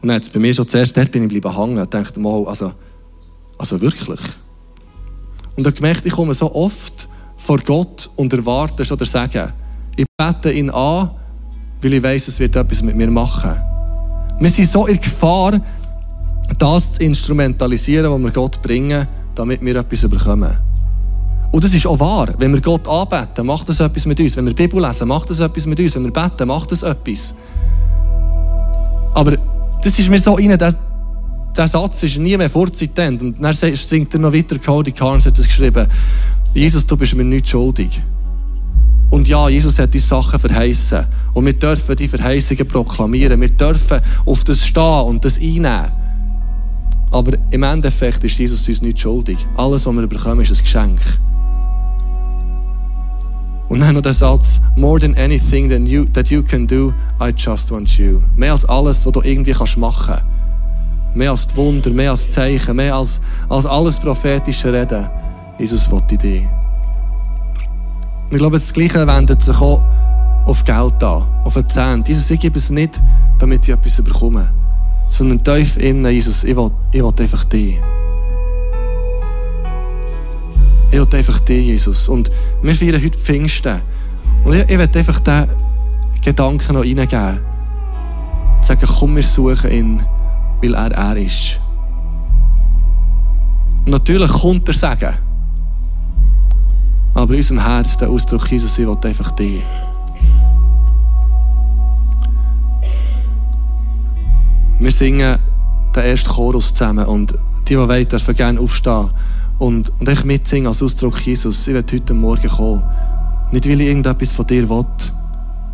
Und 0.00 0.08
dann 0.08 0.20
bei 0.32 0.40
mir 0.40 0.54
schon 0.54 0.66
zuerst, 0.66 0.96
dort 0.96 1.10
bin 1.12 1.24
ich 1.24 1.40
bleiben 1.40 1.54
hängen. 1.54 1.82
Ich 1.82 1.90
dachte 1.90 2.18
mal, 2.18 2.42
also, 2.46 2.72
also 3.58 3.78
wirklich. 3.78 4.20
Und 5.54 5.66
ich 5.66 5.74
gemerkt, 5.74 6.06
ich 6.06 6.12
komme 6.12 6.32
so 6.32 6.54
oft 6.54 7.06
vor 7.36 7.58
Gott 7.58 8.08
und 8.16 8.32
erwarte 8.32 8.82
schon 8.82 8.96
der 8.96 9.06
Segen. 9.06 9.52
Ich 9.94 10.06
bete 10.16 10.50
ihn 10.52 10.70
an, 10.70 11.10
weil 11.82 11.92
ich 11.92 12.02
weiß, 12.02 12.28
es 12.28 12.38
wird 12.38 12.56
etwas 12.56 12.82
mit 12.82 12.96
mir 12.96 13.10
machen. 13.10 13.54
Wir 14.40 14.48
sind 14.48 14.70
so 14.70 14.86
in 14.86 14.98
Gefahr, 14.98 15.60
das 16.56 16.94
zu 16.94 17.02
instrumentalisieren, 17.02 18.10
was 18.10 18.20
wir 18.22 18.30
Gott 18.30 18.62
bringen, 18.62 19.06
damit 19.34 19.62
wir 19.62 19.76
etwas 19.76 20.08
bekommen. 20.08 20.71
Und 21.52 21.62
das 21.62 21.74
ist 21.74 21.86
auch 21.86 22.00
wahr. 22.00 22.28
Wenn 22.38 22.52
wir 22.54 22.60
Gott 22.62 22.88
anbeten, 22.88 23.46
macht 23.46 23.68
das 23.68 23.78
etwas 23.78 24.06
mit 24.06 24.18
uns. 24.18 24.36
Wenn 24.36 24.46
wir 24.46 24.54
die 24.54 24.62
Bibel 24.66 24.82
lesen, 24.82 25.06
macht 25.06 25.28
das 25.28 25.38
etwas 25.38 25.66
mit 25.66 25.78
uns. 25.78 25.94
Wenn 25.94 26.04
wir 26.04 26.10
beten, 26.10 26.48
macht 26.48 26.72
das 26.72 26.82
etwas. 26.82 27.34
Aber 29.14 29.36
das 29.82 29.98
ist 29.98 30.08
mir 30.08 30.18
so 30.18 30.32
rein, 30.32 30.58
der, 30.58 30.74
der 31.54 31.68
Satz 31.68 32.02
ist 32.02 32.16
nie 32.16 32.36
mehr 32.38 32.48
vorzitend. 32.48 33.22
Und 33.22 33.42
dann 33.44 33.52
singt 33.52 34.14
er 34.14 34.20
noch 34.20 34.32
weiter, 34.32 34.58
Cody 34.58 34.92
Carnes 34.92 35.26
hat 35.26 35.38
es 35.38 35.46
geschrieben, 35.46 35.86
Jesus, 36.54 36.86
du 36.86 36.96
bist 36.96 37.14
mir 37.14 37.24
nicht 37.24 37.46
schuldig. 37.48 38.00
Und 39.10 39.28
ja, 39.28 39.46
Jesus 39.50 39.78
hat 39.78 39.94
uns 39.94 40.08
Sachen 40.08 40.38
verheißen. 40.38 41.04
Und 41.34 41.44
wir 41.44 41.52
dürfen 41.52 41.94
die 41.96 42.08
Verheißungen 42.08 42.66
proklamieren. 42.66 43.38
Wir 43.38 43.50
dürfen 43.50 44.00
auf 44.24 44.42
das 44.44 44.64
stehen 44.64 45.02
und 45.04 45.22
das 45.22 45.36
einnehmen. 45.36 45.92
Aber 47.10 47.32
im 47.50 47.62
Endeffekt 47.62 48.24
ist 48.24 48.38
Jesus 48.38 48.66
uns 48.66 48.80
nicht 48.80 48.98
schuldig. 48.98 49.36
Alles, 49.54 49.84
was 49.84 49.94
wir 49.94 50.06
bekommen, 50.06 50.40
ist 50.40 50.50
ein 50.50 50.58
Geschenk. 50.58 51.00
Und 53.72 53.80
dann 53.80 53.94
noch 53.94 54.02
der 54.02 54.12
Satz, 54.12 54.60
more 54.76 55.00
than 55.00 55.16
anything 55.16 55.70
that 55.70 55.88
you, 55.88 56.04
that 56.12 56.28
you 56.28 56.42
can 56.42 56.66
do, 56.66 56.92
I 57.18 57.32
just 57.34 57.70
want 57.70 57.96
you. 57.96 58.20
Mehr 58.36 58.52
als 58.52 58.66
alles, 58.66 59.06
was 59.06 59.12
du 59.14 59.22
irgendwie 59.22 59.52
kannst 59.52 59.78
machen 59.78 60.14
kannst. 60.14 61.16
Mehr 61.16 61.30
als 61.30 61.46
die 61.46 61.56
Wunder, 61.56 61.88
mehr 61.88 62.10
als 62.10 62.28
Zeichen, 62.28 62.76
mehr 62.76 62.94
als, 62.94 63.18
als 63.48 63.64
alles 63.64 63.98
prophetische 63.98 64.70
Reden. 64.70 65.08
Jesus 65.58 65.88
ich 66.10 66.18
dich. 66.18 66.42
Und 68.26 68.32
ich 68.32 68.38
glaube, 68.38 68.58
das 68.58 68.70
Gleiche 68.74 69.06
wendet 69.06 69.40
sich 69.40 69.56
auch 69.56 69.80
auf 70.44 70.62
Geld 70.64 71.02
an, 71.02 71.22
auf 71.42 71.54
den 71.54 71.66
Zehnt. 71.66 72.06
Jesus, 72.06 72.30
ich 72.30 72.40
gebe 72.40 72.58
es 72.58 72.68
nicht, 72.68 73.00
damit 73.38 73.66
ich 73.66 73.72
etwas 73.72 74.02
bekomme, 74.02 74.50
sondern 75.08 75.42
tief 75.42 75.78
innen, 75.78 76.12
Jesus, 76.12 76.44
ich 76.44 76.54
will, 76.54 76.72
ich 76.90 77.02
will 77.02 77.12
einfach 77.18 77.44
dich. 77.44 77.80
Ich 80.92 80.98
will 80.98 81.08
einfach 81.10 81.40
dich, 81.40 81.66
Jesus. 81.66 82.06
Und 82.06 82.30
wir 82.60 82.74
feiern 82.74 83.02
heute 83.02 83.18
Pfingsten. 83.18 83.80
Und 84.44 84.54
ich, 84.54 84.68
ich 84.68 84.78
will 84.78 84.88
einfach 84.94 85.20
diesen 85.20 85.48
Gedanken 86.22 86.74
noch 86.74 86.82
reingeben. 86.82 87.40
Sagen, 88.60 88.88
komm, 88.98 89.16
wir 89.16 89.22
suchen 89.22 89.70
ihn, 89.70 90.02
weil 90.60 90.74
er 90.74 90.92
er 90.92 91.16
ist. 91.16 91.58
Und 93.86 93.92
natürlich 93.92 94.30
kommt 94.30 94.68
er 94.68 94.74
sagen. 94.74 95.14
Aber 97.14 97.32
in 97.32 97.38
unserem 97.38 97.64
Herz 97.64 97.96
der 97.96 98.10
Ausdruck, 98.10 98.50
Jesus, 98.50 98.78
ich 98.78 98.86
will 98.86 98.96
einfach 99.02 99.30
dich. 99.32 99.62
Wir 104.78 104.92
singen 104.92 105.38
den 105.96 106.02
ersten 106.04 106.28
Chorus 106.28 106.74
zusammen 106.74 107.06
und 107.06 107.32
die, 107.32 107.38
die 107.74 107.78
wollen, 107.78 108.08
dürfen 108.08 108.34
gerne 108.34 108.60
aufstehen 108.60 109.10
und, 109.62 109.92
und 110.00 110.08
ich 110.08 110.24
mitsingen 110.24 110.66
als 110.66 110.82
Ausdruck 110.82 111.24
Jesus. 111.24 111.68
Ich 111.68 111.72
werde 111.72 111.94
heute 111.94 112.14
Morgen 112.14 112.48
kommen. 112.48 112.82
Nicht, 113.52 113.68
weil 113.68 113.80
ich 113.80 113.86
irgendetwas 113.86 114.32
von 114.32 114.44
dir 114.44 114.68
will, 114.68 114.84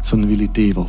sondern 0.03 0.31
weil 0.31 0.43
ich 0.43 0.51
dich 0.51 0.77
will. 0.77 0.85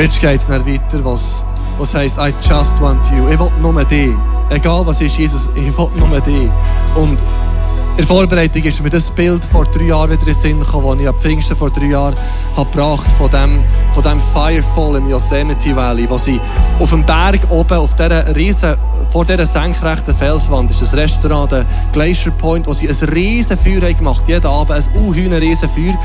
Bridge 0.00 0.18
geht 0.18 0.40
es 0.40 0.46
dann 0.46 0.64
weiter, 0.64 1.04
was, 1.04 1.44
was 1.76 1.94
heisst, 1.94 2.16
I 2.16 2.32
just 2.40 2.80
want 2.80 3.04
you. 3.10 3.28
Ich 3.28 3.38
will 3.38 3.50
nur 3.60 3.84
dich. 3.84 4.14
Egal 4.48 4.86
was 4.86 4.98
ist, 4.98 5.18
Jesus, 5.18 5.46
ich 5.54 5.76
will 5.76 5.88
nur 5.94 6.18
dich. 6.22 6.48
Und 6.96 7.20
in 7.20 7.96
der 7.98 8.06
Vorbereitung 8.06 8.62
ist 8.62 8.82
mir 8.82 8.88
das 8.88 9.10
Bild 9.10 9.44
vor 9.44 9.66
drei 9.66 9.84
Jahren 9.84 10.08
wieder 10.08 10.20
in 10.20 10.26
den 10.28 10.34
Sinn 10.34 10.60
gekommen, 10.60 10.96
das 10.96 11.00
ich 11.02 11.08
am 11.08 11.18
Pfingsten 11.18 11.54
vor 11.54 11.68
drei 11.68 11.88
Jahren 11.88 12.14
habe 12.56 12.70
gebracht 12.70 13.10
von 13.18 13.30
dem, 13.30 13.62
von 13.92 14.02
dem 14.02 14.22
Firefall 14.32 14.96
im 14.96 15.10
Yosemite 15.10 15.76
Valley, 15.76 16.08
wo 16.08 16.16
sie 16.16 16.40
auf 16.78 16.88
dem 16.88 17.04
Berg 17.04 17.40
oben, 17.50 17.76
auf 17.76 17.94
dieser 17.94 18.34
riesen, 18.34 18.76
vor 19.12 19.26
dieser 19.26 19.44
senkrechten 19.44 20.14
Felswand, 20.14 20.70
ist 20.70 20.80
das 20.80 20.94
Restaurant, 20.94 21.52
der 21.52 21.66
Glacier 21.92 22.32
Point, 22.32 22.66
wo 22.66 22.72
sie 22.72 22.88
ein 22.88 23.08
riesen 23.10 23.58
Feuer 23.58 23.82
haben 23.82 23.98
gemacht, 23.98 24.26
jeden 24.26 24.46
Abend 24.46 24.70
ein 24.70 24.94
unheuer 24.94 25.38
riesen 25.38 25.68
Feuer. 25.68 25.98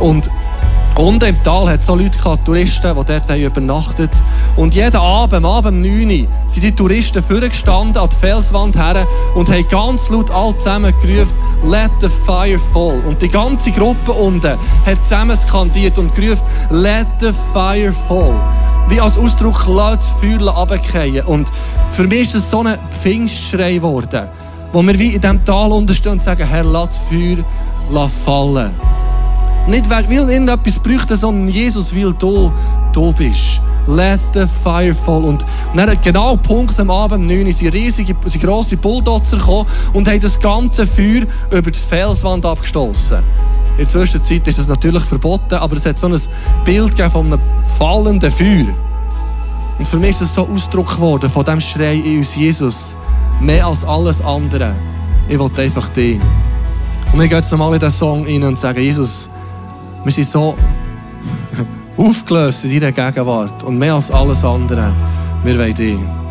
Und 0.00 0.30
Unten 0.96 1.24
im 1.24 1.42
Tal 1.42 1.68
hat 1.68 1.80
es 1.80 1.86
so 1.86 1.96
Leute 1.96 2.16
gehabt, 2.16 2.44
Touristen, 2.44 2.94
die 2.96 3.04
dort 3.04 3.36
übernachtet 3.36 4.12
Und 4.56 4.76
jeden 4.76 4.96
Abend, 4.96 5.44
Abend 5.44 5.74
um 5.74 5.82
9 5.82 6.08
Uhr, 6.08 6.28
sind 6.46 6.62
die 6.62 6.70
Touristen 6.70 7.20
vorgestanden 7.20 8.00
an 8.00 8.08
die 8.08 8.16
Felswand 8.16 8.76
her 8.76 9.04
und 9.34 9.50
haben 9.50 9.66
ganz 9.68 10.08
laut 10.08 10.30
alle 10.30 10.56
zusammen 10.56 10.94
gerufen, 11.02 11.36
Let 11.64 11.90
the 12.00 12.08
fire 12.08 12.60
fall. 12.60 13.00
Und 13.06 13.20
die 13.20 13.28
ganze 13.28 13.72
Gruppe 13.72 14.12
unten 14.12 14.56
hat 14.86 15.02
zusammen 15.02 15.36
skandiert 15.36 15.98
und 15.98 16.14
gerufen, 16.14 16.46
Let 16.70 17.08
the 17.18 17.32
fire 17.52 17.92
fall. 18.06 18.34
Wie 18.88 19.00
als 19.00 19.18
Ausdruck, 19.18 19.66
lass 19.66 19.96
das 19.96 20.10
Feuer 20.20 20.48
runterfallen. 20.48 21.26
Und 21.26 21.50
für 21.90 22.04
mich 22.04 22.22
ist 22.22 22.34
es 22.36 22.50
so 22.50 22.62
ein 22.62 22.78
Pfingstschrei 23.02 23.74
geworden, 23.74 24.28
wo 24.72 24.80
wir 24.80 24.96
wie 24.96 25.14
in 25.14 25.20
diesem 25.20 25.44
Tal 25.44 25.72
unterstehen 25.72 26.12
und 26.12 26.22
sagen, 26.22 26.46
Herr, 26.46 26.62
lass 26.62 26.88
das 26.88 27.00
Feuer 27.10 28.08
fallen. 28.24 28.93
Nicht 29.66 29.88
weil 29.88 30.10
irgendetwas 30.12 30.78
bräuchte, 30.78 31.16
sondern 31.16 31.48
Jesus 31.48 31.94
will 31.94 32.14
du, 32.18 32.52
du 32.92 33.12
bist. 33.12 33.60
Let 33.86 34.20
the 34.32 34.46
fire 34.62 34.94
fall. 34.94 35.24
Und 35.24 35.44
dann 35.74 35.94
genau 36.02 36.36
Punkt 36.36 36.78
am 36.80 36.90
Abend 36.90 37.26
9 37.26 37.50
sind 37.52 37.72
riesige, 37.74 38.14
sind 38.24 38.42
grosse 38.42 38.76
Bulldozer 38.76 39.36
gekommen 39.36 39.68
und 39.92 40.08
haben 40.08 40.20
das 40.20 40.38
ganze 40.38 40.86
Feuer 40.86 41.22
über 41.50 41.70
die 41.70 41.78
Felswand 41.78 42.44
abgestoßen. 42.46 43.18
In 43.76 43.78
der 43.78 43.88
Zwischenzeit 43.88 44.46
ist 44.46 44.58
das 44.58 44.68
natürlich 44.68 45.02
verboten, 45.02 45.54
aber 45.54 45.76
es 45.76 45.84
hat 45.84 45.98
so 45.98 46.06
ein 46.06 46.20
Bild 46.64 46.98
von 47.10 47.26
einem 47.26 47.40
fallenden 47.78 48.30
Feuer. 48.30 48.66
Und 49.78 49.88
für 49.88 49.98
mich 49.98 50.10
ist 50.10 50.20
das 50.20 50.34
so 50.34 50.48
Ausdruck 50.48 50.94
geworden 50.94 51.28
von 51.28 51.44
dem 51.44 51.60
Schrei 51.60 51.94
in 51.94 52.18
uns, 52.18 52.36
Jesus, 52.36 52.96
mehr 53.40 53.66
als 53.66 53.84
alles 53.84 54.20
andere. 54.20 54.74
Ich 55.28 55.38
will 55.38 55.50
einfach 55.56 55.88
dich. 55.88 56.20
Und 57.12 57.20
wir 57.20 57.28
gehen 57.28 57.38
jetzt 57.38 57.50
nochmal 57.50 57.74
in 57.74 57.80
diesen 57.80 57.92
Song 57.92 58.24
rein 58.24 58.42
und 58.44 58.58
sagen, 58.58 58.80
Jesus, 58.80 59.28
wir 60.04 60.12
sind 60.12 60.26
so 60.26 60.56
aufgelöst 61.96 62.64
in 62.64 62.80
deiner 62.80 62.92
Gegenwart. 62.92 63.62
Und 63.64 63.78
mehr 63.78 63.94
als 63.94 64.10
alles 64.10 64.44
andere, 64.44 64.92
wir 65.42 65.58
wollen 65.58 65.74
dich. 65.74 66.23